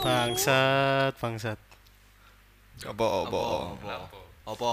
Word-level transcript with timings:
Bangsat, 0.00 1.12
bangsat. 1.20 1.58
Apa 2.88 3.04
apa? 3.28 3.40
Apa? 4.48 4.72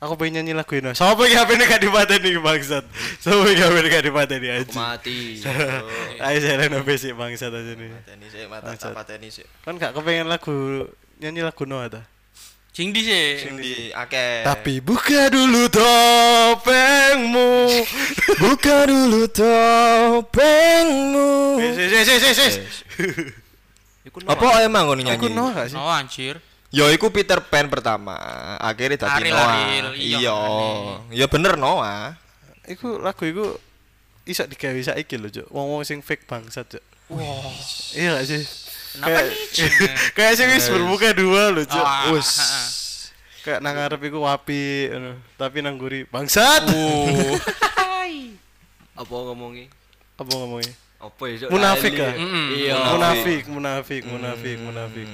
Aku 0.00 0.16
pengen 0.16 0.40
nyanyi 0.40 0.56
lagu 0.56 0.72
ini. 0.76 0.92
Siapa 0.96 1.28
yang 1.28 1.44
HP 1.44 1.50
ini 1.60 1.64
gak 1.68 1.82
dipateni 1.84 2.30
bangsat? 2.40 2.84
Siapa 3.20 3.44
yang 3.52 3.68
HP 3.68 3.74
ini 3.80 3.88
gak 3.88 4.04
dipateni 4.04 4.48
Aku 4.48 4.60
aja? 4.64 4.72
mati. 4.76 5.18
Ayo 6.24 6.38
saya 6.40 6.56
leno 6.60 6.80
basic 6.84 7.12
bangsat 7.16 7.52
aja 7.52 7.72
nih. 7.76 7.88
Pateni 7.88 8.26
sik 8.28 8.48
mata 8.48 8.92
pateni 8.96 9.28
sik. 9.32 9.46
Kan 9.64 9.76
gak 9.80 9.92
kepengen 9.96 10.28
lagu 10.28 10.88
nyanyi 11.20 11.40
lagu 11.44 11.64
Noah 11.68 11.88
ta? 11.88 12.02
Sing 12.72 12.92
di 12.96 13.02
sih. 13.04 13.44
Sing 13.44 13.56
di 13.60 13.92
akeh. 13.92 14.44
Tapi 14.44 14.80
buka 14.80 15.28
dulu 15.28 15.68
topengmu. 15.72 17.52
buka 18.44 18.88
dulu 18.88 19.28
topengmu. 19.28 21.28
Eh, 21.60 21.72
sis, 21.76 22.08
sis, 22.08 22.36
sis, 22.36 22.54
Iku 24.10 24.26
Apa 24.26 24.66
emang 24.66 24.90
ngono 24.90 25.06
Aku 25.06 25.30
nyanyi? 25.30 25.38
Noah 25.38 25.52
gak 25.54 25.68
sih? 25.70 25.78
Oh 25.78 25.86
anjir. 25.86 26.42
Yo 26.70 26.86
iku 26.90 27.10
Peter 27.10 27.38
Pan 27.42 27.66
pertama, 27.66 28.14
akhirnya 28.62 29.06
dadi 29.06 29.30
Noah. 29.30 29.94
Iya, 29.94 30.18
Iya. 30.18 30.36
Ya 31.10 31.26
bener 31.26 31.54
Noah. 31.58 32.14
Iku 32.66 32.98
lagu 33.02 33.26
iku 33.26 33.58
iso 34.22 34.46
digawe 34.46 34.78
saiki 34.78 35.18
lho, 35.18 35.30
Cuk. 35.30 35.46
Wong-wong 35.50 35.82
sing 35.82 35.98
fake 35.98 36.30
bangsat, 36.30 36.78
Cuk. 36.78 36.84
Iya 37.94 38.18
gak 38.18 38.26
sih? 38.26 38.42
Kenapa 38.90 39.10
Kayak 39.10 39.26
kayak 40.18 40.32
sing 40.38 40.46
wis 40.54 40.66
bermuka 40.70 41.10
dua 41.10 41.50
lho, 41.50 41.66
Cuk. 41.66 41.82
Ah, 41.82 42.06
ah, 42.06 42.26
ah. 42.30 42.66
Kayak 43.42 43.58
nang 43.66 43.74
ngarep 43.74 44.00
iku 44.06 44.22
wapi, 44.22 44.94
tapi 45.34 45.66
nang 45.66 45.74
guri 45.74 46.06
bangsat. 46.06 46.70
Apa 48.94 49.10
ngomongi? 49.26 49.66
Apa 50.14 50.30
ngomongnya? 50.38 50.70
Apa 51.00 51.22
ya? 51.26 51.48
Munafik 51.48 51.96
ya? 51.96 52.12
Iya. 52.52 52.76
Munafik, 52.92 53.42
munafik, 53.48 54.02
munafik, 54.04 54.56
munafik. 54.60 55.08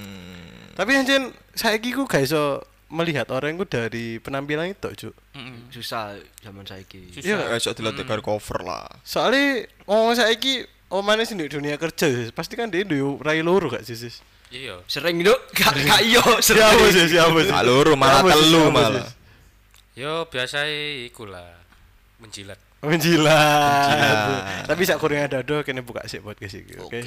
Tapi 0.74 0.90
anjen 0.92 1.30
saiki 1.54 1.94
ku 1.94 2.04
gak 2.04 2.26
iso 2.26 2.58
melihat 2.86 3.26
orang 3.30 3.54
itu 3.54 3.66
dari 3.66 4.18
penampilan 4.18 4.70
itu, 4.70 4.86
Cuk. 4.92 5.14
Mm-mm. 5.34 5.70
Susah 5.70 6.14
zaman 6.42 6.62
saiki. 6.62 7.10
Susah. 7.10 7.26
Iya, 7.26 7.38
Esok 7.54 7.78
dilatih 7.78 8.04
karo 8.04 8.20
cover 8.20 8.62
lah. 8.62 8.86
Soalnya 9.02 9.64
ngomong 9.86 10.14
saiki 10.14 10.62
omane 10.86 11.26
sih 11.26 11.34
di 11.34 11.50
dunia 11.50 11.74
kerja 11.78 12.06
sis. 12.06 12.30
pasti 12.30 12.54
kan 12.54 12.70
dia 12.70 12.86
duwe 12.86 13.18
rai 13.22 13.42
loro 13.42 13.70
gak 13.70 13.82
sih 13.82 13.94
sis? 13.98 14.22
Iya. 14.50 14.78
Sering 14.86 15.22
duk, 15.22 15.38
gak 15.54 15.74
gak 15.86 16.02
iyo 16.02 16.22
Siapa 16.38 16.78
sering. 16.78 16.94
sih? 16.94 17.04
Siapa 17.14 17.38
sih? 17.42 17.50
Gak 17.50 17.66
loro 17.66 17.94
malah 17.98 18.22
telu 18.22 18.70
malah. 18.70 19.06
Yo 19.96 20.26
biasa 20.28 20.66
iku 21.08 21.26
lah. 21.26 21.56
Menjilat. 22.22 22.60
Menjilat. 22.84 24.68
Tapi 24.68 24.82
sak 24.84 25.00
kurang 25.00 25.24
ada 25.24 25.40
do 25.40 25.60
kene 25.64 25.80
buka 25.80 26.04
sih 26.04 26.20
buat 26.20 26.36
kesik. 26.36 26.76
Oke. 26.84 27.04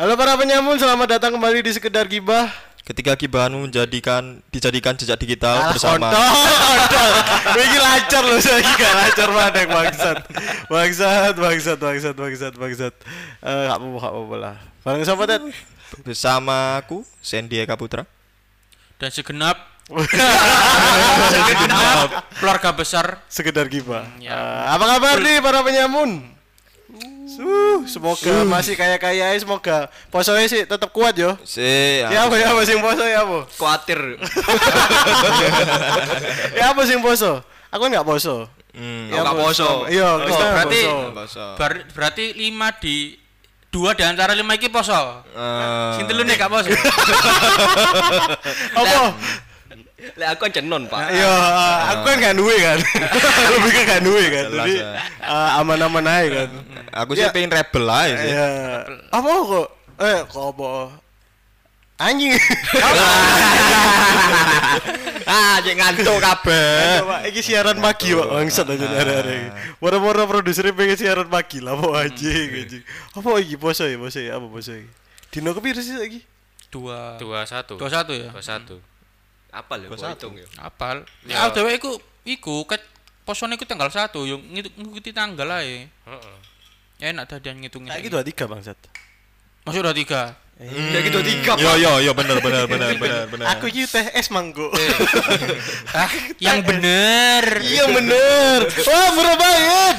Halo 0.00 0.16
para 0.16 0.36
penyamun, 0.36 0.80
selamat 0.80 1.20
datang 1.20 1.36
kembali 1.36 1.60
di 1.64 1.72
sekedar 1.76 2.08
gibah. 2.08 2.48
Ketika 2.80 3.12
kibahanmu 3.14 3.68
menjadikan 3.68 4.40
dijadikan 4.48 4.96
jejak 4.96 5.20
digital 5.20 5.60
Alah, 5.60 5.70
bersama 5.76 6.08
kontol, 6.10 6.26
kontol. 6.58 7.12
Ini 7.60 7.78
lancar 7.78 8.22
loh 8.24 8.40
saya 8.40 8.64
gak 8.64 8.92
lancar 8.96 9.28
banget 9.30 9.68
bangsat. 9.68 10.16
Bangsat, 10.66 11.34
bangsat, 11.36 11.78
bangsat, 11.78 12.14
bangsat, 12.16 12.52
bangsat. 12.56 12.94
Eh, 13.44 13.62
gak 13.68 13.76
apa-apa, 13.78 13.98
gak 14.00 14.12
apa-apa 14.16 14.36
lah. 14.40 14.56
Bareng 14.82 15.04
siapa 15.04 15.24
Ted? 15.28 15.44
bersama 16.06 16.78
aku 16.78 17.02
Sandy 17.18 17.58
Eka 17.62 17.74
Putra. 17.74 18.06
Dan 19.00 19.10
segenap 19.10 19.58
keluarga 22.36 22.70
besar 22.72 23.18
Sekedar 23.26 23.66
gibah. 23.66 24.06
ya. 24.18 24.30
Eh, 24.30 24.62
apa 24.70 24.84
kabar 24.88 25.16
nih 25.18 25.38
para 25.38 25.60
penyamun? 25.60 26.22
Suh, 27.30 27.86
semoga 27.86 28.42
masih 28.44 28.74
kaya-kaya 28.74 29.30
semoga 29.36 29.86
posonya 30.08 30.46
sih 30.46 30.62
tetap 30.64 30.90
kuat 30.90 31.14
yo. 31.14 31.38
Si 31.42 31.62
Ya 32.02 32.26
apa 32.26 32.34
ya 32.34 32.50
apa 32.50 32.62
sing 32.62 32.78
poso 32.78 33.02
ya 33.02 33.22
apa? 33.22 33.46
Kuatir. 33.52 34.00
Ya 36.52 36.74
apa 36.74 36.82
sing 36.82 36.98
poso? 36.98 37.38
Aku 37.70 37.80
kan 37.80 37.90
nggak 37.92 38.02
poso. 38.04 38.50
Hmm, 38.70 39.06
Ya, 39.08 39.22
nggak 39.22 39.34
poso. 39.36 39.86
Iya, 39.86 40.08
Oh, 40.12 40.18
nggak 40.20 40.50
berarti- 40.52 40.84
poso. 40.84 41.10
bahasa. 41.12 41.44
Bar- 41.54 41.86
berarti 41.88 42.34
lima 42.34 42.70
di 42.72 43.14
dua 43.70 43.94
di 43.94 44.02
antara 44.02 44.34
lima 44.34 44.54
iki 44.54 44.66
poso 44.66 45.22
Eh, 45.30 45.90
sing 45.94 46.02
telu 46.04 46.26
gak 46.26 46.50
poso 46.50 46.66
Apa? 48.74 49.14
Lek 50.16 50.28
aku 50.30 50.40
kan 50.46 50.52
cenon, 50.52 50.82
Pak. 50.86 51.00
Iya, 51.10 51.32
aku 51.92 52.02
kan 52.04 52.16
gak 52.18 52.36
duwe 52.36 52.56
kan. 52.56 52.78
Lebih 53.54 53.70
ke 53.70 53.82
gak 53.84 54.02
duwe 54.02 54.24
kan. 54.26 54.46
Jadi 54.50 54.74
eh, 55.20 55.50
aman-aman 55.58 56.04
aja 56.04 56.28
kan. 56.44 56.48
aku 56.90 57.12
sih 57.12 57.22
Ya. 57.22 57.30
pengen 57.30 57.50
rebel 57.50 57.84
aja 57.84 58.14
sih. 58.16 58.30
Iya. 58.30 58.48
Apa 59.08 59.28
kok? 59.44 59.68
Eh, 60.00 60.18
kok 60.24 60.44
apa? 60.50 60.68
Anjing. 62.00 62.32
ah, 65.28 65.60
jadi 65.60 65.76
ngantuk 65.76 66.16
kabeh. 66.16 67.04
Iki 67.28 67.40
siaran 67.42 67.76
pagi 67.76 68.12
kok 68.12 68.24
bangsat 68.24 68.66
aja 68.66 68.86
ada-ada 68.86 69.28
iki. 69.28 69.48
Moro-moro 69.78 70.24
produsernya 70.26 70.72
pengen 70.72 70.96
siaran 70.96 71.28
pagi 71.28 71.60
lah 71.60 71.76
apa 71.76 72.08
anjing 72.08 72.48
anjing. 72.56 72.82
Apa 73.12 73.28
iki 73.38 73.56
poso 73.56 73.84
ya 73.84 73.96
poso 73.96 74.18
ya 74.18 74.36
apa 74.36 74.46
poso 74.48 74.72
iki? 74.72 74.88
Dino 75.30 75.52
kepiro 75.52 75.80
sih 75.80 75.96
lagi? 75.96 76.20
dua 76.70 77.18
Dua 77.18 77.42
satu. 77.42 77.74
dua 77.74 77.90
satu 77.90 78.14
ya 78.14 78.30
Dua 78.30 78.40
satu. 78.40 78.78
Apa 79.50 79.72
lho? 79.76 79.86
Dua 79.86 79.94
Kok 79.94 80.00
satu. 80.00 80.14
hitung 80.30 80.34
ya? 80.36 80.46
apal 80.58 81.02
Ya. 81.24 81.46
ya 81.46 81.50
dewe 81.50 81.74
iku 81.74 81.98
iku 82.22 82.62
ket 82.64 82.82
posone 83.22 83.54
iku 83.54 83.64
tanggal 83.64 83.88
satu 83.88 84.22
yang 84.22 84.38
ngikuti 84.50 85.10
tanggal 85.10 85.46
ae 85.52 85.86
Heeh. 85.86 86.36
ya 86.98 87.06
enak 87.10 87.26
dah 87.26 87.38
dia 87.38 87.52
ngitungin 87.52 87.88
Saiki 87.88 88.08
23 88.08 88.46
bangsat. 88.46 88.78
masuk 89.62 89.80
udah 89.80 89.92
tiga 89.92 90.22
Ya 90.60 91.00
gitu 91.00 91.24
tiga, 91.24 91.56
Yo 91.56 91.72
yo 91.74 92.04
yo 92.04 92.12
bener 92.12 92.36
bener 92.36 92.68
bener 92.68 92.92
bener 93.00 93.24
bener. 93.26 93.46
Aku 93.48 93.64
iki 93.64 93.88
teh 93.88 94.12
es 94.12 94.28
manggo. 94.28 94.68
ah 95.96 96.12
yang 96.36 96.60
bener 96.60 97.64
Iya 97.64 97.88
bener. 97.88 98.68
Wah 98.68 99.08
murah 99.16 99.36
banget. 99.36 99.96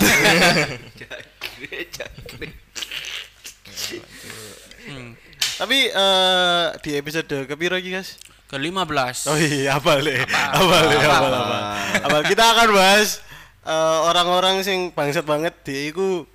Hmm. 4.83 5.13
Tapi 5.57 5.77
eh 5.89 6.65
di 6.81 6.91
episode 6.93 7.45
kepiro 7.45 7.77
iki 7.77 7.89
guys? 7.91 8.17
Ke 8.51 8.59
lima 8.59 8.83
belas 8.83 9.23
Oh 9.25 9.39
iya, 9.39 9.79
apa 9.79 9.95
le? 9.97 10.27
Apa 10.27 10.77
le? 10.83 10.95
Apa 10.99 11.27
apa? 11.31 11.57
Apa 12.03 12.17
kita 12.27 12.43
akan 12.43 12.67
bahas 12.75 13.23
eh, 13.63 13.99
orang-orang 14.03 14.59
sing 14.59 14.91
bangsat 14.91 15.23
banget 15.23 15.55
dia 15.63 15.87
iku 15.87 16.27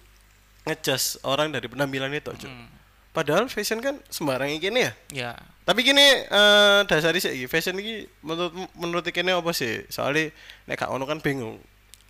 ngejudge 0.65 1.21
orang 1.23 1.53
dari 1.53 1.69
penampilan 1.69 2.11
itu, 2.11 2.33
Cuk. 2.33 2.51
Padahal 3.13 3.47
fashion 3.47 3.81
kan 3.81 4.01
sembarang 4.09 4.49
iki 4.51 4.69
ya. 4.69 4.93
ya 5.13 5.33
Tapi 5.63 5.81
gini 5.83 6.05
eh 6.23 6.81
dasari 6.85 7.17
sih 7.19 7.33
iki, 7.33 7.47
fashion 7.47 7.77
iki 7.77 8.09
menurut 8.21 8.53
menurut 8.75 9.05
kene 9.09 9.33
apa 9.33 9.53
sih? 9.53 9.85
Soalnya 9.89 10.33
nek 10.65 10.77
gak 10.77 10.89
ono 10.89 11.05
kan 11.05 11.21
bingung. 11.21 11.61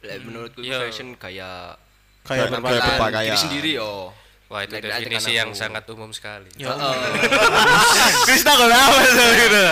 Lek 0.03 0.23
menurutku 0.23 0.63
Iya. 0.63 0.83
fashion 0.83 1.15
kayak 1.15 1.79
Kayak 2.23 2.51
berpakaian. 2.51 2.83
berpakaian. 2.95 3.27
diri 3.33 3.39
sendiri 3.39 3.71
yo. 3.75 4.11
Wah 4.47 4.63
itu 4.63 4.73
lek 4.73 4.83
definisi 4.85 5.35
yang 5.35 5.51
aku. 5.51 5.59
sangat 5.59 5.83
umum 5.91 6.11
sekali. 6.11 6.47
ya 6.55 6.71
Krista 8.23 8.53
kalau 8.53 8.71
apa 8.71 8.99
sih 9.03 9.27
gitu? 9.37 9.63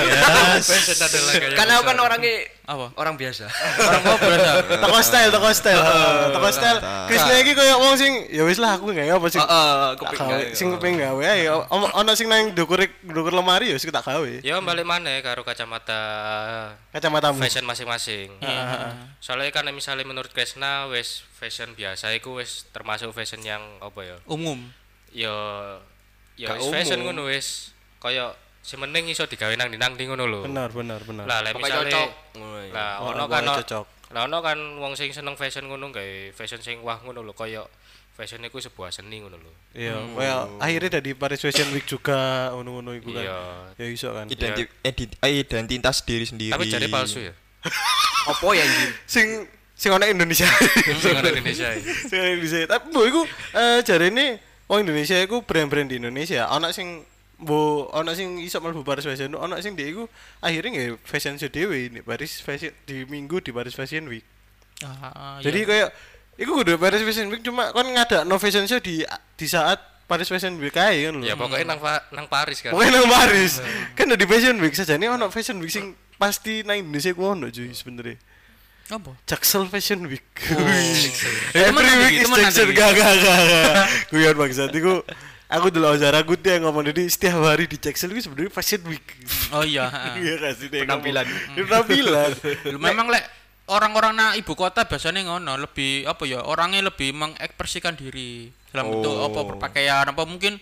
Fashion 0.65 0.99
adalah 0.99 1.33
gaya 1.33 1.55
Karena 1.55 1.73
aku 1.79 1.85
kan 1.87 1.99
orangnya 2.01 2.35
apa 2.65 2.87
orang 2.97 3.15
biasa. 3.15 3.45
orang 3.79 4.01
kok 4.03 4.19
berasa 4.19 4.51
Toko 4.75 4.99
style, 4.99 5.31
toko 5.31 5.49
style, 5.53 5.79
Heeh, 5.79 6.15
toko 6.33 6.49
style. 6.51 6.79
Krista 7.07 7.33
iki 7.37 7.53
koyo 7.53 7.75
wong 7.79 7.95
sing 7.95 8.13
ya 8.29 8.43
wis 8.43 8.57
lah 8.57 8.75
aku 8.75 8.91
gak 8.91 9.07
apa 9.07 9.27
sing 9.29 9.39
Heeh, 9.39 9.71
tak 9.93 9.93
keping 10.01 10.19
gawe, 10.19 10.33
gawe. 10.33 10.45
sing 10.51 10.69
kepeng 10.73 10.95
gawe 10.97 11.23
ae. 11.23 11.45
Ono 11.47 11.87
ono 11.93 12.11
sing 12.13 12.27
nang 12.27 12.51
dukur 12.51 12.83
dukur 13.05 13.31
lemari 13.31 13.71
ya 13.71 13.79
sing 13.79 13.91
tak 13.91 14.03
gawe. 14.03 14.33
Ya 14.41 14.59
balik 14.59 14.83
mana 14.83 15.15
karo 15.21 15.45
kacamata 15.45 16.01
Kacamatamu. 16.91 17.39
fashion 17.39 17.63
masing-masing. 17.63 18.33
Soalnya 19.21 19.51
kan 19.51 19.71
misalnya 19.71 20.03
menurut 20.03 20.31
Kresna 20.31 20.89
wes 20.89 21.23
fashion 21.45 21.77
biasa 21.77 22.17
iku 22.17 22.41
wes 22.41 22.65
termasuk 22.73 23.13
fashion 23.13 23.45
yang 23.45 23.61
apa 23.85 24.01
ya? 24.01 24.17
umum 24.25 24.73
Ya 25.13 25.37
ya 26.41 26.57
wis 26.57 26.73
fashion 26.73 27.05
ngono 27.05 27.29
wis. 27.29 27.77
Kaya 28.01 28.33
sementing 28.65 29.07
iso 29.13 29.29
digawe 29.29 29.53
nang 29.55 29.69
nang 29.77 29.93
ndi 29.95 30.09
ngono 30.09 30.25
lho. 30.25 30.41
Benar, 30.49 30.73
benar, 30.73 31.01
benar. 31.05 31.25
Lah 31.29 31.39
lek 31.45 31.53
misale 31.55 31.93
cocok. 31.93 32.09
Ngono 32.41 32.57
ya. 32.65 32.73
lah 32.73 32.93
Oh, 33.05 33.13
ono 33.13 33.25
kan 33.29 33.45
cocok. 33.45 33.87
lah 34.15 34.31
ono 34.31 34.39
kan 34.41 34.59
wong 34.81 34.97
sing 34.97 35.13
seneng 35.13 35.37
fashion 35.37 35.69
ngono 35.69 35.93
gawe 35.93 36.33
fashion 36.33 36.65
sing 36.65 36.81
wah 36.81 36.97
ngono 37.05 37.21
lho 37.21 37.37
kaya 37.37 37.63
fashion 38.15 38.41
iku 38.47 38.59
sebuah 38.59 38.91
seni 38.91 39.21
ngono 39.23 39.37
lho. 39.39 39.53
Iya, 39.75 39.95
kayak 40.01 40.41
akhirnya 40.63 40.91
dari 40.99 41.11
Paris 41.19 41.43
Fashion 41.43 41.69
Week 41.75 41.83
juga 41.85 42.51
ngono-ngono 42.55 42.95
iku 42.97 43.11
kan. 43.11 43.25
Iya. 43.27 43.39
Ya 43.79 43.87
iso 43.91 44.09
kan. 44.15 44.27
Identi 44.31 44.65
edit 44.83 45.11
identitas 45.23 46.03
diri 46.07 46.25
sendiri. 46.27 46.55
Tapi 46.55 46.71
jare 46.71 46.89
palsu 46.89 47.21
ya. 47.23 47.35
Apa 48.31 48.47
ya 48.57 48.63
anjir? 48.65 48.91
Sing 49.05 49.29
sing 49.75 49.91
ono 49.91 50.07
Indonesia. 50.07 50.47
Sing 51.03 51.13
ana 51.19 51.29
Indonesia. 51.29 51.69
sing 51.83 52.19
ono 52.19 52.31
Indonesia. 52.39 52.67
Tapi 52.71 52.85
mbok 52.95 53.05
iku 53.11 53.23
eh 53.53 53.79
jarene 53.83 54.39
wong 54.71 54.87
Indonesia 54.87 55.19
iku 55.19 55.43
brand-brand 55.43 55.91
di 55.91 55.99
Indonesia. 55.99 56.47
Ono 56.55 56.71
sing 56.71 57.03
mbok 57.43 57.91
ono 57.91 58.15
sing 58.15 58.39
iso 58.39 58.63
mlebu 58.63 58.87
Paris 58.87 59.03
Fashion, 59.05 59.35
ono 59.35 59.59
sing 59.59 59.75
dia 59.75 59.91
iku 59.91 60.07
akhirnya 60.39 60.71
nggak 60.71 61.03
fashion 61.03 61.35
show 61.37 61.51
dhewe 61.51 61.91
di 61.91 62.01
Paris 62.01 62.39
Fashion 62.39 62.71
di 62.87 63.03
minggu 63.05 63.43
di 63.43 63.51
Paris 63.51 63.75
Fashion 63.75 64.07
Week. 64.07 64.23
ah, 64.87 65.43
Jadi 65.43 65.67
kayak 65.67 65.91
iku 66.39 66.63
kudu 66.63 66.79
Paris 66.79 67.03
Fashion 67.03 67.27
Week 67.29 67.43
cuma 67.43 67.75
kan 67.75 67.87
ngada 67.91 68.23
no 68.23 68.39
fashion 68.39 68.65
show 68.71 68.79
di 68.79 69.03
di 69.35 69.47
saat 69.51 69.83
Paris 70.07 70.31
Fashion 70.31 70.55
Week 70.63 70.73
ae 70.79 71.11
kan 71.11 71.19
lho. 71.19 71.27
Ya 71.27 71.35
pokoknya 71.35 71.75
nang 71.75 71.81
nang 72.15 72.27
Paris 72.31 72.63
kan. 72.63 72.71
Pokoknya 72.71 73.03
nang 73.03 73.11
Paris. 73.11 73.59
kan 73.99 74.07
di 74.07 74.27
Fashion 74.31 74.57
Week 74.63 74.75
saja 74.79 74.95
nih 74.95 75.11
ono 75.11 75.27
Fashion 75.35 75.59
Week 75.59 75.73
sing 75.75 75.99
pasti 76.15 76.63
nang 76.63 76.79
Indonesia 76.79 77.11
ku 77.11 77.27
ono 77.35 77.51
cuy 77.51 77.75
sebenarnya. 77.75 78.17
Apa? 78.93 79.17
Jaksel 79.25 79.65
Fashion 79.73 80.05
Week. 80.05 80.29
Eh, 80.45 81.69
Every 81.73 81.93
week 82.05 82.17
is 82.21 82.29
Jaksel 82.29 82.69
gak 82.77 82.93
gak 82.93 83.13
gak. 83.17 83.75
Guyon 84.13 84.37
bangsat 84.37 84.73
iku 84.77 85.01
aku 85.49 85.67
dulu 85.73 85.89
acara 85.97 86.21
aku 86.21 86.37
dia 86.37 86.61
ngomong 86.61 86.85
jadi 86.93 87.09
setiap 87.09 87.41
hari 87.49 87.65
di 87.65 87.81
Jaksel 87.81 88.13
itu 88.13 88.29
sebenarnya 88.29 88.53
Fashion 88.53 88.85
Week. 88.85 89.05
Oh 89.57 89.65
iya. 89.65 89.89
Iya 90.21 90.37
kasih 90.37 90.69
dia 90.69 90.85
Penampilan. 90.85 91.25
Penampilan. 91.57 92.31
Memang 92.77 93.09
lek 93.09 93.25
orang-orang 93.73 94.13
na 94.13 94.27
ibu 94.37 94.53
kota 94.53 94.85
biasanya 94.85 95.25
ngono 95.25 95.57
lebih 95.57 96.05
apa 96.05 96.29
ya 96.29 96.45
orangnya 96.45 96.85
lebih 96.85 97.17
mengekspresikan 97.17 97.97
diri 97.97 98.53
dalam 98.69 98.93
bentuk 98.93 99.17
apa 99.25 99.41
berpakaian 99.49 100.05
apa 100.13 100.23
mungkin 100.29 100.61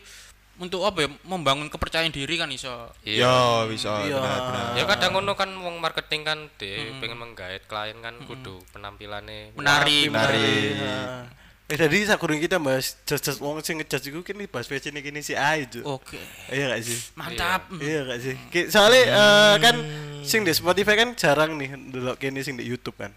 untuk 0.54 0.84
apa 0.84 1.04
ya 1.04 1.08
membangun 1.24 1.66
kepercayaan 1.66 2.10
diri 2.10 2.36
kan 2.36 2.48
iso 2.48 2.92
Iya. 3.02 3.24
Ya 3.24 3.36
bisa 3.66 4.04
Iya. 4.04 4.16
benar-benar. 4.16 4.64
Ya 4.76 4.84
kadang 4.86 5.10
ngono 5.14 5.32
kan 5.32 5.48
wong 5.48 5.76
marketing 5.78 6.22
kan 6.22 6.38
de 6.56 6.92
pengen 6.98 7.16
menggait 7.16 7.64
klien 7.64 7.96
kan 7.98 8.14
kudu 8.22 8.60
penampilannya 8.70 9.56
menarik 9.56 10.08
Menarik. 10.08 10.76
Nah. 10.76 11.24
Eh 11.66 11.78
tadi 11.78 12.04
sakurang 12.04 12.36
kita 12.36 12.60
bahas 12.60 13.00
judge 13.02 13.32
wong 13.38 13.64
sing 13.64 13.80
ngejudge 13.80 14.06
iku 14.06 14.20
kini 14.20 14.44
bahas 14.44 14.68
fashion 14.68 14.92
ini 14.92 15.20
si 15.20 15.32
A 15.32 15.56
itu. 15.56 15.80
oke 15.80 16.20
Iya 16.48 16.68
gak 16.68 16.82
sih? 16.84 16.98
mantap 17.14 17.72
Iya 17.72 18.00
gak 18.04 18.20
sih? 18.20 18.34
Soalnya 18.68 19.02
eh, 19.08 19.54
kan 19.56 19.76
sing 20.20 20.44
di 20.44 20.52
Spotify 20.52 20.94
kan 20.94 21.16
jarang 21.16 21.56
nih 21.56 21.72
dulu 21.88 22.12
kini 22.14 22.44
sing 22.44 22.54
di 22.54 22.68
YouTube 22.68 22.94
kan. 22.94 23.10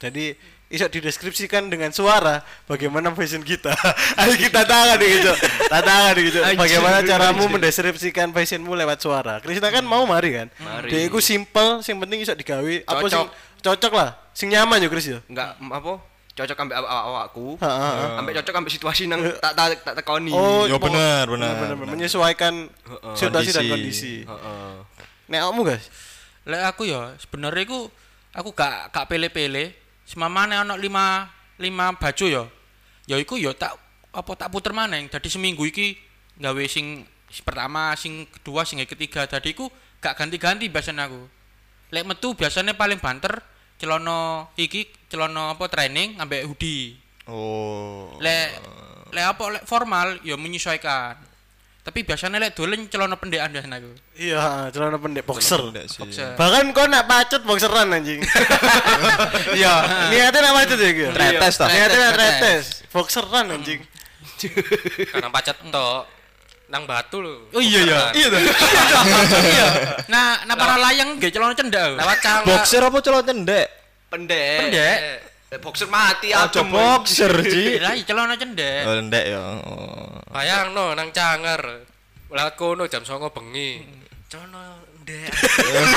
Jadi 0.00 0.32
iso 0.70 0.86
dideskripsikan 0.86 1.66
dengan 1.66 1.90
suara 1.92 2.40
bagaimana 2.64 3.10
fashion 3.12 3.44
kita. 3.44 3.74
Ayo 4.22 4.32
kita 4.34 4.64
tangan 4.64 4.96
nih 4.96 5.08
gitu. 5.18 5.32
Tangan 5.68 6.10
nih 6.16 6.22
gitu. 6.30 6.40
Bagaimana 6.56 6.98
caramu 7.04 7.44
mendeskripsikan 7.50 8.32
fashionmu 8.32 8.72
lewat 8.72 8.98
suara. 8.98 9.44
Krisna 9.44 9.68
kan 9.68 9.84
mau 9.84 10.06
mari 10.08 10.32
kan. 10.32 10.48
Mari. 10.56 10.88
Dia 10.88 11.00
iku 11.04 11.20
simple, 11.20 11.84
sing 11.84 12.00
penting 12.00 12.24
iso 12.24 12.32
digawe 12.32 12.74
apa 12.86 13.06
sing 13.06 13.26
Cocok. 13.60 13.92
lah. 13.92 14.16
Sing 14.32 14.48
nyaman 14.48 14.80
yo 14.80 14.88
Kris 14.88 15.04
ya. 15.04 15.20
Enggak 15.28 15.58
apa? 15.60 16.00
Cocok 16.32 16.56
ambek 16.56 16.76
awak 16.80 16.92
awakku. 17.04 17.46
Ambek 18.16 18.32
cocok 18.40 18.54
ambek 18.56 18.72
situasi 18.72 19.04
nang 19.04 19.20
tak 19.42 19.52
tak 19.52 19.84
tak 19.84 19.94
tekoni. 20.00 20.32
Oh, 20.32 20.64
Ya 20.64 20.80
benar, 20.80 21.28
benar, 21.28 21.76
menyesuaikan 21.76 22.70
situasi 23.12 23.52
dan 23.52 23.68
Kondisi. 23.68 24.24
kondisi. 24.24 24.24
Heeh. 24.24 24.72
Nek 25.28 25.40
kamu 25.44 25.60
guys, 25.66 25.84
lek 26.48 26.62
aku 26.64 26.88
ya 26.88 27.12
sebenarnya 27.20 27.68
aku 27.68 27.78
aku 28.32 28.50
gak 28.54 28.94
gak 28.94 29.06
pele-pele 29.10 29.76
semamane 30.10 30.58
ono 30.58 30.74
lima 30.74 31.30
lima 31.62 31.94
baju 31.94 32.26
ya. 32.26 32.44
Ya 33.06 33.16
iku 33.22 33.38
ya 33.38 33.54
tak 33.54 33.78
apa 34.10 34.34
tak 34.34 34.50
puter 34.50 34.74
maneng 34.74 35.06
jadi 35.06 35.28
seminggu 35.30 35.62
iki 35.70 35.94
gawe 36.34 36.64
sing 36.66 37.06
pertama 37.46 37.94
sing 37.94 38.26
kedua 38.26 38.66
sing 38.66 38.82
ketiga. 38.82 39.30
Jadi 39.30 39.54
iku 39.54 39.70
gak 40.02 40.18
ganti-ganti 40.18 40.66
biasanya 40.66 41.06
aku. 41.06 41.22
Lek 41.94 42.04
metu 42.06 42.34
biasanya 42.34 42.74
paling 42.74 42.98
banter 42.98 43.38
celana 43.78 44.50
iki 44.58 44.90
celana 45.06 45.54
apa 45.54 45.70
training 45.70 46.18
ambek 46.18 46.42
hoodie. 46.50 46.98
Oh. 47.30 48.18
lek 48.18 48.58
lek 49.14 49.22
apa 49.22 49.44
lek 49.54 49.64
formal 49.68 50.18
ya 50.26 50.34
menyesuaikan 50.34 51.14
tapi 51.80 52.04
biasanya 52.04 52.36
lek 52.36 52.52
dolen 52.52 52.84
celana 52.92 53.16
pendekan 53.16 53.48
biasanya 53.48 53.80
aku 53.80 53.90
iya 54.20 54.68
celana 54.68 55.00
pendek 55.00 55.24
boxer. 55.24 55.60
Sih. 55.88 56.04
Boxer. 56.04 56.36
Bahkan 56.36 56.76
kau 56.76 56.84
nak 56.84 57.08
pacet 57.08 57.40
boxeran 57.40 57.88
anjing. 57.88 58.20
iya 59.58 59.74
Niatnya 60.12 60.40
nak 60.44 60.54
pacet 60.60 60.76
ya 60.76 60.90
gitu. 60.92 61.10
Tretes 61.16 61.54
ta? 61.56 61.66
Niatnya 61.72 61.98
nak 62.04 62.12
Tretes. 62.20 62.64
Boxeran 62.92 63.46
anjing. 63.56 63.80
karena 65.08 65.28
pacet 65.32 65.56
tok 65.72 66.04
nang 66.70 66.84
batu 66.84 67.18
lho. 67.24 67.48
Oh 67.50 67.62
iya 67.64 67.80
ya. 67.82 68.00
Iya. 68.14 68.28
iya. 69.42 69.68
Nah, 70.06 70.38
nah 70.46 70.54
para 70.54 70.76
layang 70.78 71.16
nggih 71.16 71.32
celana 71.32 71.56
cendak. 71.56 71.96
Lewat. 71.96 72.18
Boxer 72.44 72.84
apa 72.84 72.98
celana 73.00 73.24
cendek? 73.24 73.66
Pendek. 74.12 74.58
Pendek. 74.68 75.29
Eh, 75.50 75.58
Boxer 75.58 75.90
mati 75.90 76.30
Aja 76.30 76.46
adem. 76.46 76.70
boxer, 76.70 77.32
Ji. 77.52 77.82
Lah 77.82 77.98
iya, 77.98 78.06
celana 78.06 78.38
cendek. 78.38 78.86
Oh, 78.86 78.94
ndek 79.02 79.24
ya. 79.34 79.42
Oh. 79.66 80.14
Bayang 80.30 80.70
no 80.70 80.94
nang 80.94 81.10
canger. 81.10 81.82
Lewat 82.30 82.54
kono 82.54 82.86
jam 82.86 83.02
09.00 83.02 83.34
bengi. 83.34 83.82
Cono 84.30 84.86
ndek. 85.02 85.26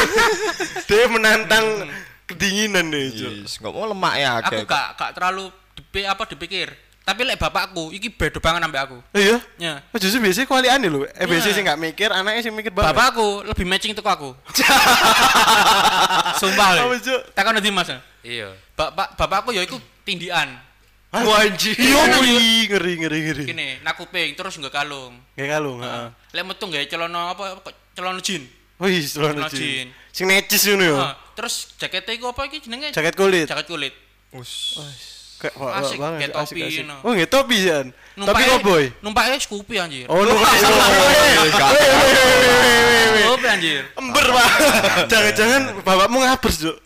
Dia 0.90 1.06
menantang 1.06 1.86
kedinginan 2.26 2.90
deh, 2.90 3.14
Cuk. 3.14 3.32
Yes, 3.46 3.62
enggak 3.62 3.74
mau 3.78 3.86
lemak 3.86 4.14
ya 4.18 4.42
Aku 4.42 4.66
gak 4.66 4.98
gak 4.98 5.12
terlalu 5.14 5.54
dipi, 5.78 6.02
apa 6.02 6.26
dipikir. 6.26 6.74
Tapi 7.04 7.28
lek 7.28 7.36
bapakku 7.36 7.92
iki 7.92 8.08
beda 8.08 8.40
banget 8.40 8.64
ambek 8.64 8.82
aku. 8.88 8.98
Iya. 9.12 9.36
Ya. 9.60 9.74
Oh, 9.92 10.00
justru 10.00 10.24
biasanya 10.24 10.48
kualiane 10.48 10.88
lho. 10.88 11.04
Eh 11.04 11.28
biasanya 11.28 11.52
Iya. 11.52 11.58
sih 11.60 11.64
nggak 11.68 11.80
mikir, 11.84 12.10
anaknya 12.16 12.42
sih 12.48 12.52
mikir 12.56 12.72
banget. 12.72 12.96
Bapakku 12.96 13.44
lebih 13.44 13.66
matching 13.68 13.92
tuh 13.92 14.04
aku. 14.08 14.32
Sumpah. 16.42 16.70
Cuk? 16.96 17.22
Takon 17.36 17.60
ndi 17.60 17.72
Mas? 17.76 17.92
Iya. 18.24 18.56
Bapak 18.74 19.20
bapakku 19.20 19.52
ya 19.52 19.62
iku 19.64 19.78
tindian. 20.08 20.56
Wah, 21.14 21.46
anjing. 21.46 21.78
Iya, 21.78 22.10
ngeri, 22.10 22.34
ngeri, 22.74 22.94
ngeri, 22.98 23.20
ngeri. 23.30 23.44
Gini, 23.46 23.68
nak 23.86 24.02
kuping 24.02 24.34
terus 24.34 24.58
nggak 24.58 24.74
kalung. 24.74 25.14
Kayak 25.38 25.62
kalung, 25.62 25.78
heeh. 25.78 26.08
Lek 26.34 26.42
metu 26.42 26.66
nggak 26.66 26.90
celana 26.90 27.38
apa 27.38 27.62
celana 27.94 28.18
jean. 28.18 28.42
Wih, 28.82 28.98
celana 29.06 29.46
Celana 29.46 29.50
jean. 29.54 29.62
jean. 29.62 29.88
Sing 30.10 30.26
necis 30.26 30.66
ngono 30.74 30.82
ya. 30.82 31.14
Terus 31.38 31.70
jaketnya 31.78 32.18
iku 32.18 32.34
apa 32.34 32.50
iki 32.50 32.66
jenenge? 32.66 32.90
Jaket 32.98 33.14
kulit. 33.14 33.46
Jaket 33.46 33.68
kulit. 33.70 33.94
Us. 34.34 34.74
Kayak 35.44 35.60
wah, 35.60 35.76
Asik, 35.76 36.00
banget, 36.00 36.20
kayak 36.24 36.40
asik, 36.40 36.56
topi, 36.56 36.62
asik. 36.64 36.86
no. 36.88 36.96
Oh, 37.04 37.12
nggak 37.12 37.28
topi 37.28 37.56
sih, 37.60 37.72
An. 37.76 37.88
Tapi 38.16 38.42
cowboy. 38.48 38.84
Numpake 39.04 39.36
Scoopy 39.44 39.76
anjir. 39.76 40.06
Oh, 40.08 40.24
numpak 40.24 40.56
Scoopy 43.20 43.48
anjir. 43.52 43.84
Ember, 44.00 44.24
Pak. 44.24 44.48
Jangan-jangan 45.12 45.62
bapakmu 45.84 46.24
ngabers, 46.24 46.56
Cuk. 46.64 46.78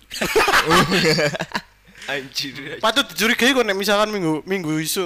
Anjir. 2.07 2.81
Patut 2.81 3.05
dicurigai 3.11 3.51
kok 3.53 3.61
nek 3.61 3.77
misalkan 3.77 4.09
minggu 4.09 4.41
minggu 4.47 4.79
isu 4.79 5.03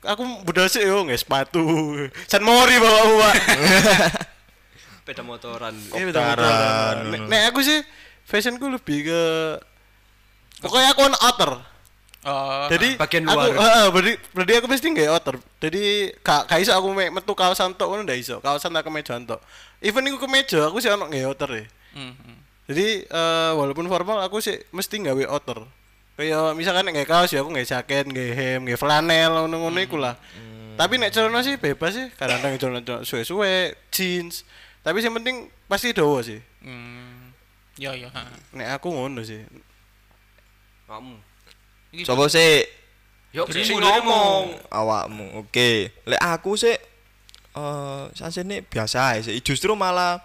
aku 0.00 0.22
budal 0.42 0.66
sih 0.66 0.82
yo 0.82 1.04
nggak 1.04 1.20
sepatu. 1.20 1.62
San 2.26 2.42
mori 2.42 2.80
bapakmu, 2.80 3.14
Pak. 3.20 3.34
Sepeda 5.06 5.22
motoran. 5.22 5.74
Iya, 5.94 6.02
betul. 6.02 6.18
Koptaran, 6.18 6.96
Nek 7.14 7.20
nek 7.30 7.42
aku 7.52 7.60
sih 7.62 7.78
fashionku 8.26 8.66
lebih 8.66 9.06
ke 9.06 9.22
pokoknya 10.58 10.88
aku 10.90 11.00
on 11.04 11.14
outer. 11.14 11.52
Oh, 12.26 12.66
Jadi 12.66 12.98
bagian 12.98 13.22
aku, 13.22 13.38
luar. 13.38 13.54
heeh, 13.54 13.86
berarti 13.94 14.12
berarti 14.34 14.52
aku 14.58 14.66
mesti 14.66 14.86
nggak 14.90 15.10
outer. 15.14 15.36
Jadi 15.62 15.82
gak 16.26 16.50
gak 16.50 16.58
iso 16.58 16.74
aku 16.74 16.90
me- 16.90 17.14
metu 17.14 17.38
kaosan 17.38 17.70
tok 17.78 17.86
ngono 17.86 18.02
ndak 18.02 18.18
iso. 18.18 18.42
Kaosan 18.42 18.74
tak 18.74 18.82
kemeja 18.82 19.14
tok. 19.22 19.38
Even 19.78 20.10
iku 20.10 20.18
kemeja 20.18 20.66
aku 20.66 20.82
sih 20.82 20.90
ono 20.90 21.06
nggak 21.06 21.22
outer 21.22 21.50
ya. 21.54 21.64
hmm, 21.94 22.12
hmm. 22.18 22.36
Jadi 22.66 22.86
eh, 23.06 23.50
walaupun 23.54 23.86
formal 23.86 24.18
aku 24.26 24.42
sih 24.42 24.58
mesti 24.74 25.06
nggawe 25.06 25.22
outer. 25.30 25.62
Kayak 26.18 26.58
misalkan 26.58 26.82
nek 26.90 26.98
nggak 26.98 27.10
kaos 27.14 27.30
ya 27.30 27.46
aku 27.46 27.54
nggak 27.54 27.68
jaket, 27.70 28.04
nggak 28.10 28.30
hem, 28.34 28.58
nggak 28.66 28.80
flanel 28.82 29.46
ngono-ngono 29.46 29.78
iku 29.78 29.94
lah. 29.94 30.18
Tapi 30.74 30.98
nek 30.98 31.14
celana 31.14 31.46
sih 31.46 31.54
bebas 31.56 31.94
sih, 31.94 32.10
kadang-kadang 32.18 32.58
celana 32.58 32.96
suwe-suwe, 33.06 33.70
jeans. 33.94 34.42
Tapi 34.82 34.98
yang 34.98 35.14
penting 35.14 35.46
pasti 35.70 35.94
dawa 35.94 36.26
sih. 36.26 36.42
Hmm. 36.58 37.30
Ya 37.78 37.94
ya. 37.94 38.10
Nek 38.50 38.82
aku 38.82 38.90
ngono 38.90 39.22
sih. 39.22 39.46
Kamu. 40.90 41.35
Coba 42.02 42.26
sih 42.26 42.64
Yuk, 43.30 43.46
Dirimu, 43.46 43.66
sing 43.66 43.78
ngomong. 43.78 44.44
awakmu. 44.68 45.24
Oke. 45.38 45.92
Lek 46.02 46.16
aku 46.18 46.56
sih 46.56 46.72
eh 47.52 48.02
sasene 48.12 48.60
biasa 48.62 49.12
ae 49.12 49.20
sih. 49.22 49.36
Justru 49.38 49.72
malah 49.72 50.20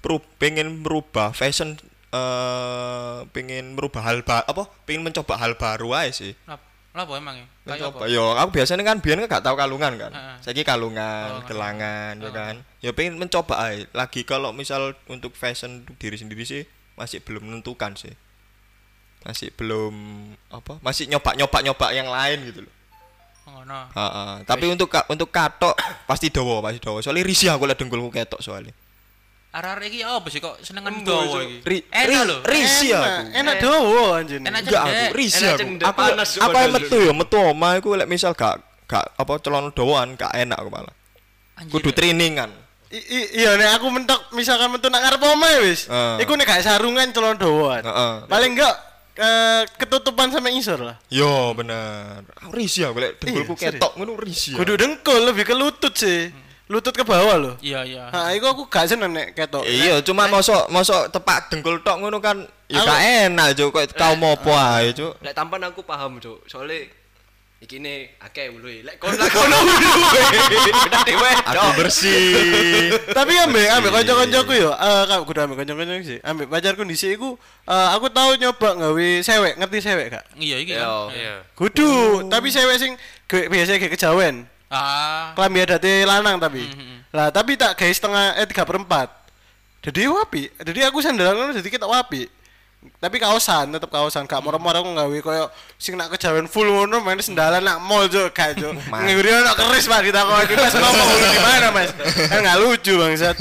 peru 0.00 0.20
pengen 0.36 0.80
merubah 0.80 1.30
fashion 1.30 1.76
eh 2.10 3.18
pengen 3.30 3.74
merubah 3.74 4.00
hal 4.02 4.22
ba 4.22 4.40
apa 4.42 4.64
pengen 4.84 5.02
mencoba 5.02 5.34
hal 5.34 5.54
baru 5.54 5.90
aja 5.94 6.22
sih 6.22 6.32
Lah 6.46 6.60
apa 6.94 7.10
emang 7.18 7.34
ya? 7.34 7.46
Kayak 7.66 7.90
mencoba 7.90 7.98
apa? 7.98 8.04
yo 8.06 8.24
aku 8.32 8.50
biasanya 8.54 8.84
kan 8.84 9.02
biar 9.02 9.18
gak 9.26 9.42
tahu 9.42 9.56
kalungan 9.58 9.92
kan 9.98 10.12
Heeh. 10.14 10.36
saya 10.38 10.62
kalungan 10.62 11.28
Oh, 11.32 11.42
gelangan 11.42 12.14
ya 12.16 12.28
Oh. 12.28 12.32
kan 12.32 12.54
ya 12.78 12.90
pengen 12.94 13.18
mencoba 13.18 13.54
aja 13.58 13.82
lagi 13.90 14.22
kalau 14.22 14.54
misal 14.54 14.94
untuk 15.04 15.34
fashion 15.34 15.82
untuk 15.82 15.98
diri 15.98 16.14
sendiri 16.14 16.46
sih 16.46 16.62
masih 16.94 17.18
belum 17.18 17.50
menentukan 17.50 17.98
sih 17.98 18.14
masih 19.24 19.48
belum 19.50 19.94
apa 20.48 20.76
masih 20.78 21.04
nyoba 21.06 21.32
nyoba 21.34 21.58
nyoba 21.62 21.86
yang 21.90 22.06
lain 22.06 22.40
gitu 22.46 22.62
loh 22.62 22.72
Oh, 23.44 23.60
no. 23.62 23.76
Heeh. 23.88 24.40
tapi 24.44 24.64
untuk 24.66 24.88
ka- 24.88 25.04
untuk 25.06 25.28
katok 25.28 25.76
pasti 26.04 26.28
dawa 26.28 26.60
pasti 26.60 26.80
dawa 26.80 26.98
soalnya 26.98 27.20
risih 27.22 27.48
aku 27.50 27.64
liat 27.64 27.76
dengkulku 27.76 28.08
ketok 28.10 28.40
soalnya 28.40 28.72
Arah-arah 29.50 29.84
iki 29.84 30.00
apa 30.00 30.26
sih 30.26 30.40
kok 30.40 30.58
senengan 30.58 30.98
Cuk. 30.98 31.38
iki? 31.38 31.56
Ri- 31.62 31.86
Enak 31.86 32.22
lho. 32.24 32.36
risih 32.42 32.90
Enak, 32.90 33.04
aku 33.04 33.22
Enak 33.30 33.54
Eh. 33.54 33.60
dawa 33.62 34.02
anjir. 34.16 34.38
Enak 34.40 34.60
enggak 34.60 34.82
aku 34.82 35.04
risih 35.14 35.46
Enak 35.46 35.86
aku 35.86 36.00
aku 36.02 36.42
apa 36.42 36.58
metu 36.72 36.96
ya 36.98 37.12
metu 37.14 37.36
oma 37.38 37.68
aku 37.74 37.88
lek 37.94 38.08
misal 38.08 38.32
gak 38.32 38.58
gak 38.84 39.06
apa 39.14 39.32
celana 39.38 39.70
dawaan 39.70 40.08
gak 40.14 40.32
enak 40.34 40.56
aku 40.56 40.70
malah 40.70 40.94
Anjir. 41.54 41.70
kudu 41.70 41.90
trainingan 41.92 42.50
I- 42.90 43.06
i- 43.12 43.30
iya 43.36 43.54
nek 43.54 43.76
aku 43.76 43.86
mentok 43.88 44.32
misalkan 44.32 44.70
mentok 44.70 44.88
nak 44.88 45.02
ngarep 45.02 45.20
omae 45.20 45.56
wis. 45.64 45.84
Ah. 45.86 46.14
Iku 46.16 46.32
nek 46.32 46.46
gak 46.46 46.62
sarungan 46.62 47.10
celana 47.10 47.34
dawan. 47.34 47.82
Heeh. 47.82 48.14
Paling 48.24 48.54
enggak 48.54 48.74
eh, 49.14 49.62
ketutupan 49.78 50.30
sama 50.30 50.50
isor 50.50 50.80
lah. 50.82 50.96
Yo 51.10 51.54
bener. 51.54 52.26
Aku 52.42 52.54
risih 52.54 52.90
aku 52.90 52.98
lek 53.02 53.22
dengkulku 53.22 53.54
Iya, 53.58 53.74
ketok 53.74 53.92
ngono 53.98 54.18
risih. 54.18 54.58
Kudu 54.58 54.74
dengkul 54.74 55.22
lebih 55.30 55.44
ke 55.46 55.54
lutut 55.54 55.94
sih. 55.94 56.30
Lutut 56.64 56.96
ke 56.96 57.04
bawah 57.04 57.36
loh. 57.36 57.54
Iya 57.60 57.84
iya. 57.84 58.08
Nah, 58.08 58.32
iku 58.32 58.48
aku 58.48 58.62
gak 58.72 58.88
seneng 58.88 59.12
nek 59.12 59.36
ketok. 59.36 59.68
Iya, 59.68 60.00
cuma 60.00 60.24
mosok 60.32 60.72
mosok 60.72 61.12
tepak 61.12 61.52
dengkul 61.52 61.84
tok 61.84 62.00
ngono 62.00 62.18
kan 62.24 62.40
ya 62.72 62.80
gak 62.80 63.02
enak, 63.28 63.48
Cuk. 63.52 63.68
Kok 63.68 63.84
kau 63.94 64.14
mau 64.16 64.32
apa 64.32 64.80
ae, 64.80 64.96
Cuk. 64.96 65.20
Lek 65.20 65.36
tampan 65.36 65.60
aku 65.68 65.84
paham, 65.84 66.16
Cuk. 66.16 66.40
Soalnya 66.48 66.88
iki 67.64 67.80
ne 67.80 68.12
akeh 68.20 68.52
ulu. 68.52 68.68
Lek 68.84 68.96
kon 69.00 69.16
lek 69.16 69.32
kono 69.32 69.56
ulu. 69.64 69.72
Udah 70.84 71.02
dewe. 71.08 71.30
Aku 71.48 71.68
bersih. 71.80 72.92
Tapi 73.16 73.32
ambek 73.40 73.66
ambek 73.80 73.90
kanca-kancaku 73.90 74.52
yo, 74.54 74.70
eh 74.76 75.02
kak 75.08 75.24
kudu 75.24 75.40
ambek 75.48 75.56
kanca-kancaku 75.64 76.04
sih. 76.04 76.18
Ambek 76.20 76.46
pacarku 76.52 76.84
dhisik 76.84 77.16
iku 77.16 77.40
eh, 77.64 77.88
aku 77.96 78.12
tahu 78.12 78.36
nyoba 78.36 78.68
gawe 78.76 79.08
sewek, 79.24 79.56
ngerti 79.56 79.78
sewek 79.80 80.06
gak? 80.12 80.24
Iya 80.36 80.56
iki 80.60 80.72
Yo. 80.76 81.08
kan. 81.08 81.16
Iya. 81.16 81.34
Kudu, 81.56 81.90
tapi 82.28 82.52
sewek 82.52 82.76
sing 82.76 82.92
biasa 83.26 83.80
kayak 83.80 83.92
kejawen. 83.96 84.44
Ah. 84.68 85.32
Klambi 85.32 85.64
adate 85.64 86.04
lanang 86.04 86.36
tapi. 86.36 86.68
Mhm. 86.68 87.14
Lah, 87.14 87.30
tapi 87.30 87.54
tak 87.54 87.78
gawe 87.78 87.92
setengah 87.94 88.36
eh 88.42 88.46
3 88.46 88.66
per 88.66 88.76
4. 88.76 89.86
Jadi 89.86 90.00
wapi. 90.08 90.42
Jadi 90.64 90.80
aku 90.82 90.98
sandal 91.04 91.36
ngono 91.36 91.52
jadi 91.54 91.68
kita 91.68 91.86
wapi. 91.86 92.43
Tapi 93.00 93.16
kaosan, 93.16 93.72
tetep 93.72 93.88
kaosan. 93.88 94.28
Gak 94.28 94.40
moro-moro 94.44 94.76
aku 94.80 94.90
gawe 94.92 95.18
koyo 95.24 95.44
sing 95.80 95.96
nak 95.96 96.12
kejawen 96.12 96.48
full 96.48 96.68
ngono 96.68 97.00
main 97.00 97.20
sendalan 97.20 97.64
nak 97.64 97.80
mall 97.80 98.08
jo 98.08 98.28
gak 98.32 98.56
jo. 98.60 98.72
Nguri 98.72 99.30
ono 99.40 99.52
keris 99.56 99.88
Pak 99.88 100.00
ditakoni 100.04 100.54
Mas 100.56 100.74
ngomong 100.76 101.08
lu 101.12 101.26
di 101.28 101.40
mana 101.40 101.66
Mas? 101.72 101.90
Kan 102.28 102.40
gak 102.44 102.58
lucu 102.60 102.92
bangsat. 102.96 103.36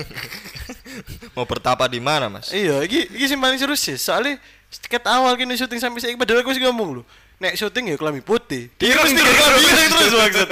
Mau 1.35 1.43
bertapa 1.43 1.87
di 1.89 1.99
mana, 1.99 2.29
Mas? 2.31 2.51
Iya, 2.55 2.83
iki 2.87 3.07
iki 3.11 3.25
sing 3.27 3.39
paling 3.39 3.59
seru 3.59 3.75
sih. 3.75 3.99
Soalnya 3.99 4.39
ket 4.87 5.03
awal 5.05 5.35
kini 5.35 5.59
syuting 5.59 5.79
sampai 5.79 5.99
saiki 5.99 6.17
padahal 6.19 6.43
aku 6.43 6.55
sih 6.55 6.63
ngomong 6.63 6.99
lho. 6.99 7.03
Nek 7.41 7.59
syuting 7.59 7.91
ya 7.91 7.95
klambi 7.99 8.23
putih. 8.23 8.71
Terus 8.79 9.11
terus 9.11 9.35
terus 9.35 9.89
terus 9.91 10.11
bangsat. 10.11 10.49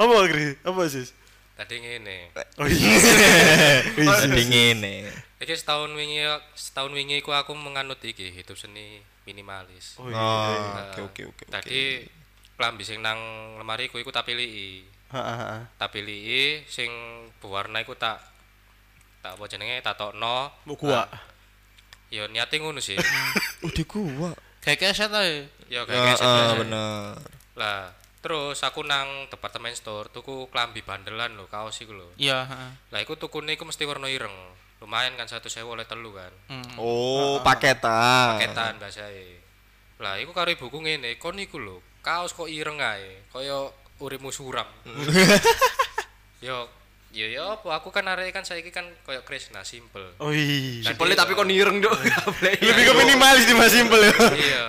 Apa 0.00 0.12
Gri? 0.28 0.56
Apa 0.64 0.82
sih? 0.88 1.04
Tadi 1.60 1.76
ngene. 1.76 2.32
Oh 2.56 2.64
iya. 2.64 2.88
Dingin 4.36 4.80
nih. 4.80 5.28
Iki 5.40 5.54
setahun 5.56 5.90
wingi 5.92 6.20
setahun 6.52 6.92
wingi 6.92 7.24
ku 7.24 7.32
aku 7.32 7.56
menganut 7.56 7.96
iki 8.00 8.28
hidup 8.28 8.54
seni 8.54 9.00
minimalis. 9.24 9.96
Oh 9.96 10.04
Oh, 10.04 10.10
iya. 10.12 10.92
oke 10.92 11.00
oke 11.08 11.22
oke. 11.26 11.42
Tadi 11.48 12.04
klambi 12.54 12.84
sing 12.84 13.00
nang 13.00 13.16
lemari 13.56 13.88
ku 13.88 13.96
iku 13.96 14.12
tak 14.12 14.28
pilih. 14.28 14.84
Heeh 15.10 15.36
heeh. 15.40 15.62
Tak 15.74 15.90
pilih 15.90 16.60
sing 16.68 16.92
berwarna 17.40 17.80
iku 17.80 17.96
tak 17.96 18.20
tak 19.20 19.36
apa 19.36 19.44
jenenge 19.48 19.80
tak 19.80 19.96
tokno. 19.96 20.52
Mau 20.64 20.76
gua. 20.76 21.08
Ya 22.12 22.28
niate 22.28 22.60
ngono 22.60 22.80
sih. 22.80 23.00
Oh, 23.64 23.68
di 23.68 23.84
gua. 23.84 24.32
Kayak 24.60 24.92
keset 24.92 25.12
ae. 25.12 25.44
ya 25.68 25.80
Ya, 25.80 25.88
kayak 25.88 26.00
ah, 26.00 26.04
biasa. 26.08 26.28
bener. 26.56 27.12
Lah, 27.56 27.92
terus 28.20 28.60
aku 28.60 28.80
nang 28.80 29.28
departemen 29.28 29.72
store 29.72 30.08
tuku 30.08 30.48
klambi 30.48 30.80
bandelan 30.80 31.32
lho, 31.32 31.44
kaos 31.44 31.76
iku 31.76 31.92
lho. 31.92 32.08
Iya, 32.16 32.44
heeh. 32.44 32.72
Lah 32.88 33.00
iku 33.00 33.16
tukune 33.16 33.52
iku 33.52 33.64
mesti 33.64 33.84
warna 33.84 34.08
ireng. 34.08 34.32
Lumayan 34.80 35.12
kan 35.12 35.28
satu 35.28 35.52
sewu 35.52 35.76
oleh 35.76 35.84
telu 35.84 36.16
kan. 36.16 36.32
Hmm. 36.48 36.80
Oh, 36.80 37.36
paketan. 37.44 38.40
Paketan 38.40 38.80
bahasae. 38.80 39.36
Lah 40.00 40.16
iku 40.16 40.32
karo 40.32 40.48
ibuku 40.48 40.80
ngene, 40.80 41.20
kon 41.20 41.36
iku 41.36 41.60
lho, 41.60 41.84
kaos 42.00 42.32
kok 42.32 42.48
ireng 42.48 42.80
ae, 42.80 43.28
kaya 43.28 43.68
uripmu 44.00 44.32
suram. 44.32 44.64
yo 46.46 46.64
yo 47.12 47.26
yo 47.28 47.52
apa 47.52 47.68
aku 47.76 47.92
kan 47.92 48.08
arek 48.08 48.32
kan 48.32 48.40
saiki 48.48 48.72
kan 48.72 48.88
kaya 49.04 49.20
Krishna 49.20 49.60
simple. 49.60 50.16
Oh 50.16 50.32
iya. 50.32 50.88
Simpelnya 50.88 51.20
tapi 51.20 51.36
kon 51.36 51.52
ireng, 51.52 51.84
Cuk. 51.84 51.92
Lebih 52.64 52.82
ke 52.88 52.92
minimalis 52.96 53.44
di 53.44 53.52
Mas 53.52 53.68
Simpel 53.76 54.08
ya. 54.08 54.16
iya. 54.32 54.64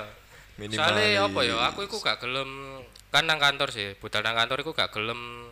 Minimalis. 0.60 0.75
Soalnya 0.75 1.24
apa 1.24 1.39
ya, 1.48 1.56
aku 1.72 1.88
iku 1.88 2.03
gak 2.03 2.20
gelem 2.20 2.84
kan 3.08 3.24
nang 3.24 3.39
kantor 3.39 3.72
sih, 3.72 3.96
budal 4.03 4.27
nang 4.27 4.36
kantor 4.36 4.68
iku 4.68 4.75
gak 4.75 4.91
gelem 4.91 5.48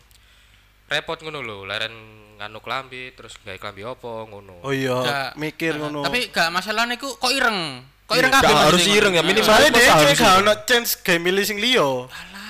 repot 0.90 1.18
ngono 1.20 1.40
lho, 1.40 1.58
leren 1.64 1.94
nganu 2.36 2.60
klambi 2.60 3.14
terus 3.14 3.38
gawe 3.38 3.56
klambi 3.56 3.84
apa 3.84 4.12
ngono. 4.26 4.60
Oh 4.62 4.72
iya, 4.72 4.96
Gak- 4.98 5.34
mikir 5.36 5.74
Heeh. 5.74 5.82
ngono. 5.82 6.02
Tapi 6.02 6.30
gak 6.30 6.50
masalah 6.50 6.84
niku 6.84 7.14
kok 7.14 7.30
ireng. 7.30 7.84
Kok 8.04 8.16
ireng 8.16 8.32
Gak 8.32 8.42
kabeh 8.42 8.56
harus 8.66 8.82
sing 8.82 8.96
ireng 8.96 9.14
ya, 9.14 9.22
minimal. 9.22 9.46
kayak 9.46 10.16
gak 10.16 10.36
ono 10.40 10.54
chance 10.66 10.98
gawe 10.98 11.20
milih 11.20 11.44
sing 11.44 11.58
liya. 11.58 12.10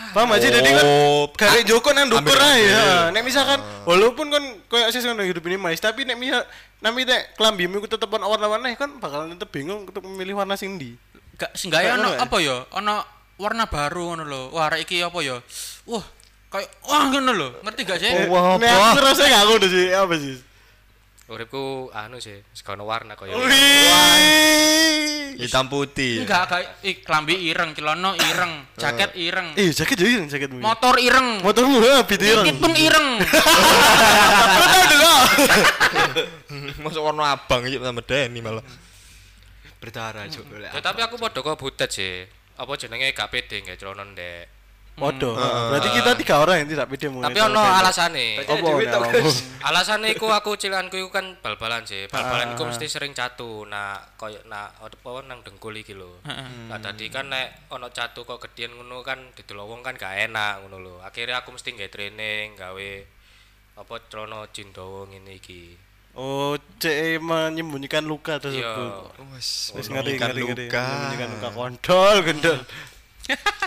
Paham 0.10 0.34
sih? 0.38 0.50
Jadi 0.50 0.70
kan 0.74 0.86
Oh, 0.86 1.30
Gak 1.32 1.70
Joko 1.70 1.94
nang 1.94 2.10
dukur 2.10 2.34
ae 2.34 2.66
ya. 2.66 3.14
Nek 3.14 3.22
misalkan 3.22 3.60
walaupun 3.84 4.30
kan 4.30 4.42
koyo 4.66 4.90
sis 4.90 5.06
ngono 5.06 5.22
hidup 5.22 5.44
minimalis, 5.44 5.78
tapi 5.78 6.02
nek 6.02 6.18
misal 6.18 6.42
nami 6.80 7.04
nek 7.04 7.36
klambimu 7.36 7.78
iku 7.78 7.88
tetep 7.88 8.10
ono 8.10 8.26
warna-warna 8.26 8.74
kan 8.74 8.98
bakalan 8.98 9.36
tetep 9.36 9.52
bingung 9.52 9.86
untuk 9.86 10.02
memilih 10.02 10.34
warna 10.36 10.56
sing 10.56 10.80
ndi. 10.80 10.98
Gak 11.36 11.54
seenggaknya 11.54 11.94
Kayak 11.94 12.00
ono 12.00 12.10
ya? 12.10 12.20
apa 12.26 12.38
ya? 12.40 12.58
Ono 12.74 12.96
warna 13.38 13.64
baru 13.66 14.04
ngono 14.10 14.24
lho. 14.24 14.42
Wah, 14.50 14.74
iki 14.76 14.98
apa 15.00 15.20
ya? 15.20 15.38
Wah, 15.86 16.06
kayak 16.50 16.70
wah 16.82 17.04
ngono 17.08 17.32
lho. 17.32 17.48
Ngerti 17.62 17.82
gak 17.84 17.98
sih? 17.98 18.12
Wah, 18.28 18.58
Nek 18.58 18.70
aku 18.70 19.00
rasa 19.00 19.24
gak 19.24 19.44
ngono 19.46 19.66
sih, 19.66 19.86
apa 19.90 20.14
sih? 20.16 20.36
Uripku 21.30 21.64
anu 21.94 22.18
sih, 22.18 22.42
sekono 22.52 22.84
warna 22.84 23.14
kaya. 23.14 23.38
Hitam 25.38 25.70
putih. 25.70 26.26
Enggak, 26.26 26.50
kayak 26.50 26.68
ih, 26.82 26.96
klambi 27.00 27.38
ireng, 27.46 27.72
celana 27.72 28.12
ireng, 28.18 28.66
jaket 28.76 29.14
ireng, 29.16 29.56
Eh, 29.56 29.70
jaket 29.70 29.96
jadi 29.96 30.20
yang 30.20 30.28
jaketmu. 30.28 30.60
motor 30.60 30.98
ireng, 30.98 31.40
Motormu 31.40 31.80
ya 31.80 32.04
pitirang. 32.04 32.44
pitung 32.44 32.76
ireng. 32.76 33.22
Kau 33.24 34.68
tahu 34.68 34.84
dulu. 34.90 35.14
Masuk 36.82 37.02
warna 37.02 37.32
abang 37.32 37.62
iki 37.64 37.78
sama 37.78 38.02
Deni 38.02 38.42
malah. 38.42 38.66
Berdarah. 39.80 40.28
Lek 40.28 40.76
Ya, 40.76 40.82
tapi 40.82 41.00
aku 41.00 41.16
padha 41.16 41.40
kok 41.40 41.56
butet 41.56 41.88
sih. 41.88 42.28
Apa 42.60 42.76
jenenge 42.76 43.16
gak 43.16 43.32
pede 43.32 43.64
nggak 43.64 43.80
celana 43.80 44.04
ndek. 44.04 44.59
Waduh, 45.00 45.34
berarti 45.72 45.90
kita 45.92 46.12
tiga 46.16 46.36
orang 46.38 46.56
yang 46.60 46.70
tidak 46.70 46.86
pede 46.88 47.08
mau. 47.08 47.24
Tapi 47.24 47.40
ono 47.40 47.58
alasane. 47.58 48.44
Gus. 49.16 49.38
Alasannya 49.68 50.12
iku 50.12 50.28
aku 50.28 50.56
cilanku 50.56 50.96
iku 50.96 51.10
kan 51.10 51.40
bal-balan 51.40 51.84
sih. 51.84 52.08
Bal-balan 52.08 52.54
iku 52.54 52.64
Ah. 52.64 52.68
mesti 52.70 52.86
sering 52.86 53.12
catu. 53.12 53.64
Nah, 53.64 53.98
koyo 54.14 54.40
nak 54.46 54.76
apa 54.78 55.12
nang 55.24 55.40
dengkul 55.40 55.74
iki 55.74 55.92
lho. 55.94 56.20
Nah, 56.68 56.78
tadi 56.78 57.08
kan 57.08 57.28
nek 57.28 57.68
ono 57.70 57.88
catu 57.90 58.24
kok 58.24 58.40
gedean 58.42 58.72
ngono 58.74 59.00
kan 59.02 59.32
didol 59.32 59.64
wong 59.64 59.80
kan 59.80 59.96
gak 59.96 60.28
enak 60.28 60.62
ngono 60.62 60.78
lho. 60.78 60.96
Akhirnya 61.00 61.40
aku 61.40 61.52
mesti 61.52 61.72
gawe 61.72 61.88
training, 61.88 62.56
gawe 62.56 62.92
apa 63.80 63.94
celana 64.08 64.44
jin 64.50 64.70
dawa 64.70 65.08
ngene 65.08 65.36
iki. 65.36 65.76
Oh, 66.12 66.58
cek 66.76 67.22
menyembunyikan 67.22 68.04
luka 68.04 68.36
Iya. 68.36 68.44
tersebut. 68.44 68.92
Wes, 69.32 69.72
Wis 69.72 69.88
ngeri 69.88 70.18
ngeri. 70.18 70.42
Menyembunyikan 70.68 71.30
luka 71.32 71.50
kontol, 71.54 72.16
gendol. 72.24 72.60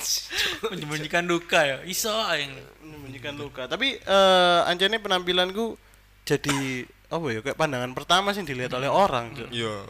Menyembunyikan 0.70 1.24
duka 1.24 1.60
ya. 1.60 1.76
Iso 1.84 2.10
aing. 2.10 2.52
Menyembunyikan 2.80 3.34
luka. 3.34 3.64
Tapi 3.64 3.96
eh 3.96 4.60
anjane 4.66 4.96
penampilanku 4.96 5.76
jadi 6.22 6.84
apa 7.10 7.26
ya 7.28 7.40
kayak 7.40 7.58
pandangan 7.58 7.90
pertama 7.90 8.30
sih 8.30 8.42
dilihat 8.42 8.70
oleh 8.72 8.86
orang. 8.86 9.32
Iya. 9.50 9.82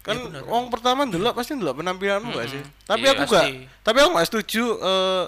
Kan 0.00 0.16
orang 0.32 0.72
pertama 0.72 1.04
dulu 1.04 1.28
pasti 1.36 1.52
dulu 1.52 1.76
penampilanmu 1.76 2.32
gak 2.32 2.48
sih? 2.48 2.62
Tapi 2.88 3.04
Iya, 3.04 3.12
aku 3.12 3.24
gak, 3.28 3.44
pasti. 3.44 3.52
tapi 3.84 3.96
aku 4.00 4.10
gak 4.16 4.28
setuju 4.32 4.64
eh, 4.80 5.24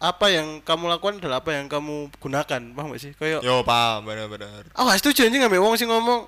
apa 0.00 0.26
yang 0.32 0.64
kamu 0.64 0.84
lakukan 0.90 1.20
adalah 1.20 1.44
apa 1.44 1.52
yang 1.52 1.68
kamu 1.68 2.08
gunakan, 2.16 2.60
paham 2.72 2.88
gak 2.96 3.02
sih? 3.04 3.12
Kayak 3.20 3.44
Yo, 3.44 3.60
paham 3.60 4.08
bener-bener. 4.08 4.64
aku 4.72 4.84
gak 4.88 5.00
setuju 5.04 5.28
anjing 5.28 5.44
ngambil 5.44 5.60
wong 5.60 5.76
sing 5.76 5.92
ngomong 5.92 6.24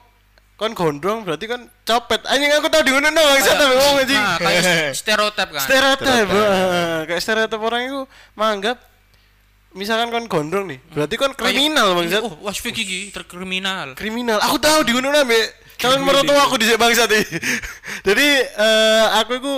kon 0.56 0.72
gondrong 0.72 1.28
berarti 1.28 1.44
kan 1.44 1.68
copet. 1.84 2.24
Anjing 2.24 2.48
aku 2.56 2.72
tau 2.72 2.80
di 2.80 2.88
ngono 2.88 3.12
no 3.12 3.20
bangsa 3.20 3.52
tapi 3.54 3.74
wong 3.76 3.94
anjing. 4.00 4.16
Nah, 4.16 4.38
kayak 4.40 4.62
stereotip 5.00 5.48
kan. 5.52 5.62
Stereotip, 5.68 6.26
kayak 7.08 7.20
stereotip 7.20 7.60
orang 7.60 7.82
itu 7.84 8.00
menganggap 8.32 8.80
misalkan 9.76 10.08
kon 10.08 10.24
gondrong 10.24 10.72
nih, 10.72 10.80
berarti 10.96 11.14
kon 11.20 11.36
kriminal 11.36 11.92
bangsat. 11.92 12.24
Oh, 12.24 12.32
wah 12.40 12.56
Vicky 12.56 13.12
terkriminal. 13.12 13.92
kriminal. 13.92 14.40
Aku 14.40 14.56
tahu 14.56 14.88
di 14.88 14.96
ngono 14.96 15.12
ambek 15.12 15.52
calon 15.76 16.00
mertua 16.00 16.48
aku 16.48 16.56
dhisik 16.56 16.80
bangsat 16.80 17.12
iki. 17.12 17.36
Jadi 18.08 18.26
eh, 18.56 19.04
aku 19.20 19.36
iku 19.36 19.54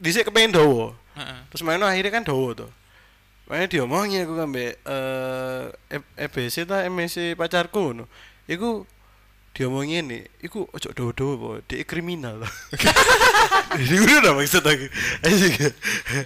dhisik 0.00 0.32
kepengen. 0.32 0.56
Heeh. 0.56 1.38
Terus 1.52 1.62
mainnya 1.62 1.84
akhirnya 1.92 2.10
kan 2.10 2.24
dawa 2.24 2.56
tuh. 2.56 2.70
Makanya 3.44 3.68
diomongin 3.68 4.24
aku 4.24 4.32
ambek 4.40 4.80
eh 4.80 5.62
E- 6.00 6.10
EBC 6.24 6.64
ta 6.64 6.88
MSC 6.88 7.36
pacarku 7.36 7.92
ngono. 7.92 8.08
Iku 8.48 8.88
diomongin 9.54 10.10
nih, 10.10 10.22
iku 10.42 10.66
ojo 10.66 10.90
dodo 10.90 11.26
po, 11.38 11.50
dia 11.70 11.86
kriminal. 11.86 12.42
Ini 13.78 13.96
udah 14.02 14.16
udah 14.26 14.32
maksud 14.34 14.66
aku. 14.66 14.86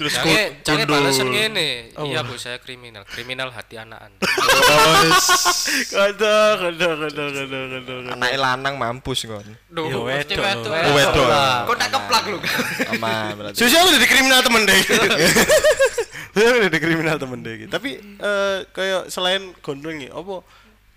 Terus 0.00 0.14
jange 0.16 0.56
kundul. 0.64 0.96
balasan 0.96 1.28
ngene. 1.28 1.92
Oh. 2.00 2.08
Iya, 2.08 2.24
Bu, 2.24 2.40
saya 2.40 2.56
kriminal. 2.56 3.04
Kriminal 3.04 3.52
hati 3.52 3.76
anakan. 3.76 4.16
Kada, 5.92 6.56
kada, 6.56 6.88
kada, 6.88 6.88
kada, 6.96 7.24
kada, 7.36 7.78
kada. 7.84 8.12
Anak 8.16 8.30
lanang 8.40 8.74
mampus 8.80 9.28
kon. 9.28 9.44
Duh, 9.68 9.88
Ya. 9.88 9.96
Oh, 10.00 10.92
wedok. 10.96 11.28
Kok 11.68 11.76
tak 11.76 11.90
keplak 11.92 12.24
lu. 12.32 12.38
Aman 12.96 13.36
berarti. 13.36 13.56
Susi 13.60 13.76
aku 13.76 13.92
jadi 13.92 14.08
kriminal 14.08 14.40
temen 14.40 14.62
deh. 14.64 14.80
Saya 16.32 16.46
aku 16.54 16.58
jadi 16.70 16.78
kriminal 16.80 17.16
temen 17.20 17.44
deh. 17.44 17.68
Tapi 17.68 18.00
eh 18.00 18.56
kayak 18.72 19.12
selain 19.12 19.52
gondrong 19.60 20.00
ya, 20.00 20.16
apa 20.16 20.40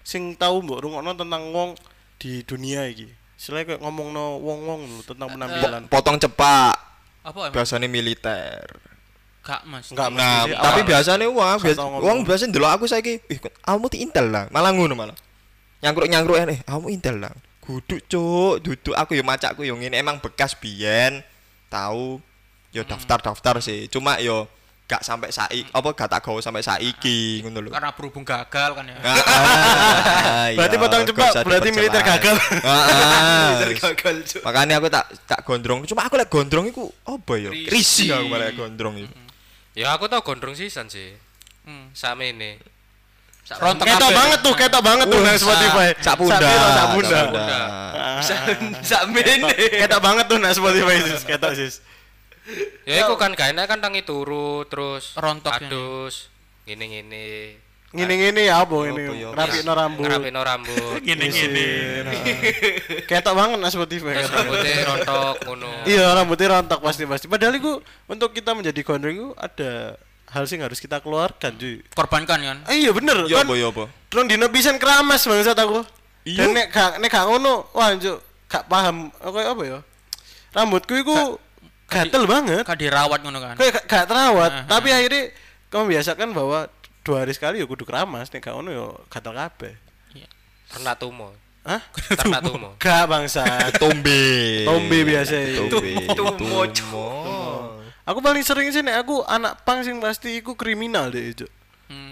sing 0.01 0.33
tahu 0.39 0.65
mbok 0.65 0.81
rungokno 0.81 1.11
tentang 1.13 1.51
wong 1.53 1.69
di 2.21 2.45
dunia 2.45 2.85
iki. 2.85 3.09
Selain 3.33 3.65
kayak 3.65 3.81
ngomongno 3.81 4.37
wong-wong 4.37 4.85
lho 4.85 5.01
tentang 5.01 5.33
penampilan. 5.33 5.89
Potong 5.89 6.21
cepak. 6.21 6.91
Apa 7.21 7.49
emang? 7.49 7.53
biasanya 7.53 7.85
militer 7.85 8.65
Gak 9.41 9.61
Mas. 9.65 9.89
Enggak 9.93 10.09
nah 10.13 10.45
sih, 10.45 10.53
tapi 10.57 10.81
biasanya 10.85 11.25
wah 11.29 11.57
Gak 11.57 11.65
biasa 11.65 11.77
tau 11.81 11.89
ngomong. 11.89 12.01
uang 12.05 12.19
biasa 12.25 12.43
ndelok 12.49 12.71
aku 12.77 12.85
saiki 12.89 13.13
ih 13.25 13.39
kamu 13.41 13.85
ti 13.89 13.97
intel 14.05 14.29
lah 14.29 14.45
malah 14.53 14.69
ngono 14.73 14.93
malah 14.93 15.17
nyangkruk 15.81 16.09
nyangkruk 16.09 16.37
eh 16.41 16.61
kamu 16.65 16.85
intel 16.93 17.17
lah 17.21 17.33
kudu 17.61 18.01
cuk 18.05 18.61
duduk 18.65 18.93
aku 18.97 19.17
yo 19.17 19.23
macakku 19.25 19.65
yo 19.65 19.77
ngene 19.77 19.97
emang 19.97 20.21
bekas 20.21 20.53
biyen 20.57 21.25
tahu 21.73 22.21
yo 22.69 22.81
daftar 22.85 23.17
daftar 23.21 23.61
sih 23.61 23.89
cuma 23.89 24.21
yo 24.21 24.45
gak 24.91 25.07
sampai 25.07 25.31
saiki 25.31 25.71
apa 25.71 25.89
gak 25.95 26.09
tak 26.11 26.19
gawe 26.19 26.39
sampai 26.43 26.59
saiki 26.59 27.39
ngono 27.47 27.63
lho 27.63 27.69
Karena 27.71 27.95
berhubung 27.95 28.27
gagal 28.27 28.75
kan 28.75 28.83
ya. 28.83 28.99
Ah, 28.99 30.51
Berarti 30.59 30.75
iya, 30.75 30.83
potong 30.83 31.03
cepat, 31.07 31.33
berarti 31.47 31.69
militer 31.71 32.03
gagal. 32.03 32.35
Ah, 32.67 32.75
ah. 32.75 33.51
gagal 33.71 34.15
Makanya 34.43 34.83
aku 34.83 34.91
tak 34.91 35.05
tak 35.23 35.39
gondrong. 35.47 35.87
Cuma 35.87 36.03
aku 36.03 36.19
lek 36.19 36.27
gondrong 36.27 36.67
iku 36.67 36.91
apa 37.07 37.33
ya? 37.39 37.55
Risi. 37.71 38.11
Aku 38.11 38.27
malah 38.27 38.51
lek 38.51 38.59
gondrong 38.59 38.99
iku. 38.99 39.15
Ya 39.79 39.95
aku 39.95 40.11
tau 40.11 40.19
gondrong 40.19 40.59
sisan 40.59 40.91
sih. 40.91 41.15
Hmm. 41.63 41.95
Sama 41.95 42.27
ini. 42.27 42.59
Rontok 43.51 43.83
Ketok 43.83 44.11
banget 44.15 44.39
tuh, 44.45 44.53
ketok 44.55 44.83
banget 44.85 45.05
tuh 45.11 45.19
Wah, 45.19 45.27
nang 45.27 45.37
Spotify. 45.39 45.87
Sak 45.99 46.15
punda. 46.15 46.39
Sak 46.39 46.87
pira, 46.95 47.21
sak 48.85 49.01
mene 49.11 49.33
Ketok 49.81 49.99
banget 49.99 50.25
tuh 50.29 50.37
nang 50.39 50.53
Spotify 50.55 50.95
sis, 51.03 51.23
ketok 51.25 51.51
sis. 51.57 51.73
Ya 52.83 53.05
iku 53.05 53.15
kan 53.15 53.37
gak 53.37 53.53
enak 53.53 53.69
kan 53.69 53.79
tangi 53.79 54.01
turu 54.01 54.65
terus 54.65 55.13
Rontok 55.13 55.53
adus 55.61 56.27
ngene-ngene. 56.65 57.57
Ngene-ngene 57.91 58.47
ya 58.47 58.63
apa 58.63 58.75
ini? 58.87 59.03
ya? 59.19 59.29
Rapikno 59.35 59.71
rambut. 59.75 60.01
Ngerapino 60.07 60.41
rambut. 60.41 60.99
Gini-gini. 61.07 61.67
Ketok 63.09 63.33
banget 63.35 63.57
nang 63.59 63.71
Spotify. 63.71 64.15
Terus 64.15 64.31
rambutnya 64.31 64.73
rontok 64.87 65.35
ngono. 65.43 65.71
Iya, 65.83 66.05
rambutnya 66.15 66.47
rontok 66.55 66.79
pasti-pasti. 66.79 67.27
Padahal 67.27 67.59
itu 67.59 67.83
untuk 68.07 68.31
kita 68.31 68.55
menjadi 68.55 68.79
gondrong 68.81 69.15
itu 69.15 69.29
ada 69.35 69.99
hal 70.31 70.43
sing 70.47 70.63
harus 70.63 70.79
kita 70.79 71.03
keluarkan, 71.03 71.51
cuy. 71.59 71.83
Korbankan 71.91 72.39
kan. 72.39 72.57
Eh, 72.71 72.87
iya 72.87 72.95
bener 72.95 73.27
Ya 73.27 73.43
kan. 73.43 73.51
apa 73.51 73.53
ya 73.59 73.67
apa? 73.67 73.83
Terus 74.07 74.23
dino 74.31 74.47
pisan 74.47 74.79
keramas 74.79 75.27
bangsat 75.27 75.59
aku. 75.59 75.83
Iya. 76.23 76.47
Dan 76.47 76.55
nek 76.55 76.67
gak 76.71 76.91
nek 77.03 77.09
gak 77.11 77.27
ngono, 77.27 77.67
wah 77.75 77.91
juk 77.99 78.23
gak 78.47 78.71
paham 78.71 79.11
kayak 79.19 79.51
apa 79.51 79.63
ya. 79.67 79.79
Rambutku 80.55 80.95
iku 80.95 81.35
gatel 81.91 82.23
banget. 82.23 82.63
Kan 82.63 82.79
dirawat 82.79 83.19
ngono 83.19 83.39
kan. 83.43 83.55
Kayak 83.59 83.83
gak, 83.83 83.85
gak 83.91 84.05
terawat, 84.07 84.51
Ah, 84.51 84.65
tapi 84.65 84.95
akhirnya 84.95 85.35
kamu 85.67 85.83
biasakan 85.91 86.29
bahwa 86.31 86.71
dua 87.03 87.27
hari 87.27 87.33
sekali 87.35 87.59
ya 87.59 87.67
kudu 87.67 87.83
keramas, 87.83 88.31
nek 88.31 88.39
gak 88.39 88.55
ngono 88.55 88.69
ya 88.71 88.85
gatel 89.11 89.35
kabeh. 89.35 89.75
Ternak 90.71 90.95
tumo. 91.03 91.35
Hah? 91.67 91.83
Ternak 92.15 92.41
tumo. 92.47 92.69
Gak 92.81 93.05
bangsat. 93.11 93.75
Tombe. 93.75 94.63
Tombe 94.63 94.97
biasa 95.03 95.35
ya. 95.35 95.67
Tombe. 95.67 95.93
Tumo, 96.15 96.63
Tumo. 96.71 97.11
Aku 98.07 98.23
paling 98.23 98.41
sering 98.41 98.71
sih 98.71 98.81
nek 98.81 99.03
aku 99.05 99.21
anak 99.27 99.61
pang 99.67 99.83
sing 99.83 99.99
pasti 100.01 100.39
iku 100.41 100.55
kriminal 100.57 101.11
deh, 101.11 101.35
Juk. 101.37 101.51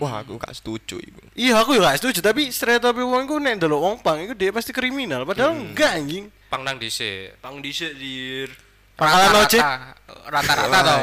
Wah, 0.04 0.20
aku 0.20 0.36
gak 0.36 0.52
setuju 0.52 1.00
iku. 1.00 1.24
Iya 1.40 1.64
aku 1.64 1.80
ya 1.80 1.88
gak 1.88 2.04
setuju 2.04 2.20
tapi 2.20 2.52
stereotip 2.52 3.00
wong 3.00 3.24
iku 3.26 3.40
nek 3.40 3.64
ndelok 3.64 3.80
wong 3.80 3.96
pang 4.04 4.20
iku 4.20 4.36
dia 4.36 4.52
pasti 4.52 4.76
kriminal 4.76 5.24
padahal 5.24 5.56
enggak 5.56 5.96
anjing. 5.96 6.28
Pang 6.52 6.68
nang 6.68 6.76
dhisik. 6.76 7.40
pang 7.40 7.64
dhisik 7.64 7.96
dir 7.96 8.52
Pangkalan 9.00 9.32
ojek 9.41 9.62
Rata-rata 10.29 10.79
toh. 10.84 11.01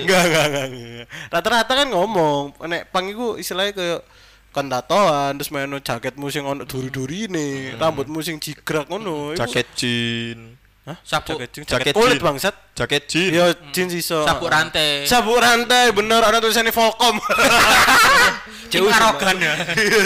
enggak 0.00 0.22
enggak 0.24 0.44
enggak. 0.48 1.06
Rata-rata 1.28 1.72
kan 1.74 1.88
ngomong 1.92 2.56
nek 2.64 2.88
pang 2.88 3.04
iku 3.04 3.36
istilahnya 3.36 3.76
kayak 3.76 4.00
kon 4.48 4.72
tatoan 4.72 5.36
terus 5.36 5.52
main 5.52 5.68
jaketmu 5.68 6.32
sing 6.32 6.48
ono 6.48 6.64
duri-durine, 6.64 7.76
rambutmu 7.76 8.24
sing 8.24 8.40
jigrak 8.40 8.88
ngono. 8.88 9.36
iku- 9.36 9.44
Jaket 9.44 9.68
jin. 9.76 10.56
Hah? 10.88 10.96
Sabuk- 11.04 11.36
jaket, 11.36 11.48
jin- 11.52 11.66
jaket 11.68 11.84
jaket 11.84 11.94
kulit 12.00 12.20
bangsat. 12.24 12.54
Jaket 12.72 13.02
jin. 13.04 13.36
Yo 13.36 13.44
jin 13.68 13.92
iso. 13.92 14.24
Sabuk 14.24 14.48
rantai. 14.48 15.04
Sabuk 15.04 15.36
rantai 15.36 15.92
bener 15.92 16.24
ada 16.24 16.40
tulisannya 16.40 16.72
Volcom. 16.72 17.20
Jauh 18.72 18.88
arogan 18.88 19.36
ya. 19.36 19.52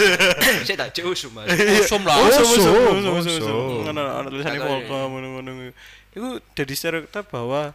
saya 0.67 0.75
tak 0.83 0.89
jauh 0.95 1.15
mas 1.31 1.47
Usum 1.83 2.03
lah. 2.03 2.15
Usum, 2.27 2.47
usum. 3.23 3.87
Ngono 3.87 4.01
ana 4.03 4.27
tulisannya 4.27 4.59
Volcom 4.59 5.07
ngono-ngono. 5.15 5.71
Iku 6.13 6.37
jadi 6.53 6.73
stereotip 6.77 7.25
bahwa 7.29 7.73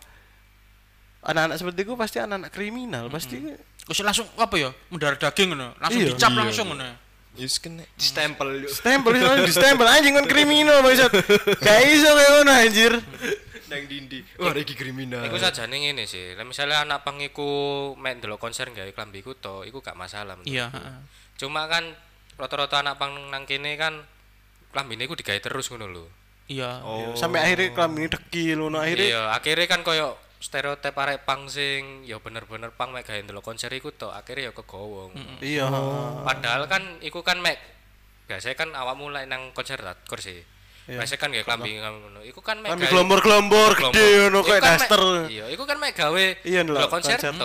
anak-anak 1.27 1.57
seperti 1.59 1.81
itu 1.83 1.95
pasti 1.99 2.17
anak-anak 2.23 2.51
kriminal, 2.55 3.11
pasti 3.11 3.39
Terus 3.89 4.05
langsung 4.05 4.29
apa 4.37 4.53
ya? 4.61 4.71
Mendarah 4.93 5.17
daging 5.17 5.57
ngono. 5.57 5.73
Langsung 5.81 6.05
Iya. 6.05 6.13
dicap 6.13 6.31
Iya. 6.37 6.41
langsung 6.45 6.67
ngono. 6.69 6.89
Yus 7.39 7.57
kena. 7.63 7.87
stempel 7.97 8.67
yuk 8.67 8.73
stempel 8.75 9.15
di 9.15 9.53
stempel 9.55 9.87
anjing 9.87 10.13
kan 10.13 10.27
kriminal 10.29 10.83
bangsat. 10.85 11.09
Gak 11.63 11.79
iso 11.89 12.11
kayak 12.13 12.31
ngono 12.37 12.53
anjir. 12.53 12.93
nang 13.69 13.85
dindi 13.85 14.25
wah 14.41 14.57
iki 14.57 14.73
kriminal 14.73 15.29
Iku 15.29 15.37
sajane 15.37 15.77
ngene 15.77 16.09
sih. 16.09 16.33
Lah 16.33 16.45
misalnya 16.49 16.89
anak 16.89 17.05
pang 17.05 17.21
iku 17.21 17.93
mek 18.01 18.17
ndelok 18.21 18.41
konser 18.41 18.65
gawe 18.73 18.89
klambi 18.97 19.21
iku 19.21 19.37
to, 19.37 19.61
iku 19.69 19.85
gak 19.85 19.93
masalah 19.93 20.41
menurutku. 20.41 20.57
Iya. 20.57 20.73
Cuma 21.37 21.69
kan 21.69 21.85
rata-rata 22.41 22.81
anak 22.81 22.97
pang 22.97 23.13
nang 23.29 23.45
kene 23.45 23.77
kan 23.77 24.05
klambine 24.73 25.05
iku 25.05 25.13
digawe 25.17 25.37
terus 25.39 25.69
ngono 25.69 25.85
lho. 25.85 26.07
Iya. 26.49 26.81
Oh. 26.81 27.13
Sampai 27.13 27.45
akhirnya 27.45 27.77
kelamin 27.77 28.09
dekil 28.09 28.57
ngono 28.59 28.81
akhirnya. 28.81 29.05
Iya, 29.05 29.23
akhirnya 29.37 29.67
kan 29.69 29.85
koyo 29.85 30.17
stereotip 30.39 30.95
arek 30.95 31.27
pang 31.27 31.51
sing 31.51 32.07
ya 32.07 32.23
bener-bener 32.23 32.71
pang 32.73 32.95
mek 32.95 33.05
gawe 33.05 33.21
ndelok 33.21 33.45
konser 33.45 33.69
iku 33.75 33.93
to, 33.93 34.09
akhirnya 34.09 34.49
ya 34.49 34.53
kegowo. 34.57 35.13
Iya. 35.45 35.69
Padahal 36.25 36.65
kan 36.67 36.83
iku 37.05 37.21
kan 37.21 37.39
mek 37.39 37.61
biasanya 38.25 38.57
kan 38.57 38.71
awakmu 38.73 39.13
lek 39.13 39.29
nang 39.29 39.53
konser 39.53 39.77
hardcore 39.77 40.23
sih. 40.25 40.41
Iya. 40.89 41.05
Biasanya 41.05 41.21
kan 41.21 41.29
gawe 41.37 41.45
klambi 41.45 41.71
ngono. 41.77 42.21
Iku 42.25 42.41
kan 42.41 42.65
mek 42.65 42.73
gelombor-gelombor 42.81 43.77
Gelombor. 43.77 43.93
gede 43.93 44.07
ngono 44.25 44.41
kayak 44.41 44.63
kan 44.65 44.69
daster. 44.81 45.03
Iya, 45.29 45.45
iku 45.53 45.63
kan 45.69 45.77
mek 45.77 45.93
gawe 45.93 46.25
Iya 46.49 46.61
ndelok 46.65 46.89
konser 46.89 47.21
konser. 47.21 47.37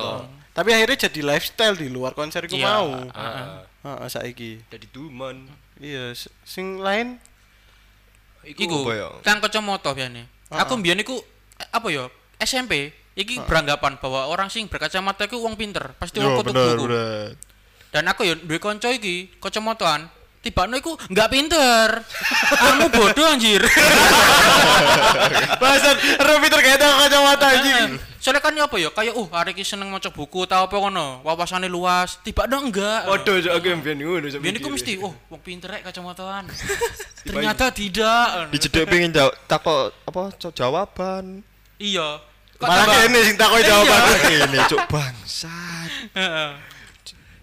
Tapi 0.54 0.70
akhirnya 0.70 1.10
jadi 1.10 1.20
lifestyle 1.26 1.76
di 1.76 1.90
luar 1.90 2.14
konser 2.14 2.46
iku 2.46 2.56
Iya. 2.56 2.68
mau. 2.72 2.88
Heeh. 3.10 3.48
Heeh, 3.84 4.08
saiki. 4.08 4.52
jadi 4.72 4.86
duman 4.96 5.44
Iya, 5.76 6.14
sing 6.48 6.80
lain 6.80 7.20
Iku 8.44 8.84
ya? 8.92 9.10
kan 9.24 9.40
kacamata 9.40 9.96
biasanya. 9.96 10.28
Aku 10.52 10.76
mbiyen 10.78 11.00
iku 11.02 11.20
eh, 11.60 11.68
apa 11.72 11.88
ya? 11.90 12.12
SMP 12.44 12.92
iki 13.14 13.40
beranggapan 13.46 14.02
bahwa 14.02 14.28
orang 14.28 14.50
sing 14.52 14.68
berkacamata 14.68 15.30
iku 15.30 15.40
wong 15.40 15.56
pinter, 15.56 15.96
pasti 15.96 16.20
wong 16.20 16.42
kutu. 16.42 16.52
Dan 17.94 18.10
aku 18.10 18.26
ya 18.26 18.34
duwe 18.34 18.58
kanca 18.58 18.90
iki 18.90 19.30
kacamataan 19.38 20.10
Tibakno 20.44 20.76
iku 20.76 21.00
enggak 21.08 21.32
pinter. 21.32 22.04
Kamu 22.52 22.92
bodoh 22.92 23.24
anjir. 23.32 23.64
Bahasan 25.64 25.96
Robiter 26.20 26.60
kayak 26.60 26.84
ada 26.84 27.08
kacamata 27.08 27.48
anjing. 27.48 27.96
Soalnya 28.20 28.44
kan 28.44 28.52
apa 28.52 28.76
ya 28.76 28.92
kayak 28.92 29.16
uh 29.16 29.28
arek 29.32 29.56
iki 29.56 29.64
seneng 29.64 29.88
maca 29.88 30.12
buku 30.12 30.44
tau 30.44 30.68
apa 30.68 30.76
ngono, 30.76 31.24
wawasane 31.24 31.72
luas. 31.72 32.20
Tibakno 32.28 32.60
enggak. 32.60 33.08
waduh 33.08 33.40
cok 33.40 33.56
aku 33.56 33.66
yang 33.72 33.80
biyen 33.80 34.04
ngono 34.04 34.28
iku 34.28 34.68
mesti 34.68 35.00
oh 35.00 35.16
wong 35.32 35.40
pinter 35.40 35.80
rek 35.80 35.88
kacamataan. 35.88 36.52
Ternyata 37.28 37.72
tidak. 37.72 38.52
Dijedek 38.52 38.84
pengen 38.92 39.16
jawab 39.16 39.32
takok 39.48 39.96
apa 40.04 40.22
jawaban. 40.52 41.40
Iya. 41.80 42.20
Kok 42.60 42.68
Malah 42.68 42.86
kene 42.92 43.20
sing 43.24 43.40
takoi 43.40 43.64
jawaban. 43.64 44.00
Ini 44.28 44.60
cuk 44.68 44.92
bangsat. 44.92 45.92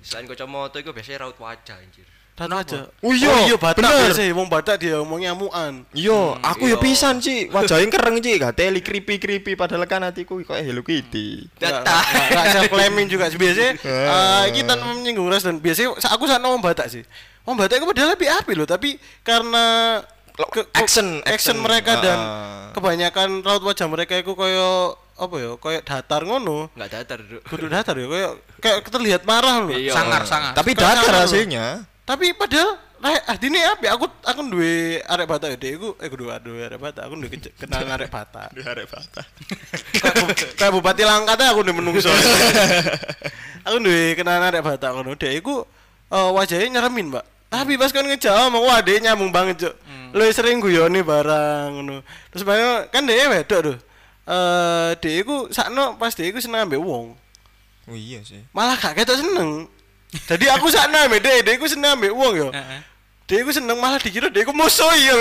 Selain 0.04 0.28
kacamata 0.28 0.76
iku 0.84 0.92
biasanya 0.92 1.24
raut 1.24 1.40
wajah 1.40 1.80
anjir 1.80 2.09
Dan 2.40 2.56
aja. 2.56 2.88
Oh 2.98 3.12
iya, 3.12 3.44
iya 3.44 3.54
Batak 3.54 3.84
bener. 3.84 4.08
biasa 4.08 4.22
wong 4.32 4.48
Batak 4.48 4.80
dia 4.80 4.96
ngomongnya 4.96 5.30
amuan. 5.30 5.84
Yo, 5.92 6.40
aku 6.40 6.64
ya 6.64 6.72
iya. 6.72 6.80
pisan 6.80 7.20
sih, 7.20 7.46
wajahnya 7.46 7.92
kereng 7.92 8.16
sih, 8.16 8.34
gak 8.34 8.56
teli 8.56 8.80
creepy 8.80 9.52
padahal 9.52 9.84
kan 9.84 10.00
hatiku 10.00 10.40
kayak 10.40 10.64
Hello 10.64 10.80
Kitty. 10.80 11.44
Enggak 11.60 11.84
enggak 11.84 12.44
self 12.48 12.70
claiming 12.70 13.06
juga 13.06 13.28
biasanya 13.28 13.76
eh 13.84 14.42
iki 14.48 14.64
tanpa 14.64 14.88
menyinggung 14.90 15.28
ras 15.28 15.44
dan 15.44 15.60
biasanya 15.60 16.00
sa- 16.00 16.16
aku 16.16 16.24
sana 16.24 16.48
wong 16.48 16.64
Batak 16.64 16.88
sih. 16.88 17.04
Wong 17.44 17.60
Batak 17.60 17.76
itu 17.76 17.84
padahal 17.84 18.16
lebih 18.16 18.32
api 18.32 18.52
loh, 18.54 18.64
tapi 18.64 18.96
karena 19.20 19.64
ke- 20.32 20.64
ke- 20.64 20.68
Action, 20.72 21.20
action 21.20 21.28
action. 21.28 21.56
mereka 21.60 22.00
dan 22.00 22.16
Ah. 22.16 22.72
kebanyakan 22.72 23.40
raut 23.40 23.60
wajah 23.60 23.84
mereka 23.84 24.16
itu 24.16 24.32
koyo 24.32 24.96
apa 25.14 25.36
ya, 25.36 25.52
koyo 25.54 25.78
datar 25.82 26.24
ngono. 26.24 26.72
nggak 26.72 26.88
datar. 26.90 27.20
Kudu 27.44 27.68
datar 27.68 27.92
ya, 27.92 28.08
koyo 28.08 28.28
kayak 28.56 28.80
terlihat 28.86 29.22
marah 29.22 29.60
loh. 29.60 29.76
Iya. 29.76 29.92
Sangar 29.92 30.24
sangar. 30.24 30.56
Tapi 30.56 30.72
datar 30.72 31.12
hasilnya. 31.20 31.84
Tapi 32.10 32.34
padahal 32.34 32.74
ah 33.06 33.36
dini 33.38 33.62
api 33.62 33.86
aku 33.86 34.10
aku 34.26 34.40
duwe 34.50 34.98
arek 35.06 35.30
Batak 35.30 35.54
ya, 35.54 35.56
dek 35.62 35.78
eh 35.78 36.08
kudu 36.10 36.26
duwe 36.42 36.66
arek 36.66 36.82
Batak, 36.82 37.06
aku 37.06 37.14
duwe 37.22 37.30
ke- 37.30 37.54
kenal 37.54 37.86
arek 37.86 38.10
Batak. 38.10 38.50
Diharap 38.50 38.90
bata. 38.90 39.22
kayak 39.94 40.14
bu- 40.18 40.34
kayak 40.58 40.72
bupati 40.74 41.02
Langkatnya 41.06 41.54
aku 41.54 41.62
udah 41.62 41.74
menungso. 41.78 42.10
Aku 43.62 43.76
udah 43.78 44.18
kenal 44.18 44.42
arek 44.42 44.62
Batak 44.66 44.90
ngono 44.90 45.14
dek 45.14 45.38
iku 45.38 45.62
eh, 46.10 46.30
wajahnya 46.34 46.82
nyeremin 46.82 47.14
mbak. 47.14 47.24
Tapi 47.50 47.78
pas 47.78 47.90
kan 47.94 48.06
ngejawab 48.06 48.50
mau 48.50 48.66
dia 48.82 48.98
nyambung 49.02 49.30
banget 49.30 49.70
cok 49.70 49.74
lu 50.10 50.26
sering 50.34 50.58
guyoni 50.58 51.06
barang 51.06 51.70
ngono. 51.70 52.02
Terus 52.34 52.42
banyak 52.42 52.90
kan 52.90 53.06
dia 53.06 53.30
wedok 53.30 53.60
tuh 53.62 53.78
eh 54.26 54.90
dia 54.98 55.12
iku 55.22 55.46
sakno 55.50 55.94
pas 55.94 56.10
dia 56.14 56.26
iku 56.26 56.42
seneng 56.42 56.66
ambek 56.66 56.82
wong. 56.82 57.14
Oh 57.90 57.96
iya 57.96 58.22
sih. 58.22 58.42
malah 58.54 58.78
gak 58.78 58.98
ketok 58.98 59.18
seneng 59.18 59.66
jadi 60.26 60.58
aku 60.58 60.66
sakno 60.68 60.96
ambek 61.06 61.20
dia 61.22 61.38
dia 61.40 61.54
iku 61.54 61.66
seneng 61.66 61.94
ambek 61.94 62.10
wong 62.10 62.34
yo 62.34 62.48
Heeh. 62.50 62.80
dia 63.26 63.38
iku 63.40 63.50
seneng 63.50 63.78
malah 63.78 64.02
dikira 64.02 64.26
dia 64.26 64.42
iku 64.42 64.50
musuh 64.50 64.90
ya 64.92 65.14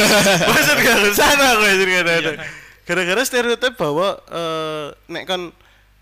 maksud 0.50 0.76
gak 0.78 1.14
sana 1.14 1.54
aku 1.54 1.62
ya 1.64 1.74
gak 1.78 2.02
ada 2.02 2.12
gak 2.18 2.36
gara-gara 2.82 3.22
stereotip 3.22 3.78
bahwa 3.78 4.18
eh 4.26 4.86
nek 5.06 5.24
kan 5.24 5.40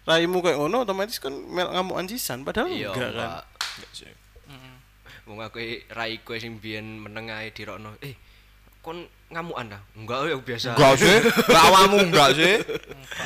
raimu 0.08 0.40
kayak 0.40 0.56
ngono 0.56 0.82
otomatis 0.82 1.20
kan 1.20 1.30
mel 1.30 1.68
ngamuk 1.68 2.00
anjisan 2.00 2.40
padahal 2.42 2.72
Iya, 2.72 2.90
enggak 2.96 3.12
kan. 3.12 3.28
Pak. 3.36 3.42
Wong 5.28 5.38
aku 5.38 5.62
raiku 5.94 6.34
sing 6.40 6.58
biyen 6.58 6.98
meneng 6.98 7.30
ae 7.30 7.54
dirokno. 7.54 7.94
Eh, 8.02 8.18
kon 8.82 9.06
ngamukan 9.30 9.76
ta? 9.76 9.78
Enggak, 9.94 10.26
ya 10.26 10.36
biasa. 10.42 10.68
Enggak 10.74 10.94
sih. 10.98 11.16
Enggak 11.46 11.64
awamu 11.70 11.98
enggak 12.02 12.30
sih. 12.34 12.54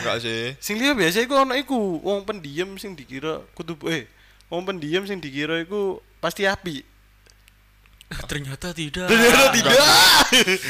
Enggak 0.03 0.17
sih. 0.21 0.43
Sing 0.61 0.77
liya 0.77 0.93
biasa 0.93 1.25
iku 1.25 1.35
ono 1.41 1.57
iku 1.57 2.03
wong 2.05 2.29
pendiam 2.29 2.77
sing 2.77 2.93
dikira 2.93 3.41
kudu 3.57 3.79
eh 3.89 4.05
wong 4.53 4.63
pendiam 4.65 5.05
sing 5.09 5.21
dikira 5.21 5.61
iku 5.65 6.01
pasti 6.21 6.45
api. 6.45 6.95
Ternyata 8.29 8.71
tidak. 8.71 9.11
Ternyata 9.11 9.51
tidak. 9.51 9.75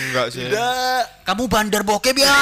Enggak 0.08 0.26
sih. 0.32 0.48
Tidak. 0.48 1.02
Kamu 1.28 1.44
bandar 1.50 1.82
bokep 1.84 2.16
ya. 2.16 2.32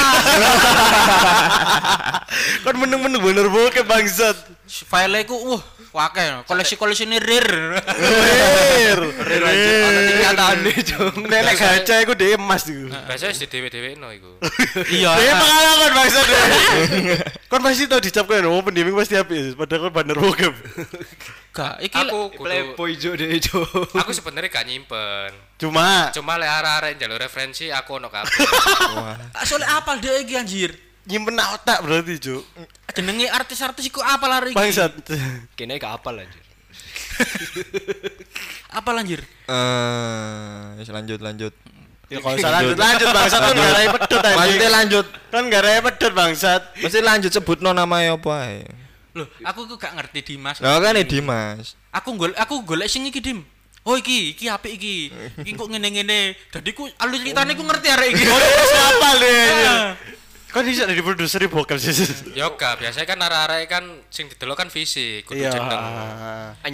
Kan 2.65 2.75
meneng-meneng 2.79 3.19
bener 3.19 3.47
bokep 3.51 3.83
bangsat. 3.83 4.37
File 4.69 5.27
ku 5.27 5.35
wah 5.35 5.63
wakil 5.93 6.41
koleksi-koleksi 6.49 7.05
ini 7.05 7.21
rare. 7.21 7.79
Rir. 7.85 9.01
Rir 9.13 9.43
aja 9.53 9.71
tingkatane, 10.09 10.73
Jung. 10.81 11.17
Nenek 11.29 11.55
gacha 11.61 12.01
iku 12.01 12.17
dhewe 12.17 12.41
emas 12.41 12.65
iku. 12.65 12.89
Biasanya 12.89 13.37
di 13.37 13.47
dewe-dewe 13.47 14.01
no 14.01 14.09
iku. 14.09 14.41
Iya. 14.97 15.13
Dhewe 15.13 15.33
pengalaman 15.37 15.91
bangsat. 15.93 16.27
Kon 17.53 17.61
pasti 17.61 17.85
tau 17.85 18.01
dicap 18.01 18.25
kan 18.25 18.41
wong 18.49 18.65
pendiam 18.65 18.89
iku 18.89 19.05
pasti 19.05 19.21
api 19.21 19.53
padahal 19.53 19.89
kon 19.89 19.93
bener 19.93 20.17
bokep. 20.17 20.55
Gak, 21.53 21.85
iki 21.85 21.93
Aku 22.09 22.33
Playboy 22.33 22.97
jo 22.97 23.13
deh 23.13 23.29
jo. 23.37 23.61
aku 23.93 24.09
sebenarnya 24.17 24.49
gak 24.49 24.65
nyimpen. 24.65 25.37
Cuma 25.61 26.09
Cuma 26.17 26.41
le 26.41 26.49
arek-arek 26.49 26.97
njaluk 26.97 27.21
referensi 27.21 27.69
aku 27.69 28.01
ono 28.01 28.09
kabeh. 28.09 28.33
soalnya 29.45 29.77
apal 29.77 30.01
dia 30.01 30.17
iki 30.17 30.33
anjir. 30.41 30.73
Nyimpen 31.09 31.35
nak 31.35 31.59
otak 31.61 31.79
berarti, 31.83 32.19
Cuk. 32.23 32.43
Jenenge 32.93 33.27
artis-artis 33.31 33.89
iku 33.89 34.05
apal 34.05 34.31
hari 34.31 34.53
iki. 34.53 34.59
Bangsat. 34.59 34.93
Kene 35.59 35.81
gak 35.81 35.99
apal 36.03 36.23
anjir. 36.23 36.43
Apal 38.79 39.05
anjir. 39.05 39.21
Eh, 39.49 40.63
wis 40.81 40.89
lanjut 40.89 41.21
lanjut. 41.21 41.53
Ya 42.13 42.21
kalau 42.21 42.37
usah 42.37 42.53
lanjut 42.53 42.77
lanjut 42.77 43.09
bangsat 43.09 43.41
kan 43.41 43.57
garai 43.57 43.89
pedot 43.89 44.21
anjing. 44.21 44.41
Maksudnya 44.41 44.71
lanjut. 44.73 45.07
Kan 45.33 45.45
garai 45.49 45.81
pedot 45.81 46.13
bangsat. 46.13 46.63
Mesti 46.81 47.01
lanjut 47.01 47.31
sebutno 47.33 47.71
namanya 47.73 48.17
apa 48.17 48.33
ae. 48.49 48.65
Loh, 49.13 49.29
aku 49.45 49.69
kok 49.77 49.77
gak 49.77 49.93
ngerti 49.97 50.21
Dimas. 50.25 50.57
Lah 50.65 50.81
kan 50.81 50.97
ini 50.97 51.05
Dimas. 51.05 51.77
Aku 51.93 52.17
golek 52.17 52.37
aku 52.41 52.65
golek 52.65 52.89
sing 52.89 53.05
iki 53.05 53.21
Dim. 53.21 53.45
Oh 53.83 53.99
iki, 53.99 54.33
iki 54.33 54.47
apik 54.49 54.79
iki. 54.79 55.13
Iki 55.43 55.53
kok 55.59 55.69
ngene-ngene. 55.69 56.39
Dadi 56.49 56.71
ku 56.73 56.89
alur 56.89 57.19
ceritane 57.21 57.53
ku 57.59 57.67
ngerti 57.67 57.89
arek 57.93 58.09
iki. 58.15 58.25
Oh, 58.25 58.41
siapa 58.41 59.09
deh? 59.21 59.45
Kan 60.53 60.63
bisa 60.63 60.85
dari 60.85 61.01
produser 61.01 61.41
bokep 61.49 61.81
sih. 61.81 61.93
Yo 62.37 62.53
gak, 62.55 62.77
biasanya 62.77 63.09
kan 63.09 63.19
arek-arek 63.19 63.65
kan 63.67 63.85
sing 64.09 64.29
didelok 64.29 64.55
kan 64.55 64.69
fisik, 64.69 65.25
kudu 65.25 65.41
Iya. 65.41 65.51
jeneng. 65.51 65.81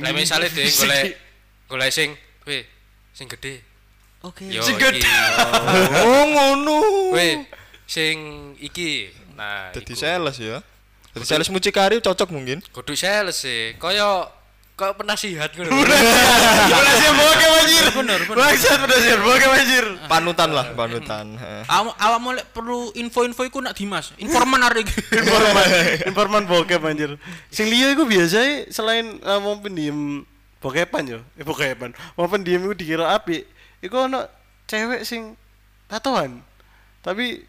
Lah 0.03 0.13
misale 0.13 0.51
dhewe 0.51 0.67
golek 0.67 1.15
golek 1.65 1.91
sing 1.91 2.11
weh 2.43 2.67
sing 3.13 3.27
gede. 3.29 3.63
Oke. 4.21 4.51
Yo 4.51 4.59
Sing 4.61 4.75
iki. 4.75 4.99
Oh 6.03 6.23
ngono. 6.27 6.79
Weh 7.15 7.47
sing 7.87 8.19
iki. 8.59 9.15
Nah, 9.39 9.71
Jadi 9.71 9.95
sales 9.95 10.37
ya. 10.37 10.59
Jadi 11.15 11.25
sales 11.25 11.47
mucikari 11.47 12.03
cocok 12.03 12.35
mungkin. 12.35 12.59
kudu 12.75 12.99
sales 12.99 13.39
sih. 13.39 13.79
Kaya 13.79 14.27
kaya 14.79 14.95
penasihat 14.95 15.51
ngono. 15.59 15.75
Penasihat 16.79 17.15
bokep 17.19 17.51
anjir. 17.51 17.85
Bener, 17.91 18.21
bener. 18.23 18.37
Penasihat 18.39 18.79
bokep 19.27 19.51
anjir. 19.51 19.87
Panutan 20.07 20.51
lah, 20.55 20.67
panutan. 20.79 21.35
Awak 21.67 21.95
awak 21.99 22.21
mulai 22.23 22.45
perlu 22.47 22.95
info-info 22.95 23.43
iku 23.43 23.59
nak 23.59 23.75
Dimas. 23.75 24.15
Informan 24.23 24.63
arek 24.63 24.87
iki. 24.87 25.03
Informan, 25.19 25.67
informan 26.07 26.43
bokep 26.47 26.83
anjir. 26.87 27.11
Sing 27.51 27.67
liya 27.67 27.91
iku 27.91 28.07
biasa 28.07 28.71
selain 28.71 29.19
uh, 29.27 29.43
wong 29.43 29.67
pendiam 29.67 30.23
bokepan 30.63 31.19
yo, 31.19 31.19
eh 31.35 31.43
bokepan. 31.43 31.91
Wong 32.15 32.29
pendiam 32.31 32.63
iku 32.63 32.75
dikira 32.79 33.19
apik. 33.19 33.51
Iku 33.83 34.07
ono 34.07 34.31
cewek 34.71 35.03
sing 35.03 35.35
tatoan. 35.91 36.39
Tapi 37.03 37.43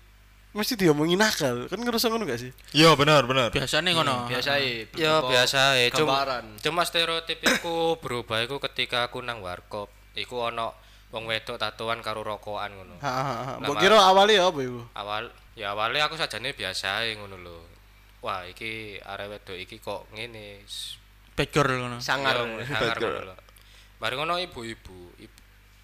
mesti 0.60 0.76
diomongin 0.76 1.16
nakal. 1.16 1.72
Kan 1.72 1.80
ngerasa 1.80 2.12
ngono 2.12 2.28
gak 2.28 2.44
sih? 2.44 2.52
Iya 2.76 3.00
benar 3.00 3.24
benar. 3.24 3.56
Biasane 3.56 3.96
ngono. 3.96 4.28
Biasa 4.28 4.60
e. 4.60 4.92
Ya 5.00 5.24
biasa 5.24 5.80
ya, 5.80 5.88
cuma, 5.96 6.28
cuma 6.60 6.84
stereotip 6.84 7.40
iku 7.40 7.96
berubah 8.04 8.44
iku 8.44 8.60
ketika 8.60 9.08
aku 9.08 9.24
nang 9.24 9.40
warkop. 9.40 9.88
Iku 10.20 10.52
ono 10.52 10.76
wong 11.16 11.24
wedok 11.26 11.56
tatoan 11.56 12.04
karo 12.04 12.22
rokokan 12.22 12.76
ngono. 12.76 12.96
Mbok 13.64 13.76
kira 13.80 14.04
awalnya 14.04 14.52
apa 14.52 14.60
iku? 14.60 14.84
Awal 14.94 15.32
ya 15.56 15.72
awalnya 15.72 16.12
aku 16.12 16.20
sajane 16.20 16.52
biasa 16.52 17.08
ngono 17.16 17.40
lho. 17.40 17.58
Wah, 18.20 18.44
iki 18.44 19.00
arek 19.00 19.32
wedok 19.32 19.58
iki 19.58 19.80
kok 19.80 20.12
ngene. 20.12 20.68
Bad 21.40 21.50
girl 21.56 21.72
ngono. 21.80 21.98
Sangar. 22.04 22.36
Yo, 22.44 22.60
sangar 22.68 23.00
ngono. 23.00 23.34
Bareng 23.96 24.20
ngono 24.24 24.36
ibu-ibu, 24.44 25.16
ibu 25.20 25.38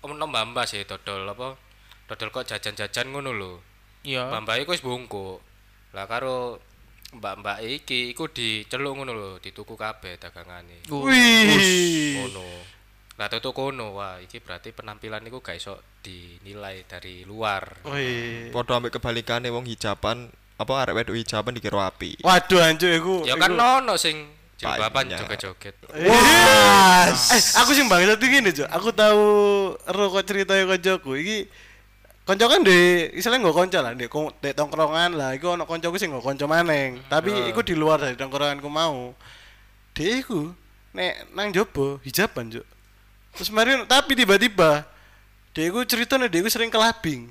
om 0.04 0.20
mbak 0.20 0.68
sih 0.68 0.84
dodol 0.84 1.26
apa? 1.32 1.56
Dodol 2.06 2.30
kok 2.30 2.46
jajan-jajan 2.46 3.10
ngono 3.10 3.32
lho. 3.32 3.54
Iya. 4.06 4.30
Mbak 4.30 4.56
iku 4.64 4.72
wis 4.78 4.86
bungkuk. 4.86 5.42
Lah 5.98 6.06
karo 6.06 6.62
mbak-mbak 7.16 7.66
iki 7.66 8.14
iku 8.14 8.30
diceluk 8.30 8.94
ngono 8.96 9.12
lho, 9.12 9.32
dituku 9.42 9.74
kabeh 9.74 10.22
dagangane. 10.22 10.86
Wih. 10.88 12.22
Ngono. 12.22 12.46
Lah 13.16 13.32
tutuk 13.32 13.56
kono, 13.56 13.96
wah 13.96 14.20
iki 14.20 14.44
berarti 14.44 14.76
penampilan 14.76 15.24
iku 15.26 15.40
gak 15.40 15.58
iso 15.58 15.80
dinilai 16.04 16.84
dari 16.86 17.24
luar. 17.24 17.82
Wih. 17.88 18.52
Padha 18.52 18.78
ambek 18.78 19.00
kebalikane 19.00 19.48
wong 19.50 19.66
hijaban 19.66 20.30
apa 20.56 20.74
arek 20.84 20.96
wedok 20.96 21.16
hijaban 21.16 21.56
dikira 21.56 21.88
api. 21.88 22.20
Waduh 22.22 22.60
anjuk 22.62 22.92
iku. 22.92 23.16
Ya 23.24 23.40
kan 23.40 23.56
iku- 23.56 23.64
ono 23.84 23.96
sing 23.96 24.36
jilbaban 24.60 25.12
joget-joget. 25.12 25.76
Wah. 25.92 27.08
Eh, 27.12 27.42
aku 27.60 27.72
sing 27.72 27.88
banget 27.88 28.20
iki 28.20 28.40
Cuk. 28.64 28.68
Aku 28.68 28.90
tahu 28.92 29.24
ero 29.80 30.06
kok 30.12 30.24
ceritanya 30.28 30.64
koncoku 30.68 31.16
iki 31.16 31.48
konco 32.26 32.46
kan 32.50 32.62
di 32.66 33.10
istilahnya 33.14 33.46
nggak 33.46 33.58
konco 33.58 33.80
lah 33.80 33.94
di, 33.94 34.06
di 34.10 34.50
tongkrongan 34.52 35.12
lah. 35.14 35.30
Iku 35.38 35.56
ono 35.56 35.64
koncoku 35.70 35.96
sing 36.02 36.10
nggak 36.12 36.26
konco 36.26 36.46
maneng 36.50 37.00
tapi 37.08 37.32
iku 37.54 37.62
di 37.62 37.78
luar 37.78 38.02
dari 38.02 38.18
tongkronganku 38.18 38.68
mau. 38.68 39.14
Dia 39.96 40.20
iku 40.20 40.52
nek 40.96 41.36
nang 41.36 41.52
jobo 41.52 42.00
hijaban 42.08 42.48
juk 42.48 42.64
terus 43.36 43.52
mari 43.52 43.76
tapi 43.84 44.16
tiba-tiba 44.16 44.88
dia 45.52 45.68
iku 45.68 45.84
ceritanya 45.84 46.32
dia 46.32 46.40
iku 46.40 46.48
sering 46.48 46.72
kelabing 46.72 47.28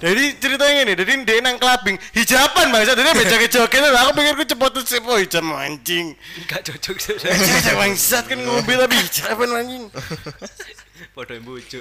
jadi 0.00 0.24
ceritanya 0.40 0.80
ini, 0.88 0.94
jadi 0.96 1.12
dia 1.24 1.44
nang 1.44 1.60
kelabing 1.60 1.96
hijaban 2.16 2.72
bangsa, 2.72 2.96
jadi 2.96 3.12
joget 3.54 3.80
lah. 3.84 4.08
Aku 4.08 4.12
pikir 4.16 4.34
ku 4.36 4.44
cepet 4.48 4.70
tuh 4.72 4.82
sih, 4.84 5.00
oh 5.04 5.18
hijab 5.20 5.44
anjing. 5.52 6.16
Gak 6.48 6.64
cocok 6.64 6.96
sih. 6.96 7.16
Hijab 7.24 7.76
bangsat 7.76 8.24
kan 8.28 8.38
ngombe 8.40 8.72
tapi 8.76 8.96
hijaban 8.96 9.48
anjing. 9.52 9.84
Padha 11.16 11.36
mbujuk. 11.40 11.80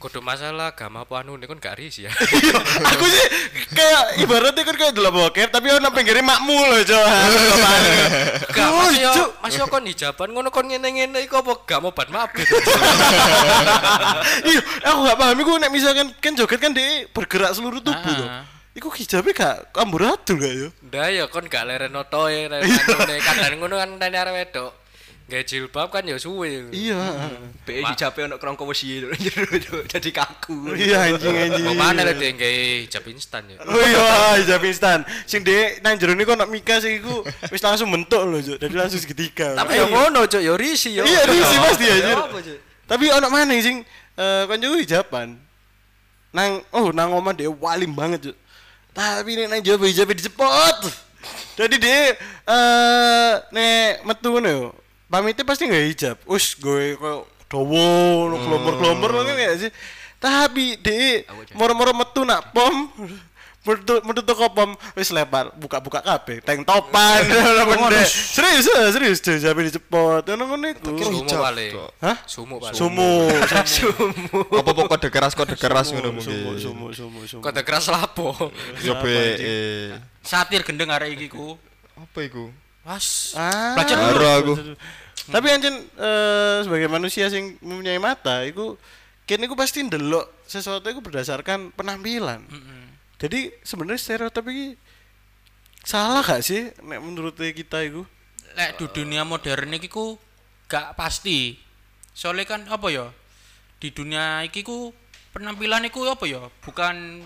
Kudu 0.00 0.20
masalah 0.20 0.76
agama 0.76 1.08
apa 1.08 1.24
anu 1.24 1.40
kan 1.40 1.56
gak 1.56 1.80
risih 1.80 2.08
ya. 2.08 2.12
Iya, 2.12 2.56
aku 2.84 3.04
sih 3.08 3.24
kayak 3.72 4.02
ibaratnya 4.20 4.62
kan 4.64 4.76
kayak 4.76 4.92
dulu 4.92 5.24
boker 5.24 5.48
tapi 5.48 5.72
ono 5.72 5.88
pinggirnya 5.88 6.20
makmu 6.20 6.52
loh 6.52 6.80
coba 6.84 7.08
Gak 8.52 8.68
Oh, 8.74 8.90
masih 8.92 9.26
masih 9.40 9.58
kon 9.72 9.88
hijaban 9.88 10.28
ngono 10.36 10.52
kon 10.52 10.68
ngene-ngene 10.68 11.24
iku 11.24 11.40
apa 11.40 11.56
gak 11.64 11.80
mau 11.80 11.96
ban 11.96 12.08
mabit. 12.12 12.44
iya 14.44 14.60
aku 14.84 14.98
gak 15.08 15.16
paham 15.16 15.36
iku 15.40 15.52
nek 15.56 15.70
misalkan 15.72 16.12
kan 16.20 16.32
joget 16.36 16.60
kan 16.60 16.76
dia 16.76 16.93
bergerak 17.10 17.52
seluruh 17.52 17.80
tubuh 17.80 17.98
Ah. 18.10 18.18
loh 18.18 18.30
iku 18.74 18.90
hijabnya 18.90 19.32
gak 19.32 19.56
amburadul 19.78 20.34
gak 20.36 20.50
ya 20.52 20.68
Ndah 20.82 21.06
ya 21.08 21.24
kon 21.26 21.46
gak 21.46 21.62
leren 21.62 21.94
otoe 21.94 22.50
leren 22.50 22.66
kadang 23.20 23.58
ngono 23.58 23.78
kan 23.78 23.90
tane 23.96 24.16
arek 24.16 24.34
wedok. 24.34 24.72
Gak 25.24 25.48
jilbab 25.48 25.88
kan 25.88 26.04
ya 26.04 26.20
suwe. 26.20 26.68
iya 26.68 27.00
Be 27.64 27.80
hijabe 27.80 28.28
ono 28.28 28.36
krongko 28.36 28.68
wesi 28.68 29.00
jadi 29.94 30.10
kaku. 30.10 30.74
iya 30.76 31.08
anjing 31.08 31.32
anjing 31.32 31.64
Mau 31.64 31.78
mana 31.78 32.04
lek 32.04 32.18
dia 32.18 32.28
nggae 32.28 32.84
hijab 32.84 33.06
instan 33.08 33.46
ya. 33.48 33.56
Oh 33.62 33.78
iya, 33.78 34.04
hijab 34.42 34.60
instan. 34.60 35.00
Sing 35.24 35.40
dek 35.40 35.80
nang 35.80 35.96
jero 35.96 36.12
niku 36.12 36.34
ono 36.34 36.44
mika 36.44 36.76
sing 36.76 37.00
iku 37.00 37.24
wis 37.48 37.62
langsung 37.62 37.88
bentuk 37.88 38.20
loh, 38.20 38.36
Cuk. 38.36 38.58
Jadi 38.58 38.74
langsung 38.74 39.00
seketika. 39.00 39.54
Tapi 39.54 39.80
ya 39.80 39.86
ngono 39.88 40.28
cuk, 40.28 40.42
ya 40.42 40.52
risih 40.58 41.00
ya. 41.00 41.04
Iya, 41.06 41.20
risih 41.24 41.56
pasti 41.62 41.84
Ya 41.84 41.94
anjir. 41.94 42.18
Tapi 42.84 43.04
ono 43.08 43.26
maneh 43.30 43.58
sing 43.62 43.76
eh 44.14 44.42
kancaku 44.44 44.76
hijaban. 44.76 45.40
Nang 46.34 46.66
oh 46.74 46.90
nang 46.90 47.14
omah 47.14 47.30
dia 47.30 47.46
walim 47.46 47.94
banget, 47.94 48.26
Cuk. 48.30 48.36
Tapi 48.90 49.38
nek 49.38 49.46
nang 49.54 49.60
jaba 49.62 49.86
hijabnya 49.86 50.18
dicepot. 50.18 50.78
Jadi 51.54 51.78
dia 51.78 52.18
eh 52.18 53.32
nek 53.54 54.02
metu 54.02 54.34
ngono 54.34 54.48
yo. 54.50 54.66
Pamitnya 55.06 55.46
pasti 55.46 55.70
nggak 55.70 55.86
hijab. 55.94 56.16
Us 56.26 56.58
gue 56.58 56.98
no 56.98 58.34
glomber-glomber 58.34 59.14
ngono 59.14 59.30
kan 59.30 59.38
ya 59.38 59.54
sih. 59.62 59.70
Tapi 60.18 60.74
dia 60.82 61.22
moro-moro 61.54 61.94
metu 61.94 62.26
nak 62.26 62.50
pom 62.50 62.90
menutup 63.64 64.00
menutup 64.04 64.36
kopom 64.36 64.70
wis 64.92 65.08
lebar 65.08 65.48
buka-buka 65.56 65.98
kabeh 65.98 66.38
tank 66.40 66.62
topan 66.62 67.24
pendek 67.72 68.04
serius 68.04 68.68
eh, 68.68 68.92
serius 68.92 69.18
serius 69.18 69.40
sampe 69.40 69.64
dicepot 69.64 70.20
ngono 70.22 70.44
ngono 70.46 70.66
iku 70.68 70.92
Sumu 70.94 71.24
hijab, 71.24 71.40
paling. 71.40 71.72
Hah 71.98 72.16
Sumu 72.28 72.54
paling. 72.60 72.76
sumu 72.76 73.10
sumu 73.64 74.40
apa 74.52 74.68
apa 74.68 74.82
kode 74.86 75.08
keras 75.08 75.32
kode 75.32 75.56
keras 75.56 75.90
ngono 75.90 76.12
sumu 76.20 76.52
mungkin 76.52 76.60
sumu 76.60 76.86
sumu 76.92 77.18
sumu 77.24 77.40
Kode 77.40 77.64
keras 77.64 77.88
lapo. 77.88 78.36
yo 78.84 79.00
be 79.00 79.16
eh. 79.40 79.88
Satir 80.20 80.60
gendeng 80.60 80.92
arek 80.92 81.16
iki 81.16 81.28
ku. 81.28 81.56
apa 81.96 82.20
iku 82.20 82.52
Was. 82.84 83.32
Ah, 83.32 83.72
Belajar 83.80 83.96
dulu. 83.96 84.12
Baru 84.12 84.26
aku. 84.28 84.54
Tapi 85.24 85.46
anjen 85.48 85.72
eh, 85.96 86.56
sebagai 86.60 86.92
manusia 86.92 87.32
sing 87.32 87.56
mempunyai 87.64 87.96
mata, 87.96 88.44
iku 88.44 88.76
kene 89.24 89.48
iku 89.48 89.56
pasti 89.56 89.80
ndelok 89.80 90.28
sesuatu 90.44 90.84
iku 90.84 91.00
berdasarkan 91.00 91.72
penampilan. 91.72 92.44
Jadi 93.24 93.48
sebenarnya 93.64 93.96
stereotip 93.96 94.44
iki 94.52 94.76
salah 95.80 96.20
gak 96.20 96.44
sih 96.44 96.76
nek 96.84 97.00
menurut 97.00 97.32
kita 97.40 97.80
iku? 97.88 98.04
Lek 98.52 98.76
di 98.76 98.86
dunia 98.92 99.24
modern 99.24 99.72
iki 99.72 99.88
ku 99.88 100.20
gak 100.68 100.92
pasti. 100.92 101.56
Soalnya 102.12 102.44
kan 102.44 102.68
apa 102.68 102.92
ya? 102.92 103.08
Di 103.80 103.88
dunia 103.88 104.44
iki 104.44 104.60
ku 104.60 104.92
penampilan 105.32 105.88
iku 105.88 106.04
apa 106.04 106.28
ya? 106.28 106.52
Bukan 106.60 107.24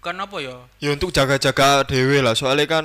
bukan 0.00 0.22
apa 0.22 0.36
ya? 0.38 0.56
ya 0.78 0.94
untuk 0.94 1.10
jaga-jaga 1.10 1.82
dewe 1.82 2.22
lah 2.22 2.38
soalnya 2.38 2.70
kan 2.70 2.84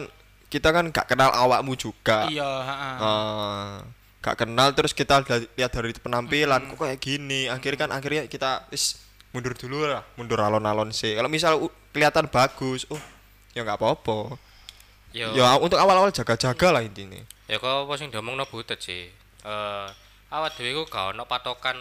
kita 0.50 0.74
kan 0.74 0.90
gak 0.90 1.06
kenal 1.06 1.30
awakmu 1.30 1.78
juga 1.78 2.26
Iya, 2.34 2.50
heeh. 2.66 2.96
Ah, 2.98 3.86
gak 4.26 4.42
kenal 4.42 4.74
terus 4.74 4.92
kita 4.98 5.22
lihat 5.30 5.70
dari 5.70 5.94
penampilan 5.94 6.74
kok 6.74 6.82
kayak 6.82 6.98
gini 6.98 7.46
akhirnya 7.46 7.86
kan 7.86 7.92
akhirnya 7.94 8.26
kita 8.26 8.66
is 8.74 8.98
mundur 9.32 9.56
dulu 9.56 9.88
lah 9.88 10.04
mundur 10.16 10.40
alon-alon 10.40 10.92
sih 10.92 11.16
kalau 11.16 11.32
misal 11.32 11.56
u- 11.58 11.74
kelihatan 11.92 12.28
bagus 12.28 12.84
oh 12.92 13.00
ya 13.56 13.64
nggak 13.64 13.80
apa-apa 13.80 14.36
Yo. 15.12 15.28
ya 15.36 15.60
untuk 15.60 15.76
awal-awal 15.76 16.12
jaga-jaga 16.12 16.72
lah 16.72 16.84
intinya 16.84 17.20
Ya 17.52 17.60
kok 17.60 17.68
apa 17.68 18.00
sing 18.00 18.08
diomongno 18.08 18.48
butet 18.48 18.80
sih. 18.80 19.12
Eh 19.44 19.88
awak 20.32 20.56
dhewe 20.56 20.72
iku 20.72 20.88
gak 20.88 21.12
ono 21.12 21.28
patokan 21.28 21.76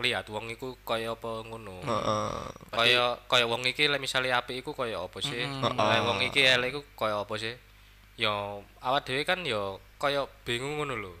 lihat 0.00 0.24
wong 0.32 0.48
iku 0.48 0.80
kaya 0.80 1.12
apa 1.12 1.44
ngono. 1.44 1.84
Heeh. 1.84 2.48
Kaya 2.72 3.20
kaya 3.28 3.44
wong 3.44 3.68
iki 3.68 3.84
lek 3.92 4.00
misale 4.00 4.32
apik 4.32 4.64
iku 4.64 4.72
kaya 4.72 4.96
apa 4.96 5.20
sih? 5.20 5.44
Lek 5.44 6.00
wong 6.08 6.24
iki 6.24 6.40
elek 6.40 6.72
iku 6.72 6.80
kaya 6.96 7.20
apa 7.20 7.36
sih? 7.36 7.52
Ya 8.16 8.32
awak 8.80 9.04
dhewe 9.04 9.28
kan 9.28 9.44
ya 9.44 9.76
kaya 10.00 10.24
bingung 10.48 10.80
ngono 10.80 10.96
lho. 10.96 11.12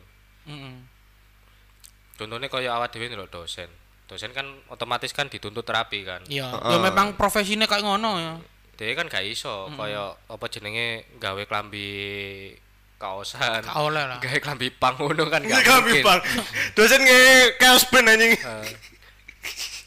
Heeh. 0.48 0.80
Contohnya 2.16 2.48
kaya 2.48 2.72
awak 2.72 2.88
dhewe 2.88 3.12
ndelok 3.12 3.28
dosen. 3.28 3.68
Dosen 4.10 4.30
kan 4.36 4.44
otomatis 4.68 5.10
kan 5.16 5.32
dituntut 5.32 5.64
terapi 5.64 6.04
kan. 6.04 6.20
Iya, 6.28 6.52
ya 6.52 6.76
memang 6.78 7.16
profesinya 7.16 7.64
kayak 7.64 7.84
ngono 7.86 8.10
ya. 8.20 8.34
Dhewe 8.76 8.92
kan 8.96 9.06
gak 9.08 9.24
iso 9.24 9.70
kaya 9.72 10.12
apa 10.28 10.46
jenenge 10.52 11.06
gawe 11.16 11.42
klambi 11.48 11.88
kaosan. 13.00 13.64
Gak 13.64 13.78
oleh 13.78 14.04
lah. 14.04 14.18
Gawe 14.20 14.38
klambi 14.42 14.68
pang 14.68 14.96
ngono 15.00 15.28
kan 15.32 15.40
gak 15.44 15.64
mungkin. 15.80 16.04
bang, 16.04 16.20
dosen 16.76 17.00
nge 17.02 17.20
chaos 17.56 17.84
band 17.88 18.12
anjing. 18.12 18.34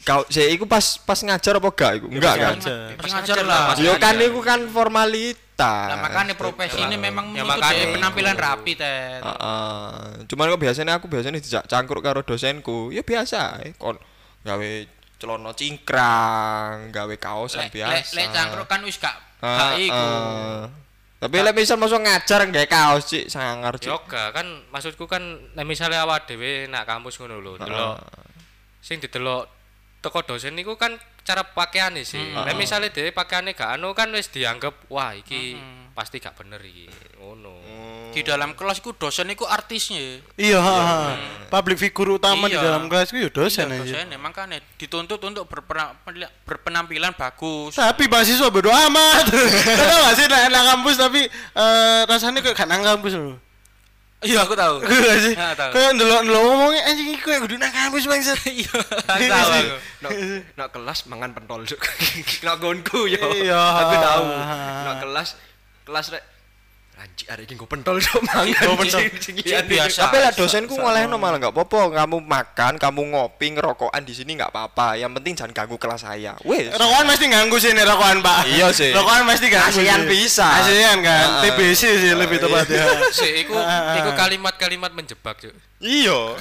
kau 0.06 0.22
saya 0.30 0.46
iku 0.54 0.70
pas 0.70 1.02
pas 1.02 1.18
ngajar 1.18 1.58
apa 1.58 1.68
gak 1.74 1.92
iku 1.98 2.06
enggak 2.06 2.34
kan 2.38 2.54
ngajar. 2.58 2.94
Pas 2.94 3.10
ngajar 3.10 3.36
lah. 3.42 3.74
Yo 3.78 3.92
kan 3.98 4.14
iku 4.22 4.40
kan 4.42 4.60
formalitas 4.70 5.45
Lah 5.64 5.96
makanya 5.96 6.36
profesi 6.36 6.76
ini 6.78 6.94
memang 6.94 7.32
Ya, 7.32 7.40
makanya 7.40 7.84
ya, 7.88 7.94
penampilan 7.96 8.36
itu. 8.36 8.44
rapi 8.44 8.72
teh. 8.76 9.00
Heeh. 9.18 9.88
cuman 10.28 10.52
kok 10.52 10.60
biasanya 10.60 10.92
aku 11.00 11.08
biasanya 11.08 11.40
dijak 11.40 11.64
cangkruk 11.64 12.04
karo 12.04 12.20
dosenku 12.20 12.92
ya 12.92 13.00
biasa 13.00 13.64
eh 13.64 13.72
kon 13.74 13.96
gawe 14.44 14.68
celana 15.16 15.56
cingkrang 15.56 16.92
gawe 16.92 17.14
kaosan 17.16 17.66
Lek 17.66 17.72
lek 17.72 17.74
biasa 17.88 18.12
lek 18.12 18.28
cangkruk 18.30 18.68
kan 18.68 18.84
wis 18.84 19.00
gak 19.00 19.16
gak 19.40 19.80
iku. 19.80 19.96
ah. 19.96 20.68
tapi 21.16 21.40
lek 21.40 21.56
misal 21.56 21.80
masuk 21.80 22.04
ngajar 22.04 22.44
nggak 22.44 22.68
kaos 22.68 23.08
sih 23.08 23.24
sangar 23.26 23.80
sih 23.80 23.88
Yoga 23.88 24.36
kan 24.36 24.44
maksudku 24.68 25.08
kan 25.08 25.24
nek 25.56 25.64
misale 25.64 25.96
awak 25.96 26.28
dhewe 26.28 26.68
nak 26.68 26.84
kampus 26.84 27.16
ngono 27.16 27.40
lho, 27.40 27.56
delok 27.56 27.96
sing 28.84 29.00
didelok 29.00 29.48
teko 30.04 30.20
dosen 30.22 30.52
niku 30.52 30.76
kan 30.76 30.92
cara 31.26 31.42
pakaiane 31.42 32.06
sih. 32.06 32.22
Nek 32.32 32.54
misale 32.54 32.88
dhewe 32.88 33.10
pakaiane 33.10 33.50
gak 33.52 33.74
anu 33.74 33.90
kan 33.90 34.06
wis 34.14 34.30
dianggap 34.30 34.86
wah 34.86 35.10
iki 35.10 35.58
pasti 35.90 36.22
gak 36.22 36.38
bener 36.38 36.62
iki. 36.62 36.86
Ngono. 37.18 37.58
Di 38.14 38.22
dalam 38.22 38.54
kelas 38.54 38.78
iku 38.78 38.94
dosen 38.94 39.28
iku 39.28 39.44
artisnya. 39.44 40.22
Iya, 40.38 40.56
ha. 40.62 40.78
public 41.50 41.76
figure 41.76 42.16
utama 42.16 42.46
di 42.46 42.54
Iya. 42.54 42.64
dalam 42.64 42.86
kelas 42.86 43.10
itu 43.10 43.26
ya 43.26 43.30
dosen 43.30 43.66
Iya, 43.66 43.76
aja. 43.76 43.84
dosen 43.84 44.06
emang 44.08 44.32
kan 44.32 44.48
dituntut 44.78 45.20
untuk 45.20 45.44
berpena- 45.44 45.92
berpenampilan 46.46 47.12
bagus. 47.12 47.74
Tapi 47.74 48.06
mahasiswa 48.06 48.48
bodo 48.48 48.70
amat. 48.70 49.24
Tahu 49.82 49.98
gak 50.06 50.14
sih 50.14 50.26
nak 50.30 50.64
kampus 50.70 50.96
tapi 50.96 51.20
eh, 51.28 52.00
rasanya 52.06 52.40
kayak 52.40 52.56
gak 52.56 52.68
nang 52.70 52.86
kampus 52.86 53.18
loh. 53.18 53.36
Iya, 54.24 54.48
aku 54.48 54.56
tahu. 54.56 54.80
Gue 54.80 54.96
gak 54.96 55.18
sih? 55.20 55.34
Ah, 55.36 55.52
tahu. 55.52 55.70
Kayak 55.76 55.90
ndelok 56.00 56.20
ndelok 56.24 56.42
ngomongnya 56.48 56.82
anjing 56.88 57.08
iki 57.12 57.20
kayak 57.20 57.40
kudu 57.44 57.56
nang 57.60 57.72
kampus 57.72 58.08
bangsat. 58.08 58.38
Iya, 58.48 58.72
aku 59.12 59.24
tahu 59.28 59.48
aku. 59.52 59.76
Nak 60.00 60.12
nak 60.56 60.68
kelas 60.72 60.98
mangan 61.12 61.30
pentol 61.36 61.60
cuk. 61.68 61.80
Nak 62.46 62.56
gonku 62.56 63.04
yo. 63.12 63.20
Iya. 63.36 63.60
Aku 63.60 63.94
tahu. 64.00 64.24
Nak 64.88 64.96
kelas 65.04 65.28
kelas 65.84 66.06
rek 66.16 66.24
anjing 66.96 67.28
arek 67.28 67.44
iki 67.44 67.54
nggo 67.54 67.66
pentol 67.66 67.96
cuk 67.98 68.24
mangan. 68.24 68.48
Nggo 68.48 68.74
pentol. 68.78 69.00
Biasa. 69.66 69.98
tapi 70.02 70.16
lah 70.16 70.32
dosenku 70.32 70.74
ngolehno 70.74 71.16
malah 71.16 71.36
nggak 71.36 71.52
apa-apa 71.52 71.92
kamu 71.94 72.16
makan 72.20 72.72
kamu 72.76 73.00
ngopi 73.12 73.46
ngerokokan 73.52 74.00
di 74.00 74.12
sini 74.12 74.32
nggak 74.32 74.48
apa-apa 74.48 74.96
yang 74.96 75.12
penting 75.12 75.32
jangan 75.32 75.52
ganggu 75.52 75.76
kelas 75.76 76.02
saya 76.02 76.32
wes 76.42 76.72
Rokokan 76.72 77.04
mesti 77.04 77.24
ganggu 77.26 77.56
sih 77.56 77.70
nih 77.70 77.84
rokokan 77.84 78.18
pak. 78.20 78.48
Iya 78.48 78.72
sih. 78.72 78.90
Rokokan 78.90 79.22
mesti 79.24 79.46
ganggu. 79.46 79.76
Sih. 79.76 80.08
bisa. 80.08 80.48
ASEAN 80.56 80.98
kan. 81.00 81.26
TBC 81.42 81.82
sih 82.00 82.12
lebih 82.12 82.38
tepatnya. 82.38 82.84
Sik 83.10 83.44
iku 83.44 83.56
iku 83.94 84.10
kalimat-kalimat 84.14 84.90
menjebak, 84.90 85.36
Cuk. 85.38 85.52
iya 85.78 86.32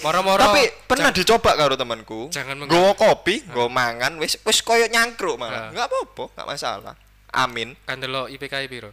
Moro-moro 0.00 0.40
tapi 0.40 0.64
pernah 0.84 1.12
dicoba 1.12 1.52
karo 1.52 1.76
temanku 1.76 2.32
Jangan 2.32 2.64
gue 2.64 2.90
kopi 2.94 3.44
gue 3.44 3.68
mangan 3.68 4.16
wes 4.16 4.40
wes 4.40 4.64
koyo 4.64 4.88
nyangkruk 4.88 5.36
malah 5.36 5.68
Ah. 5.68 5.70
nggak 5.70 5.86
apa-apa 5.86 6.24
nggak 6.32 6.48
masalah 6.48 6.94
amin 7.38 7.78
kan 7.86 7.96
delok 7.96 8.26
IPK 8.28 8.66
piro? 8.66 8.90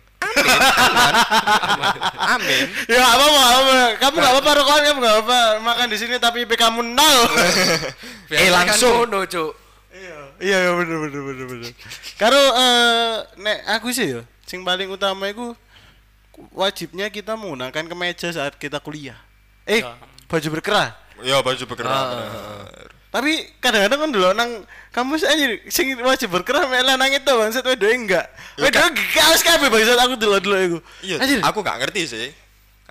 amin 2.36 2.66
Ya 2.86 3.02
apa 3.02 3.26
apa. 3.26 3.74
Kamu 3.98 4.16
gak 4.18 4.32
apa-apa 4.36 4.52
rokokan 4.60 4.82
kamu 4.84 5.00
gak 5.02 5.18
apa 5.26 5.40
makan 5.64 5.88
di 5.90 5.98
sini 5.98 6.16
tapi 6.18 6.44
IP 6.44 6.54
kamu 6.54 6.82
nol. 6.84 7.20
Eh, 8.26 8.50
langsung. 8.50 9.06
Kan 9.06 9.14
ngono, 9.14 9.22
Cuk. 9.30 9.54
Iya, 9.96 10.18
iya 10.42 10.58
iya, 10.66 10.72
bener 10.74 10.98
bener 10.98 11.22
bener 11.24 11.46
bener. 11.46 11.72
Karo 12.18 12.36
eh 12.36 13.14
nek 13.38 13.60
aku 13.70 13.94
sih 13.94 14.12
ya, 14.12 14.22
sing 14.44 14.66
paling 14.66 14.90
utama 14.90 15.30
itu 15.30 15.54
wajibnya 16.52 17.08
kita 17.08 17.38
menggunakan 17.38 17.86
kemeja 17.86 18.34
saat 18.34 18.58
kita 18.58 18.82
kuliah. 18.82 19.16
Eh, 19.64 19.86
baju 20.28 20.48
berkerah. 20.52 20.98
ya 21.24 21.40
baju 21.40 21.64
bergerak 21.64 21.96
Ah. 21.96 22.68
Tapi 23.16 23.32
kadang-kadang 23.64 24.00
kan 24.04 24.10
dulu 24.12 24.28
nang 24.36 24.52
kampus 24.92 25.24
aja 25.24 25.48
sing 25.72 25.96
wajib 26.04 26.36
berkerah 26.36 26.68
mek 26.68 26.84
lanang 26.84 27.16
itu 27.16 27.32
bangsat 27.32 27.64
wedo 27.64 27.88
enggak. 27.88 28.28
Wedo 28.60 28.84
gaus 29.16 29.40
kabeh 29.40 29.72
bangsat 29.72 29.96
aku 29.96 30.20
dulu-dulu 30.20 30.56
iku. 30.60 30.78
iya 31.00 31.16
Anjir. 31.24 31.40
aku 31.40 31.64
nggak 31.64 31.80
ngerti 31.80 32.02
sih 32.12 32.28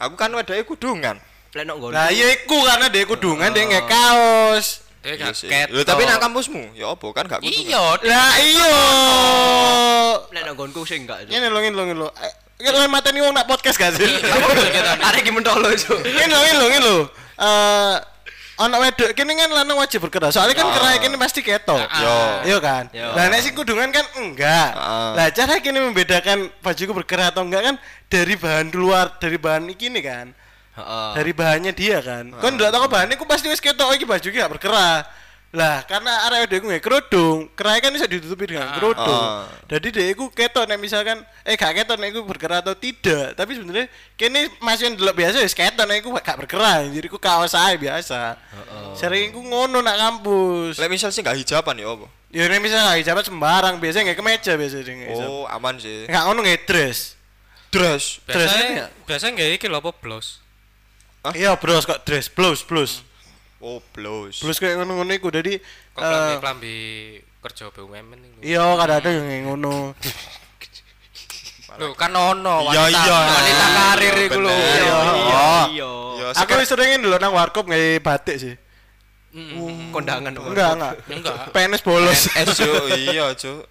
aku 0.00 0.16
kan 0.16 0.32
wedoknya 0.32 0.64
kudungan 0.64 1.16
nak 1.54 1.76
gonku. 1.76 1.92
Nah, 1.92 2.08
iya 2.08 2.32
iku 2.34 2.56
karena 2.64 2.88
dia 2.88 3.04
kudungan 3.04 3.52
dia 3.52 3.62
nggak 3.68 3.86
kaos. 3.86 4.80
Dia 5.04 5.14
Iya 5.14 5.28
gak 5.28 5.36
sih. 5.36 5.52
ket. 5.52 5.68
Lho, 5.68 5.84
tapi 5.84 6.08
nak 6.08 6.16
kampusmu 6.16 6.72
ya 6.72 6.96
apa 6.96 7.04
kan 7.12 7.28
gak 7.28 7.44
kudungan 7.44 7.68
Iya, 7.68 7.84
Lah 8.08 8.32
iya. 8.40 8.72
Lek 10.32 10.42
nak 10.48 10.54
gonku 10.56 10.82
sih 10.88 10.96
enggak. 10.96 11.28
Cuk. 11.28 11.36
Ini 11.36 11.46
lo 11.52 11.60
ini 11.60 11.76
lo 11.76 11.82
ini 11.84 11.94
lo. 11.94 12.08
Kita 12.56 12.88
mateni 12.88 13.20
wong 13.20 13.36
nak 13.36 13.44
podcast 13.44 13.76
gak 13.76 13.92
sih? 14.00 14.08
Arek 15.04 15.20
iki 15.20 15.30
mentol 15.30 15.60
Cuk. 15.76 16.00
Ini 16.00 16.24
lo 16.26 16.38
ini 16.40 16.54
lo 16.56 16.66
ini 16.72 16.78
lo. 16.80 16.96
Eh 17.36 18.13
anak 18.54 18.78
wedok 18.86 19.10
kini 19.18 19.32
kan 19.34 19.50
lanang 19.50 19.76
wajib 19.78 20.06
berkerah. 20.06 20.30
Soalnya 20.30 20.54
kan 20.54 20.70
kerah 20.70 20.94
kini 21.02 21.16
pasti 21.18 21.40
ketok. 21.42 21.78
Yo. 21.78 22.18
Iya 22.46 22.58
kan? 22.62 22.84
Yo. 22.94 23.10
Lah 23.10 23.26
nek 23.30 23.40
sing 23.42 23.54
kudungan 23.54 23.90
kan 23.90 24.06
enggak. 24.18 24.70
Ah. 24.74 25.12
Lah 25.18 25.28
cara 25.34 25.58
kini 25.58 25.78
membedakan 25.82 26.50
bajuku 26.62 26.94
berkerah 26.94 27.34
atau 27.34 27.42
enggak 27.42 27.62
kan 27.72 27.74
dari 28.06 28.34
bahan 28.38 28.70
luar, 28.70 29.18
dari 29.18 29.38
bahan 29.38 29.66
iki 29.74 29.90
nih 29.90 30.02
kan. 30.02 30.26
Dari 31.14 31.30
bahannya 31.30 31.72
dia 31.74 32.02
kan. 32.02 32.34
Kon 32.38 32.58
ndelok 32.58 32.70
toko 32.74 32.86
bahannya 32.90 33.14
ku 33.18 33.26
pasti 33.26 33.46
wis 33.46 33.62
ketok 33.62 33.94
iki 33.94 34.06
baju 34.06 34.26
gak 34.26 34.50
berkerah. 34.58 35.06
Lah, 35.54 35.86
karena 35.86 36.26
arek 36.26 36.50
wedok 36.50 36.66
nggak 36.66 36.82
kerudung, 36.82 37.46
kerahnya 37.54 37.86
kan 37.86 37.94
bisa 37.94 38.10
ditutupi 38.10 38.50
dengan 38.50 38.74
kerudung. 38.74 39.06
Ah. 39.06 39.46
Jadi 39.70 39.94
dia 39.94 40.10
iku 40.10 40.26
ketok 40.26 40.66
nek 40.66 40.82
misalkan 40.82 41.22
eh 41.46 41.54
gak 41.54 41.78
ketok 41.78 41.94
nek 41.94 42.10
iku 42.10 42.26
berkerah 42.26 42.58
atau 42.58 42.74
tidak. 42.74 43.38
Tapi 43.38 43.54
sebenarnya 43.54 43.86
kene 44.18 44.50
masih 44.58 44.90
ndelok 44.98 45.14
biasa 45.14 45.38
wis 45.46 45.54
ketok 45.54 45.86
nek 45.86 46.02
iku 46.02 46.10
gak 46.18 46.42
berkerah. 46.42 46.82
Jadi 46.90 47.06
iku 47.06 47.22
kaos 47.22 47.54
ae 47.54 47.78
biasa. 47.78 48.34
Sering 48.98 49.30
iku 49.30 49.46
ngono 49.46 49.78
nak 49.78 49.94
kampus. 49.94 50.74
Lek 50.82 50.90
misal 50.90 51.14
sih 51.14 51.22
gak 51.22 51.38
hijaban 51.38 51.78
ya 51.78 51.86
apa 51.86 52.10
Ya 52.34 52.50
nek 52.50 52.58
misalnya 52.58 52.90
gak 52.90 53.00
hijabat 53.06 53.24
sembarang, 53.30 53.74
biasanya 53.78 54.10
nggak 54.10 54.18
kemeja 54.18 54.52
dia 54.58 54.66
nggak 54.66 55.10
hijab. 55.14 55.28
oh 55.30 55.46
aman 55.46 55.78
sih 55.78 56.10
Nggak 56.10 56.22
ngono 56.26 56.38
nggak 56.42 56.66
dress. 56.66 57.14
dress 57.70 58.18
Dressnya 58.26 58.42
Biasanya 58.58 58.86
biasanya 59.06 59.32
nggak 59.38 59.50
iki 59.54 59.66
lho 59.70 59.78
apa 59.78 59.94
blos. 59.94 60.42
Iya, 61.30 61.54
bros 61.56 61.86
kok 61.86 62.02
dress, 62.02 62.26
blouse, 62.26 62.66
blouse. 62.66 63.06
Oh 63.64 63.80
blouse 63.90 64.44
Blouse 64.44 64.60
kayak 64.60 64.76
ngono-ngono 64.76 65.08
iku. 65.10 65.32
Eh, 65.32 65.64
klambi 65.96 66.36
klambi 66.38 66.76
kerja 67.40 67.72
BUMN 67.72 68.20
itu. 68.20 68.38
Iya, 68.44 68.64
kadang-kadang 68.76 69.24
yang 69.24 69.44
ngono. 69.48 69.96
Lho 71.74 71.90
kan 71.98 72.14
ono 72.14 72.70
Iya, 72.70 72.86
wanita, 72.86 73.02
iya. 73.02 73.18
wanita 73.26 73.66
karir 73.74 74.16
iku 74.30 74.38
lho. 74.38 74.52
Iya, 74.54 74.94
Oh. 74.94 75.64
iya. 75.66 75.90
Ya, 76.14 76.26
Aku 76.38 76.54
wis 76.54 76.70
sering 76.70 77.02
dulu 77.02 77.18
nang 77.18 77.34
warkop 77.34 77.66
nggak 77.66 77.98
batik 78.00 78.36
sih. 78.38 78.54
kondangan. 79.90 80.30
Enggak, 80.30 80.70
enggak. 80.78 80.94
Enggak. 81.10 81.36
PNS 81.50 81.82
bolos. 81.82 82.20
cuk 82.54 82.84
iya 82.94 83.34
cuk 83.34 83.66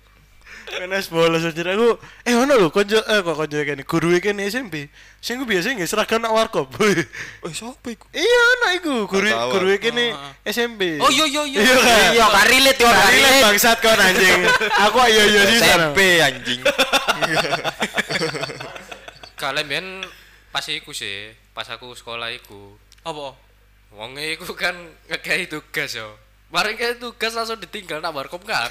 PNS 0.64 1.08
bolos 1.12 1.44
aja 1.44 1.62
aku. 1.74 2.00
Eh 2.24 2.34
ono 2.34 2.56
lho 2.56 2.70
konco 2.72 2.98
eh 2.98 3.20
kok 3.22 3.36
konco 3.36 3.56
kene 3.64 3.84
guru 3.84 4.16
iki 4.16 4.32
nih 4.32 4.48
SMP. 4.50 4.88
Sing 5.20 5.40
ku 5.40 5.46
biasa 5.48 5.72
nggih 5.76 5.88
seragam 5.88 6.20
nak 6.24 6.36
warkop. 6.36 6.68
oh 7.44 7.52
siapa 7.52 7.88
iku 7.92 8.06
Iya 8.12 8.42
ono 8.58 8.68
iku 8.76 8.94
guru 9.08 9.28
Nggak 9.28 9.48
guru 9.52 9.68
iki 9.72 9.90
nih 9.92 10.10
SMP. 10.44 10.98
Oh 11.00 11.12
iya 11.12 11.26
iya 11.28 11.42
iya. 11.48 11.60
Iya 11.64 11.76
kan? 11.80 12.12
Iya, 12.14 12.26
relate 12.48 12.80
yo, 12.80 12.88
gak 12.88 13.08
Relate 13.08 13.20
relate. 13.20 13.44
bangsat 13.48 13.78
kon 13.84 14.00
anjing. 14.00 14.42
Aku 14.90 14.98
iya 15.08 15.24
iya 15.28 15.42
sih. 15.48 15.60
SMP 15.62 16.00
anjing 16.20 16.62
Kalian 19.40 19.68
ben 19.68 19.86
pas 20.54 20.64
iku 20.70 20.94
sih, 20.96 21.34
pas 21.52 21.68
aku 21.68 21.92
sekolah 21.98 22.32
iku. 22.32 22.78
Apa? 23.04 23.36
Wong 23.94 24.16
iku 24.18 24.48
kan 24.56 24.74
ngekei 25.12 25.46
tugas 25.52 25.94
yo. 25.94 26.16
Mari 26.54 26.78
kayak 26.78 27.02
tugas 27.02 27.34
langsung 27.34 27.58
ditinggal 27.58 27.98
nak 27.98 28.14
warkop 28.14 28.46
kar. 28.46 28.70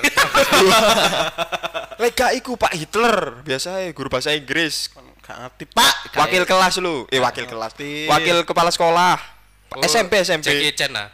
Lega 2.02 2.30
iku 2.30 2.54
Pak 2.54 2.78
Hitler. 2.78 3.42
Biasa 3.42 3.82
guru 3.90 4.06
bahasa 4.06 4.30
Inggris. 4.30 4.86
Gak 5.18 5.34
ngerti, 5.34 5.64
Pak. 5.66 6.14
wakil 6.14 6.46
kelas 6.46 6.78
lu. 6.78 7.10
Eh 7.10 7.18
wakil 7.18 7.50
kelas. 7.50 7.74
Wakil 8.06 8.46
kepala 8.46 8.70
sekolah. 8.70 9.18
Oh, 9.72 9.80
SMP 9.88 10.20
SMP 10.20 10.52
Jackie 10.52 10.76
Chan 10.76 10.92
ah? 10.92 11.08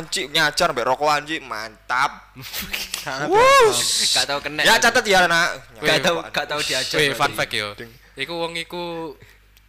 Anjing 0.00 0.32
nyacar 0.32 0.72
mbak 0.72 0.88
rokok 0.88 1.14
anjing. 1.14 1.46
Mantap. 1.46 2.34
Wuss. 3.30 4.10
Gak 4.16 4.24
tau 4.26 4.42
kena. 4.42 4.66
ya 4.66 4.82
catat 4.82 5.04
ya 5.06 5.30
nak. 5.30 5.62
Gak 5.78 6.00
tau 6.02 6.26
gak 6.26 6.46
tau 6.48 6.58
diajar. 6.58 6.96
Weh, 6.98 7.14
fun 7.14 7.30
fact 7.38 7.52
yo. 7.54 7.76
Iku 8.18 8.34
wong 8.34 8.58
iku 8.58 9.14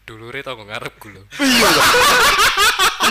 dulure 0.04 0.42
tau 0.42 0.58
ngarep 0.58 0.94
ku 0.98 1.08
lho. 1.14 1.24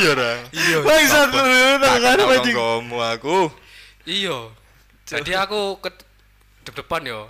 iya 0.00 0.10
dah 0.14 0.36
Bangsat 0.82 1.28
lu 1.30 1.42
tak 1.78 1.78
tak 1.80 1.96
kan 2.00 2.16
tahu 2.18 2.30
anjing. 2.34 2.56
kamu 2.56 2.98
aku 3.14 3.38
Iya. 4.08 4.38
Jadi 5.04 5.32
aku 5.36 5.76
ke 5.78 5.90
depan 6.72 7.04
yo. 7.04 7.28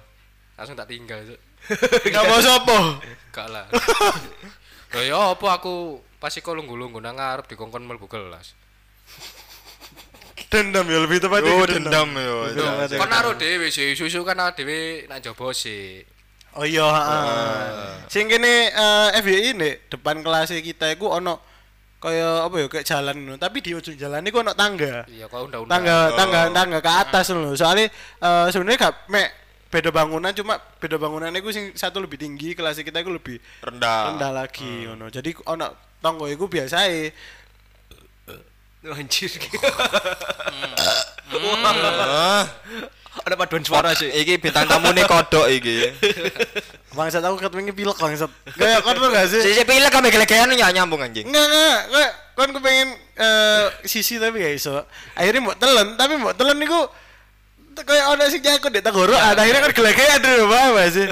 Langsung 0.54 0.78
tak 0.78 0.86
tinggal. 0.86 1.18
Cuk. 1.26 1.40
Gak 2.14 2.24
mau 2.24 2.40
sopo. 2.40 2.78
Gak 3.34 3.48
lah. 3.50 3.66
Lah 4.90 5.02
ya 5.02 5.34
apa 5.34 5.46
aku 5.50 5.98
pas 6.16 6.30
iku 6.30 6.52
lungguh-lungguh 6.52 7.02
nang 7.02 7.18
ngarep 7.18 7.50
dikongkon 7.50 7.84
mlebu 7.84 8.06
kelas. 8.06 8.54
Dendam 10.50 10.82
ya 10.90 10.98
lebih 10.98 11.22
tepat 11.22 11.46
oh 11.46 11.62
dendam 11.62 12.10
yo 12.10 12.50
Dendam, 12.50 12.74
iya. 12.74 12.86
dendam. 12.90 12.98
Kon 12.98 13.10
naruh 13.10 13.34
dhewe 13.38 13.70
sih, 13.70 13.94
susu 13.94 14.26
kan 14.26 14.40
dhewe 14.50 15.06
nak 15.06 15.22
jobo 15.22 15.54
sih. 15.54 16.02
Oh 16.58 16.66
iya, 16.66 16.82
heeh. 16.82 18.10
Sing 18.10 18.26
kene 18.26 18.74
eh, 18.74 19.08
FYI 19.22 19.54
nih 19.54 19.74
depan 19.86 20.18
kelas 20.24 20.50
kita 20.50 20.90
iku 20.90 21.06
ono 21.14 21.38
kaya 22.00 22.48
apa 22.48 22.56
ya 22.56 22.66
kayak 22.66 22.86
jalan 22.88 23.16
ngono, 23.22 23.36
tapi 23.36 23.60
di 23.60 23.76
ujung 23.76 23.94
jalan 23.94 24.24
iku 24.26 24.42
ono 24.42 24.56
tangga. 24.56 25.04
Iya, 25.06 25.28
kok 25.30 25.46
undang-undang. 25.46 25.84
Tangga 25.84 25.98
tangga 26.16 26.40
tangga 26.50 26.78
ke 26.80 26.90
atas 26.90 27.30
lho. 27.30 27.54
Soalnya 27.54 27.86
eh, 28.18 28.46
sebenarnya 28.50 28.90
gak 28.90 28.94
mek 29.12 29.28
beda 29.70 29.94
bangunan 29.94 30.34
cuma 30.34 30.58
beda 30.82 30.98
bangunan 30.98 31.30
iku 31.30 31.54
sing 31.54 31.70
satu 31.78 32.02
lebih 32.02 32.18
tinggi, 32.18 32.58
kelas 32.58 32.82
kita 32.82 32.98
iku 33.06 33.14
lebih 33.14 33.38
rendah 33.62 34.16
rendah 34.16 34.30
lagi 34.34 34.90
ngono. 34.90 35.06
Jadi 35.06 35.30
ono 35.46 35.70
tangga 36.02 36.26
iku 36.26 36.50
biasae 36.50 37.14
Oh, 38.80 38.96
Anjir. 38.96 39.28
ah 42.00 42.48
Ada 43.10 43.34
paduan 43.34 43.66
suara 43.66 43.90
sih. 43.98 44.06
iki 44.06 44.38
bintang 44.38 44.70
tamu 44.70 44.94
nih 44.94 45.02
kodok 45.02 45.50
iki 45.50 45.90
bangsat 46.96 47.22
aku 47.26 47.42
ketemu 47.42 47.74
pilek 47.74 47.98
bangsat. 47.98 48.30
Kayak 48.54 48.86
tuh 48.86 49.08
gak 49.10 49.26
sih? 49.30 49.40
si 49.42 49.50
si 49.58 49.62
pilek 49.66 49.90
kami 49.90 50.14
gelegean 50.14 50.50
ya 50.54 50.70
nyambung 50.70 51.02
anjing 51.02 51.26
Enggak 51.26 51.46
enggak, 51.46 51.78
kayak 51.90 52.12
kan 52.38 52.48
kepengen 52.54 52.88
eh 53.18 53.66
sisi 53.82 54.22
tapi 54.22 54.38
gak 54.38 54.54
iso. 54.54 54.86
Akhirnya 55.18 55.42
mau 55.42 55.54
telan, 55.58 55.98
tapi 55.98 56.14
mau 56.22 56.30
telan 56.38 56.54
niku 56.58 56.86
kayak 57.80 58.04
ada 58.14 58.24
sing 58.30 58.42
nyangkut 58.42 58.70
di 58.74 58.82
tenggorokan. 58.82 59.34
Akhirnya 59.34 59.60
kan 59.66 59.72
gelegean 59.74 60.18
dulu 60.22 60.44
apa 60.54 60.82
sih? 60.90 61.06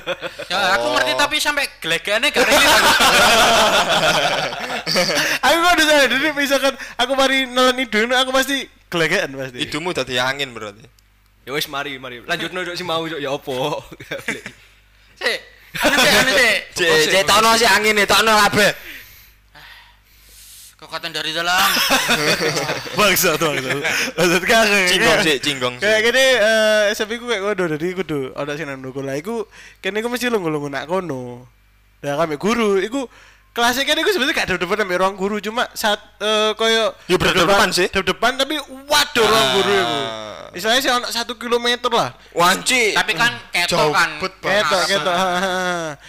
Ya 0.51 0.59
aku 0.79 0.87
ngerti 0.95 1.13
tapi 1.19 1.37
sampai 1.43 1.65
gelegane 1.83 2.27
gak 2.31 2.47
relate 2.47 2.67
aku. 2.79 2.91
kok 5.59 5.73
udah 5.75 5.87
sadar 5.87 6.09
jadi 6.11 6.29
misalkan 6.35 6.75
aku 6.97 7.13
mari 7.19 7.45
nelan 7.47 7.77
hidung 7.79 8.11
aku 8.15 8.31
pasti 8.31 8.67
gelegean 8.89 9.35
pasti. 9.37 9.67
hidungmu 9.67 9.93
tadi 9.93 10.17
angin 10.17 10.51
berarti 10.55 10.81
Ya 11.49 11.57
wis 11.57 11.65
mari 11.65 11.97
mari. 11.97 12.21
Lanjut 12.29 12.53
no 12.53 12.61
si 12.77 12.85
mau 12.85 13.09
Cuk. 13.09 13.17
ya 13.17 13.33
opo. 13.41 13.81
Sik. 15.17 15.41
Anu 15.81 15.97
sik, 15.97 16.13
anu 16.13 16.33
sik. 16.37 16.59
cek 16.77 17.09
cek 17.09 17.25
tono 17.25 17.57
si 17.57 17.65
angin 17.65 17.97
nih 17.97 18.05
tono 18.05 18.37
labe 18.37 18.69
Kekuatan 20.85 21.09
dari 21.09 21.33
dalam. 21.33 21.57
Bangsa 23.01 23.41
tuh 23.41 23.57
bangsa. 23.57 23.81
Maksud 24.13 24.43
kakak. 24.45 24.93
cinggong 24.93 25.19
sih 25.25 25.37
cinggong 25.41 25.75
sih 25.81 25.89
Kayak 25.89 26.01
gini 26.05 26.25
eh 26.37 26.93
SMP 26.93 27.17
ku 27.17 27.25
kayak 27.25 27.41
kono 27.41 27.65
jadi 27.65 27.87
kudu 27.97 28.37
ada 28.37 28.53
sing 28.53 28.69
nang 28.69 28.85
nukul. 28.85 29.09
Lah 29.09 29.17
iku 29.17 29.49
kene 29.81 30.05
iku 30.05 30.13
mesti 30.13 30.29
lungguh-lungguh 30.29 30.69
nak 30.69 30.85
kono. 30.85 31.49
Lah 32.05 32.15
kami 32.21 32.37
guru 32.37 32.77
iku 32.77 33.09
kelasnya 33.59 33.83
kan 33.83 33.99
iku 33.99 34.11
sebenarnya 34.15 34.39
gak 34.39 34.63
depan 34.63 34.77
sama 34.79 34.95
ruang 34.95 35.17
guru 35.19 35.37
cuma 35.43 35.67
saat 35.75 35.99
eh 36.23 36.55
koyo 36.55 36.95
Ya, 37.11 37.19
berdepan 37.19 37.75
sih. 37.75 37.91
depan 37.91 38.39
tapi 38.39 38.55
waduh 38.87 39.27
ruang 39.27 39.49
guru. 39.59 39.75
Ah. 39.75 40.55
Istilahnya 40.55 40.81
sih 40.81 40.93
ono 40.95 41.07
satu 41.11 41.35
kilometer 41.35 41.91
lah. 41.91 42.15
wanci 42.31 42.95
tapi 42.95 43.13
kan 43.13 43.35
Jauh 43.67 43.91
ketok 43.91 43.93
kan. 43.93 44.11
Ketok 44.23 44.83
ketok. 44.87 45.15
ha, 45.15 45.27
ha. 45.37 45.53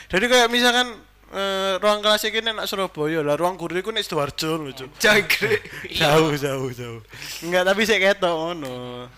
Jadi 0.07 0.25
kayak 0.29 0.47
misalkan 0.47 0.87
eh, 1.33 1.73
ruang 1.77 1.99
kelas 1.99 2.23
iki 2.23 2.39
nek 2.39 2.63
Surabaya 2.63 3.19
lah 3.25 3.33
ruang 3.33 3.57
guru 3.57 3.75
iku 3.77 3.89
nek 3.89 4.05
Sidoarjo 4.05 4.61
lho, 4.61 4.71
Cuk. 4.71 4.89
Jangkrik. 5.01 5.61
jauh 5.99 6.33
jauh 6.37 6.69
jauh 6.69 7.01
enggak 7.41 7.65
tapi 7.65 7.81
saya 7.83 8.13
ketok 8.13 8.33
ngono 8.33 9.09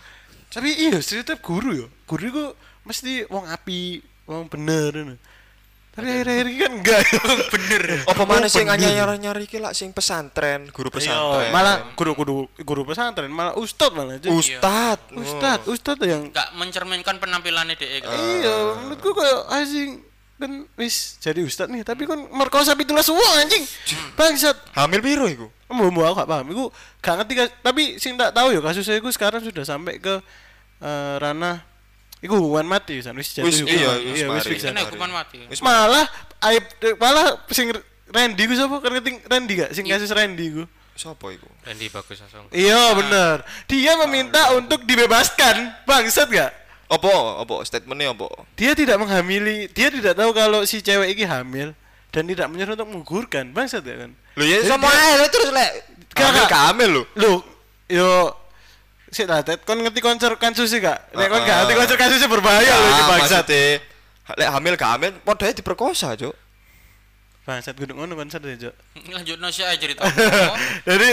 tapi 0.48 0.68
iya 0.76 1.00
setiap 1.00 1.40
guru 1.40 1.70
yo 1.72 1.86
guru 2.04 2.24
itu 2.28 2.44
mesti 2.84 3.24
wong 3.30 3.46
api 3.46 4.00
wong 4.26 4.50
bener 4.52 4.90
ngono. 4.92 5.14
Tapi 5.92 6.08
akhir-akhir 6.08 6.46
ini 6.46 6.56
kan 6.56 6.72
enggak 6.72 7.00
bener. 7.54 7.82
Apa 8.04 8.24
mana 8.24 8.48
bener. 8.48 8.80
nyari 8.80 9.16
nyari 9.18 9.44
ki 9.44 9.60
lah 9.60 9.70
sing 9.70 9.92
pesantren 9.92 10.64
guru 10.68 10.88
Iya, 10.88 10.96
pesantren? 11.12 11.50
malah 11.52 11.76
guru 11.92 12.12
guru 12.16 12.34
guru 12.58 12.82
pesantren 12.82 13.28
malah 13.28 13.52
ustad 13.54 13.92
malah 13.92 14.16
Cuk. 14.16 14.32
ustad? 14.32 14.96
Ustad 15.12 15.60
ustad 15.64 16.00
yang 16.00 16.32
Gak 16.32 16.56
mencerminkan 16.56 17.16
penampilannya 17.16 17.76
dek. 17.76 18.08
iya 18.08 18.56
menurutku 18.78 19.12
kayak 19.12 19.40
asing 19.58 20.00
kan 20.40 20.64
wis 20.74 21.20
jadi 21.20 21.38
ustad 21.38 21.68
nih 21.68 21.84
tapi 21.84 22.02
kan 22.02 22.18
merkosa 22.30 22.72
pitulah 22.72 23.04
semua 23.04 23.22
anjing. 23.38 23.62
Bangsat. 24.12 24.56
Hamil 24.72 24.98
biru 24.98 25.28
iku? 25.28 25.46
Mau 25.68 25.88
mau 25.88 26.02
aku 26.04 26.18
gak 26.18 26.26
paham. 26.26 26.46
Iku 26.48 26.64
gak 26.98 27.14
ngerti 27.20 27.32
tapi 27.60 27.82
sing 27.96 28.16
tak 28.16 28.32
tahu 28.32 28.48
ya 28.48 28.58
kasusnya 28.58 28.96
iku 28.96 29.08
sekarang 29.08 29.38
sudah 29.38 29.62
sampai 29.62 30.00
ke 30.00 30.24
eh, 30.80 31.14
ranah 31.16 31.62
iku 32.22 32.38
hukuman 32.38 32.64
mati 32.64 33.02
san 33.02 33.18
wis 33.18 33.34
jatuh 33.34 33.50
Wis, 33.50 33.60
hukuman 33.66 33.76
iya, 33.76 33.90
wis 33.98 34.18
iya 34.22 34.26
wis 34.30 34.38
mari. 34.46 34.50
fix 34.54 34.60
Kena 34.62 34.80
hukuman 34.86 35.10
mati. 35.10 35.38
Wis 35.50 35.58
Malah 35.58 36.06
aib 36.46 36.64
malah 37.02 37.26
sing 37.50 37.74
Randy 38.12 38.42
ku 38.46 38.54
sapa? 38.54 38.78
Kan 38.78 38.90
ngerti 38.94 39.10
Randy 39.26 39.52
gak 39.58 39.70
sing 39.74 39.84
kasus 39.90 40.12
Randy 40.14 40.46
ku. 40.54 40.62
Sopo 40.94 41.32
iku? 41.32 41.48
Randy 41.64 41.88
bagus 41.88 42.20
langsung. 42.20 42.46
Iya 42.52 42.92
bener. 42.92 43.42
Dia 43.64 43.96
meminta 44.04 44.52
untuk 44.52 44.84
dibebaskan. 44.84 45.84
Bangsat 45.88 46.28
gak? 46.28 46.52
Apa? 46.92 47.40
Apa 47.40 47.64
statementnya 47.64 48.12
apa? 48.12 48.28
Dia 48.52 48.76
tidak 48.76 49.00
menghamili, 49.00 49.72
dia 49.72 49.88
tidak 49.88 50.12
tahu 50.12 50.36
kalau 50.36 50.68
si 50.68 50.84
cewek 50.84 51.16
ini 51.16 51.24
hamil 51.24 51.72
dan 52.12 52.28
tidak 52.28 52.52
menyuruh 52.52 52.76
untuk 52.76 52.88
menggugurkan. 52.92 53.56
Bangsat 53.56 53.80
ya 53.88 54.04
kan? 54.04 54.12
Lho 54.36 54.44
ya 54.44 54.60
sama 54.68 54.92
ae 54.92 55.16
lho, 55.16 55.26
terus 55.32 55.48
lek 55.48 55.72
Gak, 56.12 56.52
hamil 56.52 57.00
lho. 57.00 57.02
Lu 57.16 57.32
yo 57.88 58.28
sik 59.12 59.28
lah 59.28 59.44
Ted, 59.44 59.60
kon 59.68 59.76
ngerti 59.78 60.00
konser 60.00 60.32
kasus 60.40 60.72
sih 60.72 60.80
gak? 60.80 61.12
Nek 61.12 61.28
kon 61.28 61.44
gak 61.44 61.68
ngerti 61.68 61.94
konser 62.00 62.26
berbahaya 62.26 62.72
iki 62.72 63.02
Ah, 63.04 63.08
bangsat. 63.12 63.44
maksudnya, 63.44 63.80
Lek 64.40 64.48
hamil 64.48 64.74
gak 64.80 64.90
hamil 64.96 65.12
padha 65.20 65.44
ae 65.46 65.54
diperkosa, 65.54 66.16
Cuk. 66.16 66.32
Bangsat 67.44 67.76
kudu 67.76 67.92
ngono 67.92 68.16
konser 68.16 68.40
ya, 68.40 68.56
Cuk. 68.68 68.74
Lanjut 69.12 69.36
nasi 69.36 69.60
aja 69.60 69.76
cerita. 69.76 70.02
Oh, 70.02 70.56
Jadi 70.88 71.10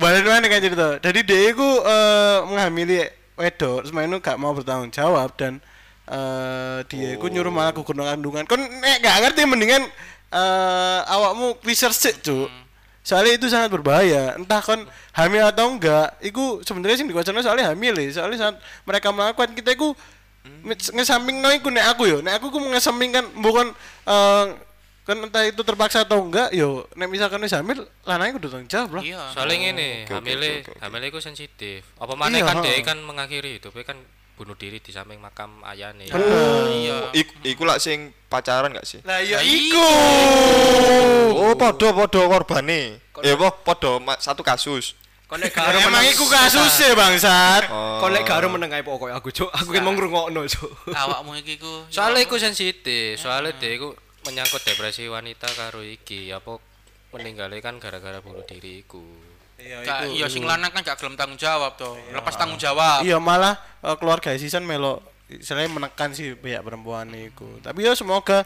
balik 0.00 0.24
mana 0.24 0.46
kan 0.48 0.58
cerita. 0.64 0.88
Jadi 0.98 1.20
dia 1.22 1.40
itu 1.52 1.68
eh, 1.84 2.38
menghamili 2.48 3.04
wedok, 3.36 3.84
semua 3.84 4.08
itu 4.08 4.18
gak 4.22 4.38
mau 4.40 4.56
bertanggung 4.56 4.88
jawab 4.88 5.34
dan 5.36 5.60
eh 6.08 6.82
dia 6.90 7.14
itu 7.14 7.26
nyuruh 7.28 7.52
malah 7.52 7.76
gugur 7.76 7.94
kandungan. 7.94 8.48
Kon 8.48 8.58
nek 8.58 9.04
gak 9.04 9.18
ngerti 9.28 9.44
mendingan 9.44 9.84
eh 10.32 11.00
awakmu 11.12 11.60
research 11.62 11.98
sih, 11.98 12.14
Cuk. 12.16 12.48
Soalnya 13.02 13.34
itu 13.34 13.46
sangat 13.50 13.74
berbahaya. 13.74 14.38
Entah 14.38 14.62
kon 14.62 14.86
hamil 15.14 15.42
atau 15.42 15.74
enggak, 15.74 16.14
itu 16.22 16.62
sebenarnya 16.62 17.02
sih 17.02 17.06
dikuasain 17.10 17.34
soalnya 17.42 17.74
hamil 17.74 17.98
ya. 17.98 18.22
Soalnya 18.22 18.38
saat 18.38 18.56
mereka 18.86 19.10
melakukan 19.10 19.54
kita 19.58 19.74
itu 19.74 19.90
ngesamping 20.94 21.38
no 21.38 21.50
iku 21.54 21.70
nek 21.70 21.94
aku 21.94 22.06
yo, 22.06 22.18
nek 22.22 22.38
aku 22.38 22.50
ku 22.50 22.58
ngesampingkan 22.58 23.30
bukan 23.38 23.70
eh 24.06 24.46
kan 25.02 25.18
entah 25.18 25.42
itu 25.42 25.58
terpaksa 25.66 26.06
atau 26.06 26.22
enggak 26.22 26.54
yo 26.54 26.86
nek 26.94 27.10
misalkan 27.10 27.42
wis 27.42 27.50
hamil 27.50 27.82
lanangnya 28.06 28.38
kudu 28.38 28.54
tanggung 28.54 28.70
jawab 28.70 28.90
lah 28.98 29.02
Iya. 29.02 29.22
Soalnya 29.34 29.56
ngene, 29.58 29.90
oke, 29.90 30.06
oke, 30.06 30.14
hamile 30.14 30.50
oke, 30.62 30.70
oke. 30.70 30.78
hamile 30.78 31.04
iku 31.10 31.18
sensitif. 31.18 31.80
Apa 31.98 32.14
maneh 32.14 32.38
Iya, 32.38 32.46
kan 32.46 32.56
dia 32.62 32.78
kan 32.86 32.98
mengakhiri 33.02 33.58
hidupnya 33.58 33.82
kan 33.82 33.98
bunuh 34.42 34.58
diri 34.58 34.82
di 34.82 34.90
samping 34.90 35.22
makam 35.22 35.62
ayahnya. 35.62 36.10
Iya. 36.10 37.14
Iku, 37.14 37.32
iku 37.46 37.62
lah 37.62 37.78
sing 37.78 38.10
pacaran 38.26 38.74
gak 38.74 38.82
sih? 38.82 38.98
lah 39.06 39.22
iya 39.22 39.38
iku 39.38 39.86
Oh, 41.38 41.54
podo 41.54 41.94
podo 41.94 42.26
korbane. 42.26 42.98
Ya 43.22 43.38
apa 43.38 43.54
podo 43.54 44.02
ma- 44.02 44.18
satu 44.18 44.42
kasus. 44.42 44.98
Kon 45.30 45.38
nek 45.38 45.54
gak 45.54 45.78
emang 45.78 46.02
iku 46.04 46.26
kasusnya 46.26 46.92
bangsat 46.92 47.70
Oh. 47.70 48.02
Kon 48.02 48.10
nek 48.10 48.26
gak 48.26 48.42
meneng 48.50 48.74
ae 48.74 48.82
pokoknya 48.82 49.22
aku, 49.22 49.30
Cuk. 49.30 49.48
Aku 49.54 49.70
kan 49.70 49.86
mau 49.86 49.94
ngrungokno, 49.94 50.42
Cuk. 50.44 50.90
Awakmu 50.90 51.38
iki 51.38 51.56
ku. 51.56 51.86
Soalnya 51.86 52.26
iku 52.26 52.34
sensitif, 52.36 53.16
soalnya 53.16 53.54
dia 53.56 53.78
iku 53.78 53.94
menyangkut 54.26 54.60
depresi 54.60 55.06
wanita 55.06 55.46
karo 55.54 55.80
iki 55.80 56.34
apa 56.34 56.58
meninggalnya 57.14 57.62
kan 57.62 57.78
gara-gara 57.78 58.18
bunuh 58.18 58.42
diri 58.42 58.82
iku. 58.82 59.00
Iya 59.62 59.76
Gak 59.80 59.98
iya 60.10 60.26
sing 60.26 60.42
lanang 60.42 60.68
kan 60.68 60.82
gak 60.82 60.98
gelem 60.98 61.14
tanggung 61.14 61.36
jawab 61.36 61.74
to. 61.74 61.94
Lepas 62.10 62.34
tanggung 62.34 62.58
jawab. 62.58 63.02
iya 63.02 63.16
malah 63.16 63.54
eh, 63.80 63.96
keluarga 63.96 64.34
Sisan 64.34 64.62
melo 64.62 64.98
istilahnya 65.28 65.70
menekan 65.70 66.12
sih 66.12 66.34
pihak 66.34 66.60
perempuan 66.60 67.08
itu 67.10 67.46
tapi 67.60 67.82
ya 67.82 67.94
semoga 67.94 68.44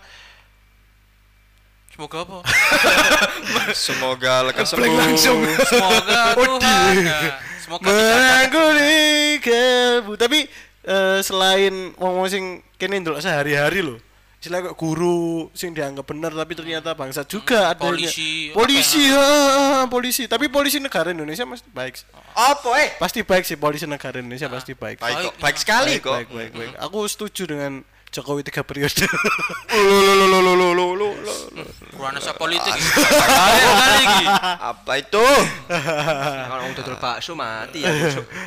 Semoga 1.89 2.19
apa? 2.23 2.39
Semoga 3.75 4.45
lekas 4.45 4.69
sembuh. 4.69 4.85
langsung. 4.85 5.41
Semoga 5.64 6.21
Tuhan. 6.37 6.93
ya. 7.01 7.21
Semoga 7.57 7.89
menangguni 7.89 8.97
kebu 9.41 10.12
tapi 10.14 10.45
eh, 10.85 11.19
selain 11.19 11.97
wong-wong 11.97 12.29
sing 12.29 12.45
kene 12.77 13.01
ndelok 13.01 13.19
sehari-hari 13.19 13.81
loh 13.81 13.97
istilah 14.37 14.61
kok 14.62 14.76
guru 14.76 15.49
sing 15.57 15.72
dianggap 15.72 16.07
bener 16.07 16.30
tapi 16.30 16.53
ternyata 16.53 16.93
bangsa 16.93 17.24
juga 17.24 17.72
ada 17.72 17.80
polisi, 17.80 18.53
polisi 18.53 19.11
ya, 19.11 19.89
polisi 19.89 20.28
tapi 20.28 20.47
polisi 20.47 20.78
negara 20.78 21.11
Indonesia 21.11 21.43
mas 21.43 21.64
baik. 21.66 22.05
Apa 22.37 22.70
eh? 22.78 22.89
pasti 23.01 23.24
baik 23.24 23.43
sih 23.43 23.57
polisi 23.57 23.89
negara 23.89 24.20
Indonesia 24.20 24.47
pasti 24.47 24.76
baik 24.76 25.01
Baik 25.01 25.16
kok, 25.16 25.32
Baik, 25.34 25.43
baik 25.43 25.57
sekali 25.57 25.93
baik, 25.99 26.05
kok. 26.05 26.14
baik, 26.14 26.28
baik, 26.30 26.51
baik. 26.53 26.72
aku 26.78 26.99
setuju 27.09 27.43
dengan 27.49 27.72
Jokowi 28.07 28.47
tiga 28.47 28.62
periode 28.62 29.03
Lo 29.74 29.99
lo 29.99 30.12
lo 30.14 30.26
lo 30.30 30.41
lo 30.41 30.68
lo 30.72 30.87
lo 30.95 31.09
lo. 31.11 31.34
Kurang 31.93 32.16
asa 32.16 32.32
politik. 32.32 32.70
Iki. 32.70 34.24
Apa 34.62 34.93
itu? 35.03 35.26
Kalau 36.49 36.62
wong 36.64 36.72
dodol 36.78 36.97
bakso 36.97 37.34
mati 37.34 37.82
ya, 37.82 37.91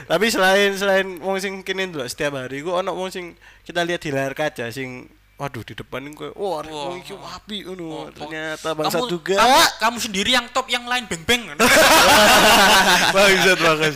tapi 0.07 0.31
selain 0.31 0.73
selain 0.73 1.19
wong 1.19 1.37
sing 1.37 1.61
kene 1.61 1.91
ndelok 1.91 2.07
setiap 2.07 2.39
hari 2.39 2.63
ku 2.63 2.71
ono 2.71 2.95
wong 2.95 3.11
sing 3.13 3.35
kita 3.67 3.83
lihat 3.83 4.01
di 4.01 4.09
layar 4.09 4.33
kaca 4.33 4.71
sing 4.73 5.05
waduh 5.39 5.63
di 5.63 5.71
depan 5.71 6.03
ini 6.03 6.19
kayak 6.19 6.35
wah 6.35 6.59
wong 6.61 6.99
iki 6.99 7.15
api 7.15 7.63
ngono 7.63 7.87
Oh, 7.87 8.05
ternyata 8.11 8.75
bangsa 8.75 8.99
kamu, 8.99 9.07
juga 9.07 9.35
Kamu, 9.39 9.59
kamu 9.79 9.97
sendiri 10.03 10.29
yang 10.35 10.45
top, 10.51 10.67
yang 10.67 10.83
lain 10.83 11.07
beng-beng. 11.07 11.47
bangsat 13.15 13.57
banget 13.57 13.93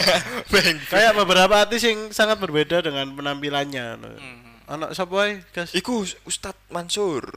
kayak 0.93 1.11
beberapa 1.19 1.67
artis 1.67 1.83
yang 1.83 2.09
sangat 2.09 2.39
berbeda 2.39 2.79
dengan 2.79 3.11
penampilannya 3.11 3.99
anak 4.71 4.95
sapa 4.95 5.15
ae 5.27 5.43
guys 5.51 5.75
Iku 5.75 6.07
Ustad 6.23 6.55
Mansur. 6.71 7.27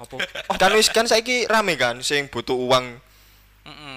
Apa? 0.00 0.16
Kan 0.56 0.72
wis 0.72 0.88
kan 0.88 1.04
saiki 1.04 1.44
rame 1.44 1.76
kan 1.76 2.00
sing 2.00 2.32
butuh 2.32 2.56
uang 2.56 2.96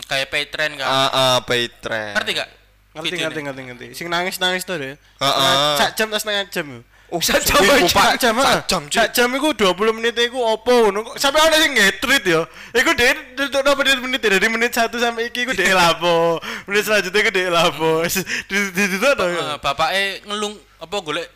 kayak 0.03 0.27
pay 0.27 0.43
trend 0.51 0.75
kan. 0.75 0.83
ah 0.85 1.09
ah 1.09 1.37
pay 1.47 1.71
trend. 1.71 2.13
Ngerti 2.19 2.31
gak? 2.35 2.49
ngerti 2.93 3.15
ngerti 3.17 3.39
ngerti 3.41 3.61
ngerti 3.73 3.85
sing 3.97 4.05
nangis 4.05 4.37
nangis 4.37 4.61
tuh 4.69 4.77
deh 4.77 4.93
Heeh. 4.93 5.53
sak 5.81 5.97
jam 5.97 6.13
atau 6.13 6.21
setengah 6.21 6.45
jam 6.53 6.67
Oh, 7.13 7.21
sak 7.21 7.45
jam 7.45 7.61
iku, 7.61 7.85
sak 7.85 8.17
jam 8.17 8.33
ah. 8.41 8.65
Jam, 8.65 8.89
sak 8.89 9.13
jam 9.13 9.29
iku 9.37 9.53
20 9.53 9.93
menit 10.01 10.17
iku 10.17 10.41
opo 10.41 10.89
ngono 10.89 11.05
kok. 11.05 11.21
Sampai 11.21 11.45
ana 11.45 11.61
sing 11.61 11.77
nge-tweet 11.77 12.25
ya. 12.25 12.41
Iku 12.73 12.89
dhek 12.97 13.37
napa 13.53 13.77
menit 13.85 14.01
menit 14.01 14.21
dari 14.25 14.49
menit 14.49 14.73
1 14.73 14.89
sampai 14.89 15.29
iki 15.29 15.45
iku 15.45 15.53
dhek 15.53 15.77
lapo? 15.77 16.41
Menit 16.65 16.89
selanjutnya 16.89 17.21
iku 17.21 17.29
dhek 17.29 17.49
lapo? 17.53 18.01
Di 18.49 18.57
di 18.73 18.97
to 18.97 19.09
Eh, 19.13 19.57
bapaknya 19.61 20.25
ngelung 20.25 20.57
apa 20.81 20.95
golek 21.05 21.29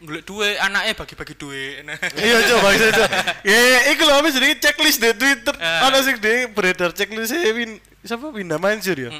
golek 0.00 0.24
duwe 0.24 0.56
anaknya 0.64 0.96
bagi-bagi 0.96 1.34
duwe. 1.36 1.84
iya 2.24 2.38
coba 2.48 2.72
coba 2.72 3.06
ya 3.44 3.92
iku 3.92 4.02
lho 4.08 4.24
wis 4.24 4.40
checklist 4.64 4.96
di 5.04 5.12
Twitter. 5.12 5.52
Eh. 5.60 5.84
ana 5.84 6.00
sing 6.00 6.16
dhek 6.16 6.56
beredar 6.56 6.96
checklist 6.96 7.36
e 7.36 7.52
Win 7.52 7.76
siapa? 8.00 8.32
Winda 8.32 8.56
Mansur 8.56 8.96
ya? 8.96 9.12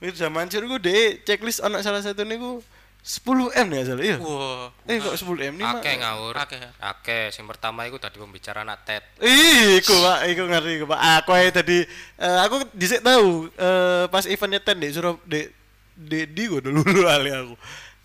Winda 0.00 0.32
Mansur 0.32 0.64
iku 0.64 0.80
dhek 0.80 1.28
checklist 1.28 1.60
ana 1.60 1.84
salah 1.84 2.00
satu 2.00 2.24
niku 2.24 2.64
10 3.02 3.50
M 3.50 3.68
ya 3.74 3.82
salah 3.82 4.04
iya 4.06 4.16
Wah, 4.22 4.70
eh 4.86 5.02
kok 5.02 5.18
10 5.18 5.50
M 5.50 5.54
nih 5.58 5.66
mah 5.66 5.82
Akeh 5.82 5.94
ngawur. 5.98 6.34
Akeh. 6.38 6.62
Akeh. 6.78 7.24
Sing 7.34 7.50
pertama 7.50 7.82
iku 7.82 7.98
tadi 7.98 8.22
pembicara 8.22 8.62
anak 8.62 8.86
TED. 8.86 9.02
Ih, 9.18 9.82
iku 9.82 9.90
Pak, 9.90 10.30
iku 10.30 10.42
ngerti 10.46 10.70
iku 10.78 10.86
Pak. 10.86 11.00
Aku 11.18 11.30
ae 11.34 11.50
tadi 11.50 11.82
eh, 12.22 12.38
aku 12.46 12.62
dhisik 12.70 13.02
tahu 13.02 13.50
eh, 13.58 14.06
pas 14.06 14.22
eventnya 14.30 14.62
ten 14.62 14.78
di 14.78 14.94
Surab 14.94 15.18
di 15.26 15.50
di 15.98 16.30
di 16.30 16.42
gua 16.46 16.62
dulu 16.62 17.02
ali 17.10 17.34
aku. 17.34 17.54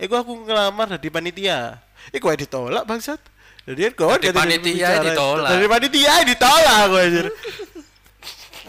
Iku 0.02 0.14
aku 0.18 0.32
ngelamar 0.50 0.98
jadi 0.98 1.10
panitia. 1.14 1.60
Iku 2.10 2.34
ae 2.34 2.42
ditolak 2.42 2.82
bangsat. 2.90 3.22
Jadi 3.70 3.94
kan 3.94 4.18
Jadi 4.18 4.34
panitia 4.34 4.98
ditolak. 5.06 5.50
Dari 5.54 5.68
panitia 5.70 6.14
ditolak 6.26 6.76
aku 6.90 6.96
anjir. 6.98 7.28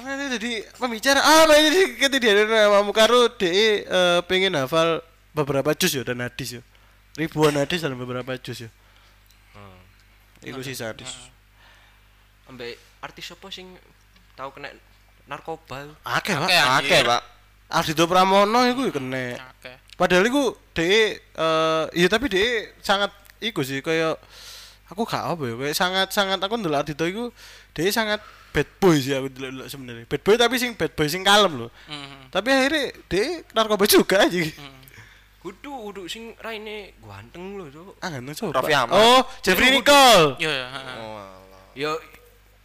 Nah, 0.08 0.28
jadi 0.36 0.64
pembicara 0.76 1.20
apa 1.20 1.52
ini 1.56 1.96
ketika 2.00 2.20
dia 2.20 2.44
namamu 2.44 2.92
karo 2.92 3.32
de 3.32 3.84
eh, 3.84 4.20
pengen 4.28 4.56
hafal 4.60 5.04
beberapa 5.38 5.70
juz 5.78 5.94
ya 5.94 6.02
dan 6.02 6.18
hadis 6.18 6.58
ya. 6.58 6.62
Ribuan 7.14 7.54
hadis 7.54 7.82
dalam 7.82 7.98
beberapa 7.98 8.34
juz 8.42 8.66
ya. 8.66 8.70
Hmm. 9.54 9.80
Iku 10.42 10.60
sih 10.66 10.74
hadis. 10.74 11.10
Ambek 12.50 12.74
artis 13.04 13.30
apa 13.30 13.46
sing 13.54 13.78
tau 14.34 14.50
kena 14.50 14.74
narkoba? 15.28 15.94
Akeh, 16.02 16.34
Pak. 16.34 16.48
Akeh, 16.82 17.00
Pak. 17.04 17.22
Ardito 17.68 18.08
Pramono 18.08 18.64
iku 18.64 18.88
ya 18.88 18.92
kena. 18.96 19.36
Akeh. 19.52 19.76
Padahal 19.92 20.24
iku 20.24 20.56
dhek 20.72 21.20
eh 21.20 21.84
iya 21.92 22.08
tapi 22.08 22.32
dhek 22.32 22.80
sangat 22.80 23.12
iku 23.44 23.60
sih 23.60 23.84
kayak 23.84 24.16
aku 24.88 25.04
gak 25.04 25.36
apa 25.36 25.42
ya 25.44 25.54
kayak 25.60 25.76
sangat 25.76 26.08
sangat 26.08 26.40
aku 26.40 26.56
ndelok 26.56 26.80
Ardito 26.80 27.04
iku 27.04 27.28
dhek 27.76 27.92
sangat 27.92 28.24
bad 28.56 28.68
boy 28.80 28.96
sih 28.96 29.12
aku 29.12 29.28
ndelok 29.28 29.68
sebenarnya. 29.68 30.08
Bad 30.08 30.22
boy 30.24 30.34
tapi 30.40 30.56
sing 30.56 30.72
bad 30.80 30.96
boy 30.96 31.08
sing 31.12 31.20
kalem 31.20 31.66
loh. 31.66 31.70
Mm. 31.92 32.32
Tapi 32.32 32.48
akhirnya 32.48 32.84
dhek 33.12 33.52
narkoba 33.52 33.84
juga 33.84 34.24
aja. 34.24 34.40
Kudu 35.38 35.70
kudu 35.70 36.02
sing 36.10 36.34
raine 36.42 36.90
ganteng 36.98 37.54
lho, 37.54 37.70
Cuk. 37.70 37.94
Ah, 38.02 38.10
nggak 38.10 38.34
coba. 38.34 38.58
Raffi 38.58 38.74
Ahmad. 38.74 38.98
Oh, 38.98 39.20
Jeffrey 39.38 39.70
Nicole. 39.70 40.34
Iya, 40.42 40.50
ya, 40.50 40.66
heeh. 40.66 40.96
Oh, 40.98 41.14
alah. 41.14 41.62
Ya 41.78 41.90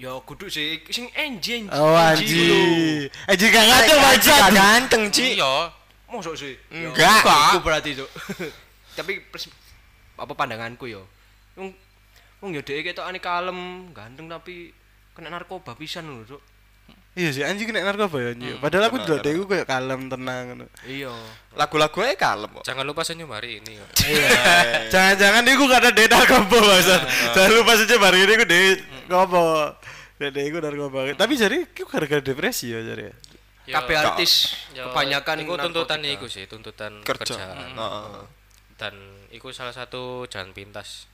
ya 0.02 0.12
kudu 0.26 0.50
sih 0.50 0.82
sing 0.90 1.06
enjing. 1.14 1.70
Oh, 1.70 1.94
anji. 1.94 3.06
Anji 3.30 3.46
gak 3.54 3.66
ngaco 3.70 3.94
bangsat. 3.94 4.40
Gak 4.42 4.52
ganteng, 4.58 5.04
Ci. 5.14 5.38
Iya. 5.38 5.70
Mosok 6.10 6.34
sih? 6.34 6.58
Enggak. 6.74 7.22
Iku 7.54 7.62
berarti, 7.62 7.94
Cuk. 7.94 8.10
Tapi 8.98 9.22
pers- 9.30 9.54
apa 10.18 10.34
pandanganku 10.34 10.90
yo. 10.90 11.06
Wong 11.54 11.74
wong 12.42 12.58
yo 12.58 12.62
dhek 12.66 12.90
ketokane 12.90 13.22
kalem, 13.22 13.90
ganteng 13.94 14.30
tapi 14.30 14.74
kena 15.14 15.30
narkoba 15.30 15.78
pisan 15.78 16.10
lho, 16.10 16.26
Cuk. 16.26 16.42
Iya 17.14 17.30
sih 17.30 17.44
anjing 17.46 17.70
kena 17.70 17.86
narkoba 17.86 18.18
ya 18.18 18.34
anjing. 18.34 18.58
Padahal 18.58 18.90
aku 18.90 18.98
ndelok 18.98 19.22
dhek 19.22 19.34
iku 19.38 19.46
kayak 19.46 19.68
kalem 19.70 20.10
tenang 20.10 20.44
ngono. 20.50 20.66
Iya. 20.82 21.14
Lagu-lagu 21.54 21.98
ae 22.02 22.18
kalem 22.18 22.50
kok. 22.50 22.66
Jangan 22.66 22.82
lupa 22.90 23.06
senyum 23.06 23.30
hari 23.30 23.62
ini. 23.62 23.78
Jangan-jangan 24.94 25.46
iku 25.46 25.64
gak 25.70 25.82
ada 25.86 25.92
dek 25.94 26.10
narkoba 26.10 26.58
bangsat. 26.58 27.02
Jangan 27.38 27.52
lupa 27.54 27.72
saja 27.78 27.96
hari 28.02 28.20
ini 28.26 28.32
iku 28.34 28.46
dek 28.50 28.66
ngopo. 29.14 29.44
Dek 30.18 30.30
dek 30.34 30.44
iku 30.50 30.58
narkoba. 30.58 31.00
Tapi 31.14 31.34
jadi 31.38 31.58
iku 31.70 31.86
gara-gara 31.86 32.22
depresi 32.26 32.74
ya 32.74 32.82
jadi. 32.82 33.14
Yo, 33.64 33.80
Kabeh 33.80 33.96
artis 33.96 34.60
yo, 34.76 34.92
kebanyakan 34.92 35.48
iku 35.48 35.56
tuntutan 35.56 36.04
narkotika. 36.04 36.18
iku 36.20 36.26
sih, 36.28 36.44
tuntutan 36.52 37.00
Kerja. 37.00 37.32
pekerjaan. 37.32 37.72
Heeh. 37.80 38.24
Dan 38.76 38.94
iku 39.32 39.56
salah 39.56 39.72
satu 39.72 40.28
jalan 40.28 40.52
pintas 40.52 41.08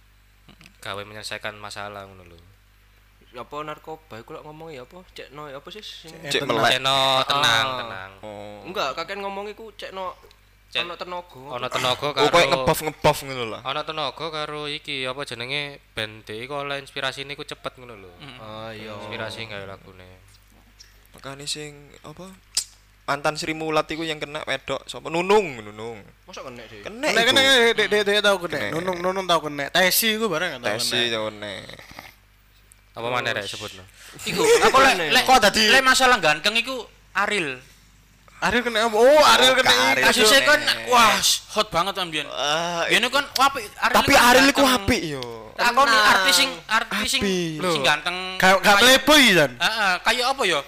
gawe 0.82 1.04
menyelesaikan 1.06 1.60
masalah 1.60 2.08
ngono 2.10 2.26
lho. 2.26 2.39
Apa 3.32 3.62
narkoba 3.62 4.18
iku 4.18 4.34
lak 4.34 4.42
ngomong 4.42 4.70
ya 4.70 4.82
apa? 4.82 5.06
Cekno 5.12 5.46
ya 5.48 5.58
apa 5.58 5.70
sih 5.70 5.82
sing 5.82 6.10
Cek 6.24 6.44
melek. 6.44 6.76
Ceno 6.76 7.22
tenang, 7.24 7.66
Ah. 7.66 7.78
tenang. 7.78 8.12
Oh. 8.20 8.66
Enggak, 8.66 8.96
kakek 8.96 9.18
ngomong 9.18 9.46
iku 9.48 9.70
cekno 9.74 10.18
Cek- 10.68 10.82
ono 10.82 10.94
tenaga. 10.96 11.42
Ono 11.52 11.68
tenaga 11.68 12.06
Oh, 12.06 12.14
koyo 12.16 12.30
karo 12.30 12.46
ngebuff 12.48 12.80
ngebuff 12.84 13.18
ngono 13.24 13.44
lah. 13.48 13.62
Ono 13.64 13.82
tenaga 13.84 14.26
karo 14.30 14.66
iki 14.66 15.02
apa 15.04 15.22
jenenge 15.24 15.62
band 15.92 16.26
iki 16.26 16.46
kok 16.46 16.58
oleh 16.60 16.78
inspirasi 16.78 17.22
niku 17.24 17.42
cepet 17.42 17.74
ngono 17.76 17.94
lho. 17.96 18.12
Ah 18.38 18.70
iya. 18.70 18.94
Inspirasi 18.96 19.46
gawe 19.46 19.66
lagune. 19.68 20.10
Makane 21.12 21.46
sing 21.46 21.74
apa? 22.02 22.30
Mantan 23.06 23.34
Sri 23.34 23.54
Mulat 23.54 23.90
iku 23.90 24.06
yang 24.06 24.18
kena 24.18 24.46
wedok 24.46 24.86
sapa 24.86 25.10
Nunung, 25.10 25.58
Nunung. 25.60 26.06
Mosok 26.26 26.46
kena 26.46 26.62
sih. 26.66 26.82
Kena 26.82 27.10
Kena 27.10 27.22
iku. 27.24 27.30
kena 27.34 27.42
dek 27.90 28.06
dek 28.06 28.22
tau 28.22 28.38
kena. 28.38 28.70
Nunung 28.70 29.02
nunung 29.02 29.26
tau 29.26 29.42
kena. 29.42 29.66
Tesi 29.70 30.14
iku 30.14 30.30
bareng 30.30 30.62
tau 30.62 30.70
Tesi 30.72 31.10
kena. 31.10 31.14
yo 31.14 31.20
kena. 31.28 31.54
Apa 33.00 33.08
maneh 33.10 33.32
rek 33.32 33.47
sebutno? 33.47 33.84
Iku 34.22 34.43
aku 34.68 34.78
lek 34.78 34.95
lek 35.10 35.24
Kok 35.24 35.39
tadi- 35.39 35.72
lek 35.72 35.80
masalah 35.82 36.20
ganteng 36.20 36.52
iku 36.54 36.84
Aril. 37.16 37.56
Ariel 38.39 38.64
kena 38.64 38.88
apa? 38.88 38.95
Oh, 38.95 39.22
Ariel 39.36 39.52
kena. 39.52 40.00
Kasusnya 40.00 40.39
kan 40.47 40.60
wah 40.88 41.12
hot 41.52 41.68
banget 41.68 41.91
kan 41.91 42.08
Bian. 42.08 42.24
Ah, 42.32 42.88
Bian 42.88 43.04
kan 43.12 43.28
Ariel 43.36 43.68
tapi 43.91 44.14
Ariel 44.16 44.47
ganteng. 44.56 44.76
apik 44.80 45.02
yo. 45.04 45.24
Aku 45.60 45.82
nih 45.84 46.00
artis 46.00 46.36
sing 46.39 46.50
artis 46.64 47.08
sing 47.10 47.22
sing 47.60 47.84
ganteng. 47.84 48.39
Gak 48.39 48.64
gak 48.64 48.76
playboy 48.80 49.24
kan? 49.36 49.52
Kayak 50.08 50.26
apa 50.32 50.41
ya? 50.47 50.60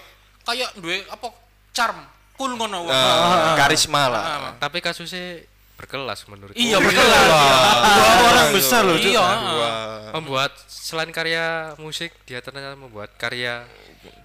Kayak 0.44 0.68
duwe 0.76 1.00
apa 1.08 1.32
charm, 1.72 1.96
cool 2.36 2.52
ngono. 2.60 2.92
Ah, 2.92 3.56
karisma 3.56 4.12
lah. 4.12 4.24
Tapi 4.60 4.84
kasusnya 4.84 5.40
berkelas 5.80 6.28
menurut 6.28 6.52
Iya 6.52 6.76
berkelas. 6.76 7.24
Dua 7.88 8.10
orang 8.28 8.48
besar 8.52 8.84
loh. 8.84 9.00
Iya. 9.00 9.24
Membuat 10.12 10.52
selain 10.92 11.08
karya 11.08 11.44
musik 11.76 12.12
dia 12.22 12.38
ternyata 12.38 12.76
membuat 12.76 13.16
karya 13.16 13.64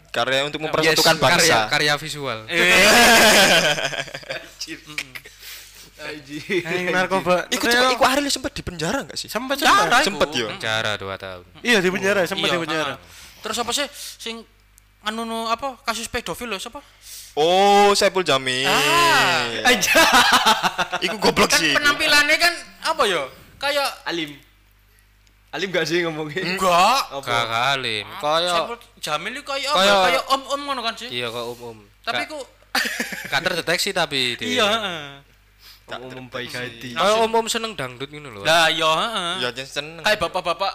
Karya 0.08 0.44
untuk 0.44 0.60
mempersatukan 0.60 1.14
Yes, 1.14 1.22
bangsa. 1.22 1.38
karya, 1.38 1.58
karya 1.70 1.94
visual. 1.96 2.40
Yang 5.98 6.94
narkoba. 6.94 7.36
Iku 7.50 7.64
Ternyata- 7.66 7.94
iku 7.94 8.04
Ariel 8.06 8.30
sempat 8.30 8.52
di 8.52 8.62
penjara 8.62 9.02
enggak 9.02 9.18
sih? 9.18 9.26
Sempat 9.28 9.58
Penjara 9.58 9.78
sempat. 9.78 10.00
iku. 10.00 10.08
Sempet 10.08 10.30
yo. 10.32 10.48
Penjara 10.50 10.92
2 10.96 11.18
tahun. 11.18 11.44
Iya 11.60 11.78
di 11.82 11.90
penjara, 11.90 12.22
sempat 12.24 12.48
Iya, 12.48 12.56
di 12.56 12.62
penjara. 12.64 12.94
heeh. 12.96 13.42
Terus 13.42 13.58
apa 13.58 13.72
sih 13.72 13.86
sing 14.18 14.36
anu 15.04 15.22
nu 15.24 15.48
apa 15.48 15.78
kasus 15.84 16.06
pedofil 16.06 16.48
lho 16.48 16.58
siapa? 16.58 16.82
Oh, 17.34 17.94
Saiful 17.94 18.22
Jamil. 18.22 18.66
Ah. 18.66 19.70
Aja. 19.70 20.02
Iku 21.00 21.18
goblok 21.20 21.50
Kan 21.50 21.62
sih. 21.62 21.74
penampilannya 21.74 22.36
kan 22.36 22.54
apa 22.84 23.04
ya? 23.06 23.22
Kayak 23.58 23.90
Alim. 24.04 24.34
Alim 25.58 25.70
gak 25.70 25.86
sih 25.86 25.98
ngomongin? 26.02 26.44
enggak. 26.54 27.02
Gak 27.18 27.46
kalim. 27.48 28.06
Kaya 28.18 28.52
Saiful 28.52 28.78
Jamil 28.98 29.34
itu 29.34 29.44
kayak 29.44 29.68
apa? 29.68 29.78
Kayak- 29.80 30.02
Kayak 30.04 30.24
om-om 30.30 30.62
ngono 30.64 30.82
kan 30.82 30.94
sih? 30.94 31.10
iya 31.10 31.28
kok 31.28 31.46
umum. 31.50 31.78
Tapi 32.02 32.24
ku 32.26 32.38
gak 33.28 33.42
terdeteksi 33.42 33.90
tapi 33.92 34.20
dia. 34.40 34.46
iya, 34.48 34.66
heeh. 34.68 35.04
Umum 35.90 36.28
baik 36.28 36.52
hati. 36.52 36.94
Kayak 36.94 37.18
umum 37.22 37.46
seneng 37.48 37.74
dangdut 37.74 38.08
ngono 38.08 38.30
lho. 38.32 38.42
Lah 38.44 38.68
iya, 38.68 38.86
heeh. 38.88 39.32
Ya 39.40 39.50
jen 39.52 39.66
seneng. 39.66 40.04
Kayak 40.04 40.20
bapak-bapak 40.22 40.74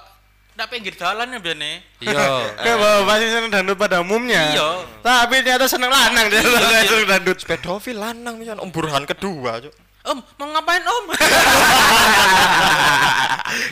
ndak 0.52 0.68
pinggir 0.68 0.92
dalan 0.92 1.28
ya 1.28 1.38
biane. 1.38 1.80
Iya. 1.98 2.52
Kayak 2.58 2.76
bawa 2.76 2.98
pasti 3.06 3.26
seneng 3.26 3.48
dangdut 3.48 3.76
pada 3.76 4.00
umumnya. 4.00 4.42
Iya. 4.50 4.68
Tapi 5.00 5.40
ternyata 5.40 5.64
seneng 5.64 5.88
lanang 5.88 6.26
dia 6.26 6.40
seneng 6.90 7.08
dangdut. 7.08 7.38
pedofil 7.40 7.96
lanang 7.96 8.36
misalnya 8.36 8.60
Om 8.60 8.68
Burhan 8.68 9.04
kedua, 9.06 9.60
Cuk. 9.60 9.72
Om, 10.02 10.18
mau 10.18 10.48
ngapain 10.50 10.82
Om? 10.82 11.04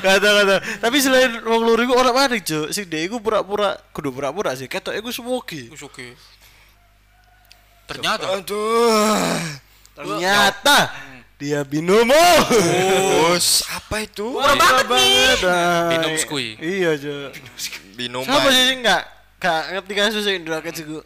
Kata 0.04 0.28
kata. 0.30 0.56
Tapi 0.78 0.96
selain 1.00 1.40
wong 1.42 1.62
loro 1.64 1.80
iku 1.82 1.96
ora 1.96 2.12
mari, 2.12 2.44
Cuk. 2.44 2.70
Sing 2.70 2.86
dhek 2.86 3.10
iku 3.10 3.16
pura-pura 3.18 3.74
kudu 3.90 4.12
pura-pura 4.12 4.52
sih. 4.54 4.68
Ketok 4.68 4.94
iku 4.94 5.08
semogi. 5.10 5.72
Wis 5.72 5.82
oke. 5.82 6.14
Ternyata 7.88 8.38
Aduh. 8.38 9.40
Ternyata 9.96 10.92
dia 11.40 11.64
binomo. 11.64 12.14
Bos, 13.24 13.64
apa 13.72 14.04
itu? 14.04 14.36
Murah 14.36 14.54
banget 14.54 14.86
nih. 14.86 15.34
Binom 15.96 16.14
skui. 16.20 16.60
Iya, 16.60 16.94
Cuk. 17.00 17.30
Binom. 17.96 18.22
Siapa 18.22 18.48
sih 18.52 18.64
enggak 18.76 19.02
gak 19.40 19.62
ngerti 19.72 19.92
kasus 19.96 20.24
yang 20.28 20.44
Indra 20.44 20.60
Keciku? 20.60 21.00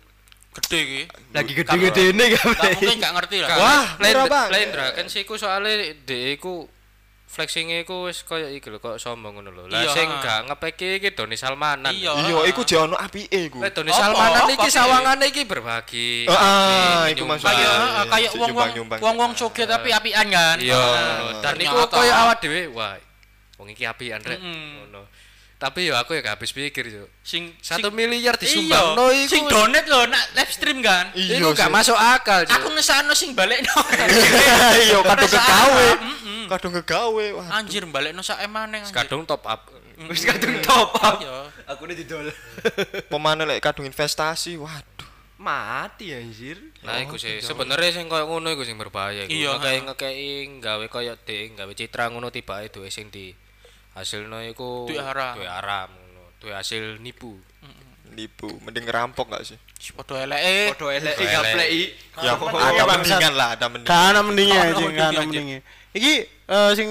Gede 0.54 0.78
iki. 0.78 1.02
Lagi 1.30 1.52
gede-gede 1.52 2.02
ini 2.10 2.24
Gak 2.30 2.44
mungkin 2.46 2.98
gak 2.98 3.12
ngerti 3.18 3.36
lah. 3.42 3.48
Wah, 3.58 3.84
lain 3.98 4.14
lain 4.30 4.68
kan 4.70 5.06
sih 5.06 5.22
ku 5.22 5.34
soalnya 5.34 5.74
dhek 6.06 6.38
iku 6.38 6.70
flexing 7.24 7.66
iku 7.82 8.06
wis 8.06 8.22
koyo 8.22 8.46
iki 8.46 8.70
lho 8.70 8.78
kok 8.78 8.94
sombong 8.96 9.34
ngono 9.34 9.50
lho. 9.50 9.62
Lah 9.66 9.82
Iya. 9.82 9.90
sing 9.90 10.06
gak 10.22 10.46
ngepeki 10.46 11.02
iki 11.02 11.10
Doni 11.10 11.34
Salmanan. 11.34 11.90
Iya. 11.90 12.14
Iya, 12.14 12.38
iku 12.46 12.62
jek 12.62 12.78
ono 12.80 12.94
apike 12.94 13.50
iku. 13.50 13.58
Lek 13.58 13.74
Doni? 13.74 13.90
Salmanan 13.90 14.46
iki 14.54 14.68
sawangane 14.70 15.26
iki 15.34 15.42
berbagi. 15.42 16.30
Ah, 16.30 17.10
Ini 17.10 17.18
iku 17.18 17.26
maksudnya. 17.26 17.50
Kayak 17.58 17.74
heeh, 17.74 18.04
kayak 18.06 18.30
iya, 18.30 18.38
wong-wong 18.38 18.70
wong-wong 19.02 19.30
joget 19.34 19.66
tapi 19.66 19.90
apian 19.90 20.26
kan. 20.30 20.56
Iya, 20.62 20.78
Ah. 20.78 21.42
Dan 21.42 21.58
iku 21.58 21.82
koyo 21.90 22.12
awak 22.14 22.38
dhewe, 22.38 22.70
wah, 22.70 22.94
wong 23.58 23.66
iki 23.66 23.82
apian 23.82 24.22
rek. 24.22 24.38
Ngono. 24.38 25.02
Tapi 25.54 25.88
ya 25.88 26.02
aku 26.02 26.12
ya 26.12 26.20
gak 26.20 26.36
habis 26.36 26.52
pikir 26.52 26.90
yo. 26.90 27.06
sing 27.24 27.54
Satu 27.62 27.88
miliar 27.88 28.36
iya, 28.36 28.42
disumbang 28.42 28.98
no 28.98 29.08
iku. 29.08 29.30
sing 29.32 29.42
donate 29.48 29.86
lho 29.88 30.00
nak 30.10 30.24
live 30.34 30.52
stream 30.52 30.78
kan. 30.84 31.08
Iya, 31.14 31.40
gak 31.54 31.70
masuk 31.72 31.96
akal, 31.96 32.44
Cuk. 32.44 32.52
Aku 32.58 32.68
ngesano 32.74 33.14
sing 33.16 33.32
balekno. 33.32 33.72
Iya, 34.84 34.98
kadung 35.00 35.30
kegawe. 35.30 35.86
Kadung 36.50 36.72
kegawe. 36.82 37.26
Anjir 37.54 37.86
balekno 37.88 38.20
sak 38.20 38.42
emane 38.44 38.82
anjir. 38.84 38.92
kadung 38.92 39.24
top 39.24 39.46
up. 39.46 39.70
Wis 40.10 40.26
kadung 40.26 40.58
top 40.60 40.90
up. 41.00 41.22
Iya. 41.22 41.48
Aku 41.70 41.86
ini 41.88 41.94
didol. 41.96 42.28
Pemane 43.10 43.46
lek 43.46 43.62
kadung 43.62 43.86
investasi. 43.86 44.58
Waduh. 44.58 45.08
Mati 45.38 46.12
anjir. 46.12 46.58
Nah, 46.82 47.00
iku 47.00 47.16
sih 47.16 47.40
sebenarnya 47.40 47.94
sing 47.94 48.10
koyo 48.10 48.26
ngono 48.28 48.52
iku 48.52 48.66
sing 48.66 48.76
berbahaya 48.76 49.24
iku. 49.24 49.32
Iya, 49.32 49.56
Ngekei 49.56 49.80
ngekei 49.86 50.26
gawe 50.60 50.86
koyo 50.90 51.14
dhek 51.24 51.56
gawe 51.56 51.72
citra 51.72 52.10
ngono 52.12 52.28
tibake 52.28 52.68
duwe 52.74 52.90
sing 52.92 53.08
di 53.08 53.32
hasilno 53.94 54.42
iku 54.44 54.90
Duwe 54.90 55.00
haram. 55.00 55.34
duwe 55.38 55.48
haram 55.48 55.88
ngono. 55.90 56.22
Duwe 56.38 56.52
hasil 56.52 56.98
nipu. 57.00 57.38
Nipu, 58.14 58.46
mending 58.62 58.86
ngerampok 58.86 59.26
gak 59.26 59.42
sih? 59.42 59.58
Padha 59.90 60.22
eleke. 60.22 60.70
Podo 60.78 60.86
elek 60.86 61.18
Podo 61.18 61.26
gapleki. 61.26 61.82
Ya, 62.22 62.32
Oh, 62.38 62.46
ada 62.54 62.84
mendingan 62.86 63.34
lah, 63.34 63.48
ada 63.58 63.66
mendingan. 63.66 63.90
Kana 63.90 64.20
mendingnya 64.22 64.60
Kana 64.70 65.10
aja, 65.10 65.20
mendingnya. 65.26 65.58
Iki 65.90 66.14
eh, 66.30 66.72
sing 66.78 66.88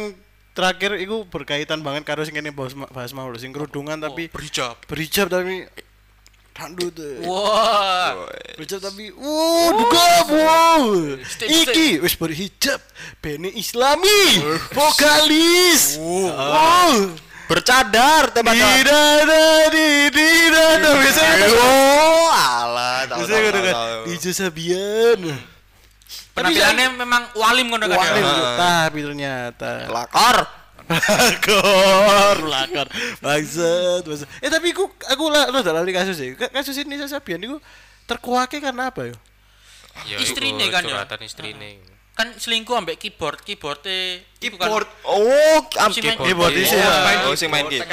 terakhir 0.51 0.99
iku 0.99 1.23
berkaitan 1.23 1.79
banget 1.79 2.03
karo 2.03 2.27
sing 2.27 2.35
kene 2.35 2.51
bahas 2.51 2.75
bahas 2.75 3.15
mau 3.15 3.31
sing 3.39 3.55
kerudungan 3.55 3.97
tapi 3.97 4.27
berhijab. 4.29 4.75
berhijab 4.85 5.31
tapi 5.31 5.63
dangdut. 6.53 6.93
eh. 6.95 7.25
Wah. 7.25 8.29
Berhijab 8.55 8.79
tapi 8.79 9.09
duga 9.73 10.05
wow. 10.29 10.83
Step, 11.25 11.49
Iki 11.49 11.99
wis 11.99 12.13
berhijab 12.15 12.79
bene 13.19 13.49
Islami. 13.51 14.39
Vokalis. 14.71 15.97
Wow. 15.97 17.17
Bercadar 17.43 18.31
tembak. 18.31 18.55
Tidak 18.55 19.03
ada 19.27 19.43
di 19.67 19.87
tidak 20.09 20.65
ada 20.79 20.89
biasanya 20.95 21.47
Oh, 21.59 22.31
alah, 22.31 23.03
tahu 23.03 23.19
biasanya 23.19 23.49
kan. 23.51 23.75
DJ 24.07 24.25
Sabian. 24.31 25.19
Penampilannya 26.33 26.87
memang 26.97 27.29
walim 27.37 27.69
ngono 27.69 27.85
kan 27.85 27.93
Wah, 27.93 28.09
ya. 28.09 28.57
tapi 28.57 29.05
ternyata 29.05 29.85
Pelakor. 29.85 30.37
Lakor, 30.89 32.37
lakor. 32.43 32.87
Bangsat, 33.19 34.03
bangsat. 34.03 34.27
Eh 34.39 34.49
tapi 34.49 34.71
aku 34.71 34.85
aku 34.87 35.25
lah 35.27 35.47
lo 35.47 35.59
lali 35.61 35.91
kasus 35.91 36.15
sih. 36.15 36.35
Kasus 36.35 36.75
ini 36.77 36.99
saya 36.99 37.19
Sabian 37.19 37.39
itu 37.39 37.57
terkuake 38.03 38.59
karena 38.59 38.91
apa 38.91 39.07
ya? 39.07 39.15
Ya, 40.05 40.17
Istrine 40.17 40.67
kan 40.67 40.81
ya? 40.81 41.05
curhatan 41.05 41.21
istrine. 41.21 41.79
Kan 42.13 42.29
selingkuh 42.29 42.77
ambek 42.77 43.01
keyboard, 43.01 43.41
keyboardnya 43.41 44.21
kan- 44.21 44.37
Keyboard. 44.37 44.85
Oh, 45.01 45.65
am 45.81 45.89
keyboard. 45.89 46.21
keyboard 46.21 46.53
Oh, 46.53 46.61
sih, 46.61 46.77
ya. 46.77 47.25
Oh, 47.25 47.33
sing 47.33 47.49
main 47.49 47.65
keyboard. 47.65 47.89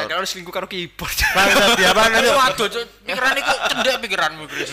tekan 0.00 0.16
lu 0.16 0.26
selingkuh 0.26 0.52
karo 0.52 0.64
keyboard. 0.64 1.12
Bangsat 1.12 1.76
dia 1.76 1.92
apa 1.92 2.00
Tapi 2.16 2.28
waduh, 2.32 2.68
pikiran 3.04 3.34
iku 3.36 3.52
cendek 3.68 3.96
pikiranmu 4.00 4.44
Chris. 4.48 4.72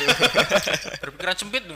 Berpikiran 1.04 1.36
sempit 1.36 1.68
tuh. 1.68 1.76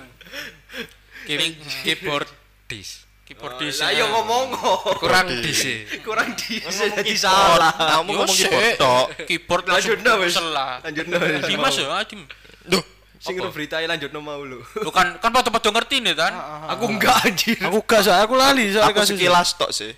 Key- 1.27 1.59
Keyboard 1.83 2.27
dis. 2.67 3.03
Keyboard 3.33 3.57
Lah 3.57 3.65
dis. 3.65 3.77
yo 3.97 4.05
ngomong 4.13 4.45
Kurang 5.01 5.25
dis. 5.41 5.57
sih. 5.57 5.77
kurang 6.05 6.37
di 6.37 6.61
jadi 6.61 7.15
salah. 7.17 7.73
Kamu 7.73 8.13
Yo, 8.13 8.17
ngomong 8.21 8.37
keyboard 8.37 8.77
tok. 8.77 9.05
Keyboard 9.25 9.63
langsung 9.65 9.97
Lanjut 9.97 10.05
no 10.05 10.13
wis. 10.21 10.35
Lanjut 10.37 11.05
no. 11.09 11.17
Dimas 11.49 11.73
ya, 11.73 11.85
ah, 11.89 12.03
Dim. 12.05 12.21
Duh, 12.69 12.83
Sing 13.17 13.33
ngeru 13.33 13.49
berita 13.49 13.81
lanjut 13.81 14.13
no 14.13 14.21
mau 14.21 14.45
lu. 14.45 14.61
Lu 14.61 14.91
kan 14.93 15.17
kan 15.17 15.33
pada-pada 15.33 15.73
ngerti 15.73 16.05
nih 16.05 16.13
kan. 16.13 16.33
Aku 16.77 16.85
enggak 16.93 17.17
anjir. 17.25 17.57
Aku 17.65 17.81
gak 17.81 18.05
soal 18.05 18.21
aku 18.21 18.37
lali 18.37 18.69
soal 18.69 18.93
aku 18.93 19.01
sekilas 19.01 19.57
tok 19.57 19.73
sih. 19.73 19.89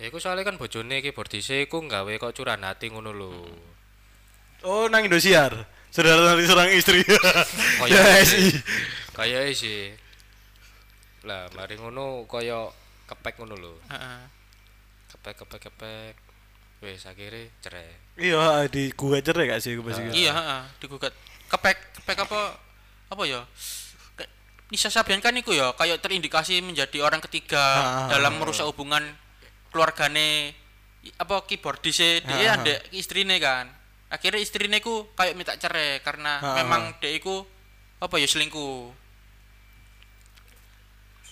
Ya 0.00 0.08
iku 0.08 0.16
soalnya 0.16 0.48
kan 0.48 0.56
bojone 0.56 1.04
keyboardise 1.04 1.68
iku 1.68 1.84
gawe 1.84 2.08
kok 2.16 2.32
curahan 2.32 2.64
hati 2.64 2.88
ngono 2.88 3.12
lho. 3.12 3.32
Oh, 4.64 4.88
nang 4.88 5.04
Indosiar. 5.04 5.52
Saudara 5.92 6.32
dari 6.32 6.46
seorang 6.48 6.70
istri. 6.72 7.02
Kayak 7.04 7.90
Ya 7.92 8.22
SI. 8.24 8.54
Kayak 9.12 9.52
sih. 9.52 9.92
Lah, 11.24 11.48
mari 11.52 11.76
ngono 11.76 12.24
kaya 12.24 12.68
kepek 13.06 13.40
ngono 13.40 13.54
lho. 13.56 13.74
Heeh. 13.92 14.20
Kepek 15.12 15.34
kepek 15.44 15.60
kepek. 15.68 16.14
Wis 16.80 17.04
akhirnya 17.04 17.44
cerai. 17.60 17.92
Iya, 18.16 18.64
di 18.72 18.88
gua 18.96 19.20
cerai 19.20 19.52
gak 19.52 19.60
sih 19.60 19.76
aku 19.76 19.84
pasti. 19.84 20.00
Iya, 20.16 20.32
heeh, 20.32 20.60
digugat. 20.80 21.12
Kepek 21.52 21.76
kepek 22.00 22.18
apa 22.24 22.40
apa 23.10 23.22
ya? 23.28 23.44
Nisa 24.70 24.86
Sabian 24.86 25.18
kan 25.18 25.34
iku 25.34 25.50
ya 25.50 25.74
kayak 25.74 25.98
terindikasi 25.98 26.62
menjadi 26.62 27.02
orang 27.02 27.18
ketiga 27.26 27.58
Ah. 27.58 28.06
dalam 28.06 28.38
merusak 28.38 28.62
hubungan 28.70 29.02
keluargane 29.74 30.54
apa 31.18 31.42
keyboardise 31.42 32.22
dia 32.22 32.54
Ah. 32.54 32.56
andek 32.56 32.78
istrine 32.94 33.34
kan. 33.42 33.66
Akhirnya 34.14 34.38
istrine 34.38 34.78
ku 34.78 35.10
kayak 35.18 35.34
minta 35.34 35.58
cerai 35.58 35.98
karena 36.06 36.38
Ah. 36.38 36.54
memang 36.62 36.94
dia 37.02 37.10
iku 37.10 37.42
apa 37.98 38.14
ya 38.22 38.30
selingkuh. 38.30 38.94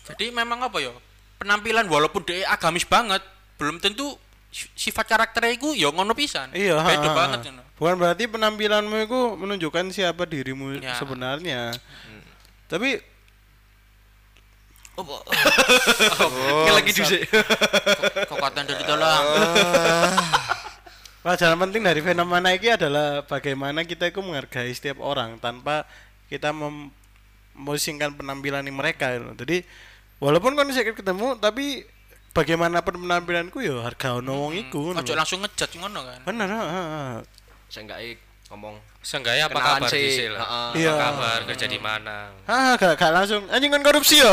Jadi 0.08 0.32
memang 0.32 0.60
apa 0.60 0.78
ya? 0.78 0.92
Penampilan 1.38 1.86
walaupun 1.86 2.24
dia 2.24 2.48
agamis 2.48 2.82
banget, 2.82 3.22
belum 3.56 3.78
tentu 3.78 4.16
si- 4.48 4.70
sifat 4.74 5.06
karakternya 5.06 5.54
iku 5.54 5.72
ya 5.72 5.88
ngono 5.88 6.12
pisan. 6.12 6.50
Iya, 6.50 6.80
Beda 6.80 7.04
ha, 7.04 7.12
ha. 7.12 7.16
banget 7.16 7.38
ngono. 7.46 7.62
Bukan 7.78 7.94
berarti 7.94 8.24
penampilanmu 8.26 8.96
itu 8.98 9.18
menunjukkan 9.38 9.84
siapa 9.94 10.26
dirimu 10.26 10.82
Ya. 10.82 10.98
sebenarnya. 10.98 11.76
Tapi 12.66 12.98
Apa? 14.98 15.14
Ngelagi 16.66 16.90
dhisik. 16.90 17.22
Kekuatan 18.26 18.66
dari 18.66 18.82
tolong. 18.82 19.24
Pelajaran 21.22 21.58
penting 21.60 21.82
dari 21.86 22.00
fenomena 22.02 22.50
ini 22.50 22.68
adalah 22.72 23.22
bagaimana 23.22 23.86
kita 23.86 24.10
itu 24.10 24.18
menghargai 24.18 24.74
setiap 24.74 24.98
orang 24.98 25.38
tanpa 25.38 25.86
kita 26.26 26.50
mem 26.50 26.90
memusingkan 27.54 28.10
penampilan 28.14 28.66
mereka. 28.70 29.18
Jadi 29.38 29.62
walaupun 30.18 30.52
kan 30.54 30.66
saya 30.70 30.90
ketemu 30.94 31.38
tapi 31.38 31.82
bagaimanapun 32.34 33.02
penampilanku 33.02 33.58
ya 33.62 33.82
harga 33.82 34.18
ono 34.18 34.46
wong 34.46 34.54
iku. 34.54 34.92
ngono. 34.92 35.02
Ojo 35.02 35.12
langsung 35.14 35.42
ngejat 35.42 35.70
ngono 35.74 36.00
kan. 36.04 36.20
Bener, 36.26 36.46
heeh, 36.46 37.12
enggak 37.78 37.98
ngomong 38.48 38.80
Seenggaknya 38.98 39.46
apa 39.46 39.56
Kenalan 39.56 39.80
kabar 39.86 39.90
sih, 39.94 40.26
lah. 40.26 40.40
heeh. 40.42 40.68
Apa 40.68 40.76
Iya. 40.76 40.92
kabar 40.98 41.38
kerja 41.46 41.66
di 41.70 41.78
mana? 41.80 42.16
Ah, 42.44 42.74
gak, 42.74 42.98
gak 42.98 43.12
langsung 43.14 43.40
anjing 43.48 43.70
kan 43.70 43.80
korupsi 43.80 44.20
ya. 44.20 44.32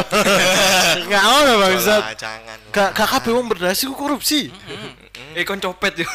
Gak 1.11 1.23
ono 1.23 1.51
bangsat. 1.61 2.01
Jangan. 2.17 2.57
Gak 2.73 2.89
gak 2.91 3.09
kabeh 3.15 3.31
wong 3.35 3.47
berdasi 3.47 3.85
ku 3.85 3.95
korupsi. 3.95 4.49
eh 5.37 5.43
kon 5.45 5.61
copet 5.61 6.01
yo. 6.01 6.07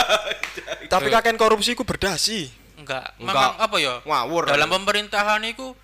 Tapi 0.92 1.08
kakek 1.10 1.36
korupsi 1.36 1.74
ku 1.74 1.82
berdasi. 1.82 2.48
Enggak. 2.78 3.12
Enggak. 3.18 3.34
Memang 3.34 3.52
apa 3.58 3.76
ya? 3.76 3.94
Ngawur. 4.06 4.46
Dalam 4.46 4.68
pemerintahan 4.70 5.42
itu 5.44 5.74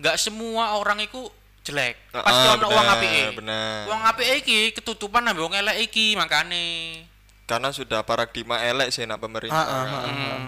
enggak 0.00 0.16
semua 0.16 0.74
orang 0.80 1.04
itu 1.04 1.28
jelek. 1.68 1.94
Pasti 2.10 2.46
Ah, 2.48 2.56
ono 2.56 2.66
wong 2.72 2.88
bener. 3.36 3.84
Wong 3.84 4.00
apike 4.08 4.32
iki 4.40 4.58
ketutupan 4.72 5.22
ambek 5.28 5.44
wong 5.44 5.54
elek 5.54 5.76
iki 5.84 6.16
makane. 6.16 7.04
Karena 7.44 7.68
sudah 7.72 8.00
paradigma 8.04 8.60
elek 8.64 8.88
sih 8.92 9.04
nak 9.04 9.20
pemerintah. 9.20 9.56
Ah, 9.56 9.68
ah, 9.68 9.84
ah, 9.84 10.02
ah, 10.04 10.38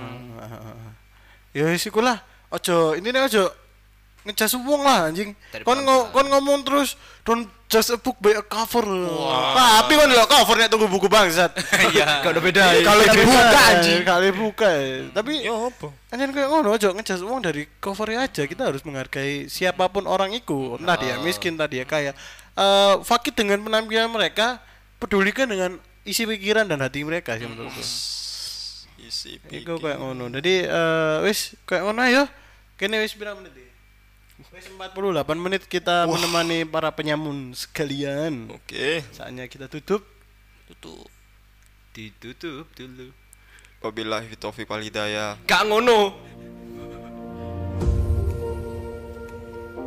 ah, 0.40 0.54
ah, 0.56 0.68
ah. 0.88 0.92
Ya 1.52 1.68
wis 1.68 1.84
iku 1.84 2.00
lah. 2.00 2.20
Ojo 2.50 2.98
intine 2.98 3.20
ojo 3.22 3.46
ngecas 4.22 4.52
wong 4.56 4.82
lah 4.82 5.08
anjing. 5.08 5.32
Dari 5.48 5.64
Kon 5.64 5.80
ngo, 5.80 6.12
kon 6.12 6.26
ngomong 6.26 6.60
terus 6.62 6.94
don't 7.24 7.48
just 7.66 7.88
a 7.88 7.96
book 7.96 8.18
by 8.18 8.36
a 8.36 8.42
cover. 8.42 8.84
Tapi 9.54 9.92
kon 9.94 10.10
lho 10.10 10.24
covernya 10.24 10.68
tunggu 10.68 10.88
buku 10.88 11.08
bangsat. 11.08 11.54
Iya. 11.90 12.20
Gak 12.20 12.32
ada 12.36 12.40
beda. 12.40 12.62
Kalau 12.80 13.02
Gak 13.02 13.12
ada 13.12 13.16
dibuka 13.16 13.40
beda. 13.40 13.60
anjing, 13.72 14.00
kalau 14.04 14.22
dibuka. 14.22 14.68
Tapi 15.16 15.32
Ya 15.40 15.52
apa? 15.56 15.88
Anjir 16.10 16.28
kayak 16.30 16.48
ngono 16.48 16.68
aja 16.74 16.88
ngecas 16.92 17.20
uang 17.22 17.40
dari 17.40 17.62
covernya 17.78 18.26
aja 18.26 18.42
kita 18.44 18.62
harus 18.68 18.82
menghargai 18.82 19.46
siapa 19.46 19.88
pun 19.88 20.04
orang 20.04 20.34
itu 20.34 20.76
entah 20.76 20.98
dia 20.98 21.16
miskin 21.22 21.54
entah 21.54 21.70
dia 21.70 21.86
kaya 21.86 22.12
eh 22.52 22.94
fakir 23.06 23.30
dengan 23.30 23.62
penampilan 23.62 24.10
mereka 24.10 24.58
pedulikan 24.98 25.46
dengan 25.46 25.78
isi 26.02 26.26
pikiran 26.26 26.66
dan 26.66 26.82
hati 26.82 27.06
mereka 27.06 27.38
sih 27.38 27.46
menurutku 27.46 27.78
Isi 29.00 29.38
Iku 29.48 29.78
kayak 29.78 29.96
ngono 29.96 30.28
jadi 30.34 30.66
eh 30.66 31.16
wis 31.24 31.54
kayak 31.64 31.86
ngono 31.88 32.00
ayo 32.04 32.22
kene 32.74 32.98
wis 33.00 33.14
berapa 33.14 33.38
menit 33.38 33.54
ya? 33.54 33.69
48 34.48 35.26
menit 35.36 35.62
kita 35.68 36.08
menemani 36.08 36.64
para 36.64 36.88
penyamun 36.88 37.52
sekalian 37.52 38.48
Oke. 38.50 39.04
saatnya 39.12 39.44
kita 39.46 39.68
tutup 39.68 40.02
Tutup. 40.70 41.10
Ditutup 41.90 42.62
dulu. 42.78 43.10
Wabillahi 43.82 44.38
taufiq 44.38 44.70
wal 44.70 44.86
hidayah. 44.86 45.34
Gak 45.50 45.66
ngono. 45.66 46.14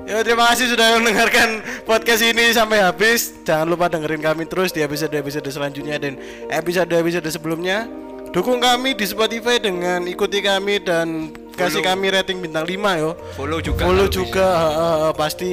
Ya 0.03 0.19
terima 0.27 0.51
kasih 0.51 0.75
sudah 0.75 0.99
mendengarkan 0.99 1.63
podcast 1.87 2.19
ini 2.19 2.51
sampai 2.51 2.83
habis. 2.83 3.31
Jangan 3.47 3.63
lupa 3.63 3.87
dengerin 3.87 4.19
kami 4.19 4.43
terus 4.43 4.75
di 4.75 4.83
episode-episode 4.83 5.47
selanjutnya 5.47 5.95
dan 5.95 6.19
episode-episode 6.51 7.23
sebelumnya. 7.31 7.87
Dukung 8.35 8.59
kami 8.59 8.99
di 8.99 9.07
Spotify 9.07 9.63
dengan 9.63 10.03
ikuti 10.03 10.43
kami 10.43 10.83
dan 10.83 11.31
kasih 11.53 11.81
kami 11.85 12.13
rating 12.13 12.41
bintang 12.41 12.65
5 12.65 13.01
yo. 13.01 13.11
Follow 13.37 13.59
juga. 13.61 13.81
Follow 13.85 14.07
juga 14.09 14.45
eh, 14.45 14.97
eh, 15.09 15.11
pasti. 15.13 15.51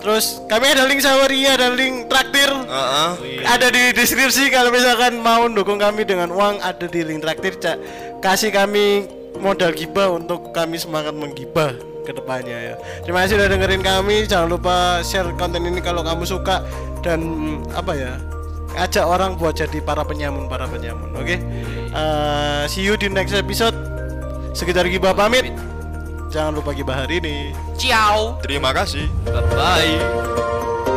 Terus 0.00 0.40
kami 0.48 0.64
ada 0.72 0.88
link 0.88 1.04
Sawaria 1.04 1.60
ada 1.60 1.68
link 1.76 2.08
traktir. 2.08 2.48
Heeh. 2.48 3.10
Ada 3.44 3.68
di 3.68 3.92
deskripsi 3.92 4.48
kalau 4.48 4.72
misalkan 4.72 5.20
mau 5.20 5.44
dukung 5.52 5.76
kami 5.76 6.08
dengan 6.08 6.32
uang 6.32 6.64
ada 6.64 6.88
di 6.88 7.04
link 7.04 7.20
traktir 7.20 7.60
Cak. 7.60 7.76
Kasih 8.24 8.48
kami 8.48 9.04
modal 9.36 9.76
gibah 9.76 10.08
untuk 10.16 10.56
kami 10.56 10.80
semangat 10.80 11.12
menggibah 11.12 11.76
ke 12.08 12.16
depannya 12.16 12.72
ya. 12.72 12.74
Terima 13.04 13.28
kasih 13.28 13.36
sudah 13.36 13.48
dengerin 13.52 13.84
kami. 13.84 14.24
Jangan 14.24 14.48
lupa 14.48 15.04
share 15.04 15.28
konten 15.36 15.68
ini 15.68 15.84
kalau 15.84 16.00
kamu 16.00 16.24
suka 16.24 16.64
dan 17.04 17.20
apa 17.76 17.92
ya? 17.92 18.16
Ajak 18.80 19.04
orang 19.04 19.36
buat 19.36 19.52
jadi 19.52 19.84
para 19.84 20.00
penyamun 20.06 20.48
para 20.48 20.64
penyamun. 20.64 21.12
Oke. 21.12 21.36
Eh, 21.92 22.62
see 22.72 22.86
you 22.86 22.96
di 22.96 23.12
next 23.12 23.36
episode. 23.36 23.89
Sekitar 24.50 24.86
gibah 24.90 25.14
pamit. 25.14 25.54
Jangan 26.30 26.58
lupa 26.58 26.70
gibah 26.74 27.06
hari 27.06 27.18
ini. 27.22 27.36
Ciao. 27.74 28.38
Terima 28.42 28.70
kasih. 28.70 29.10
gitu. 29.26 30.89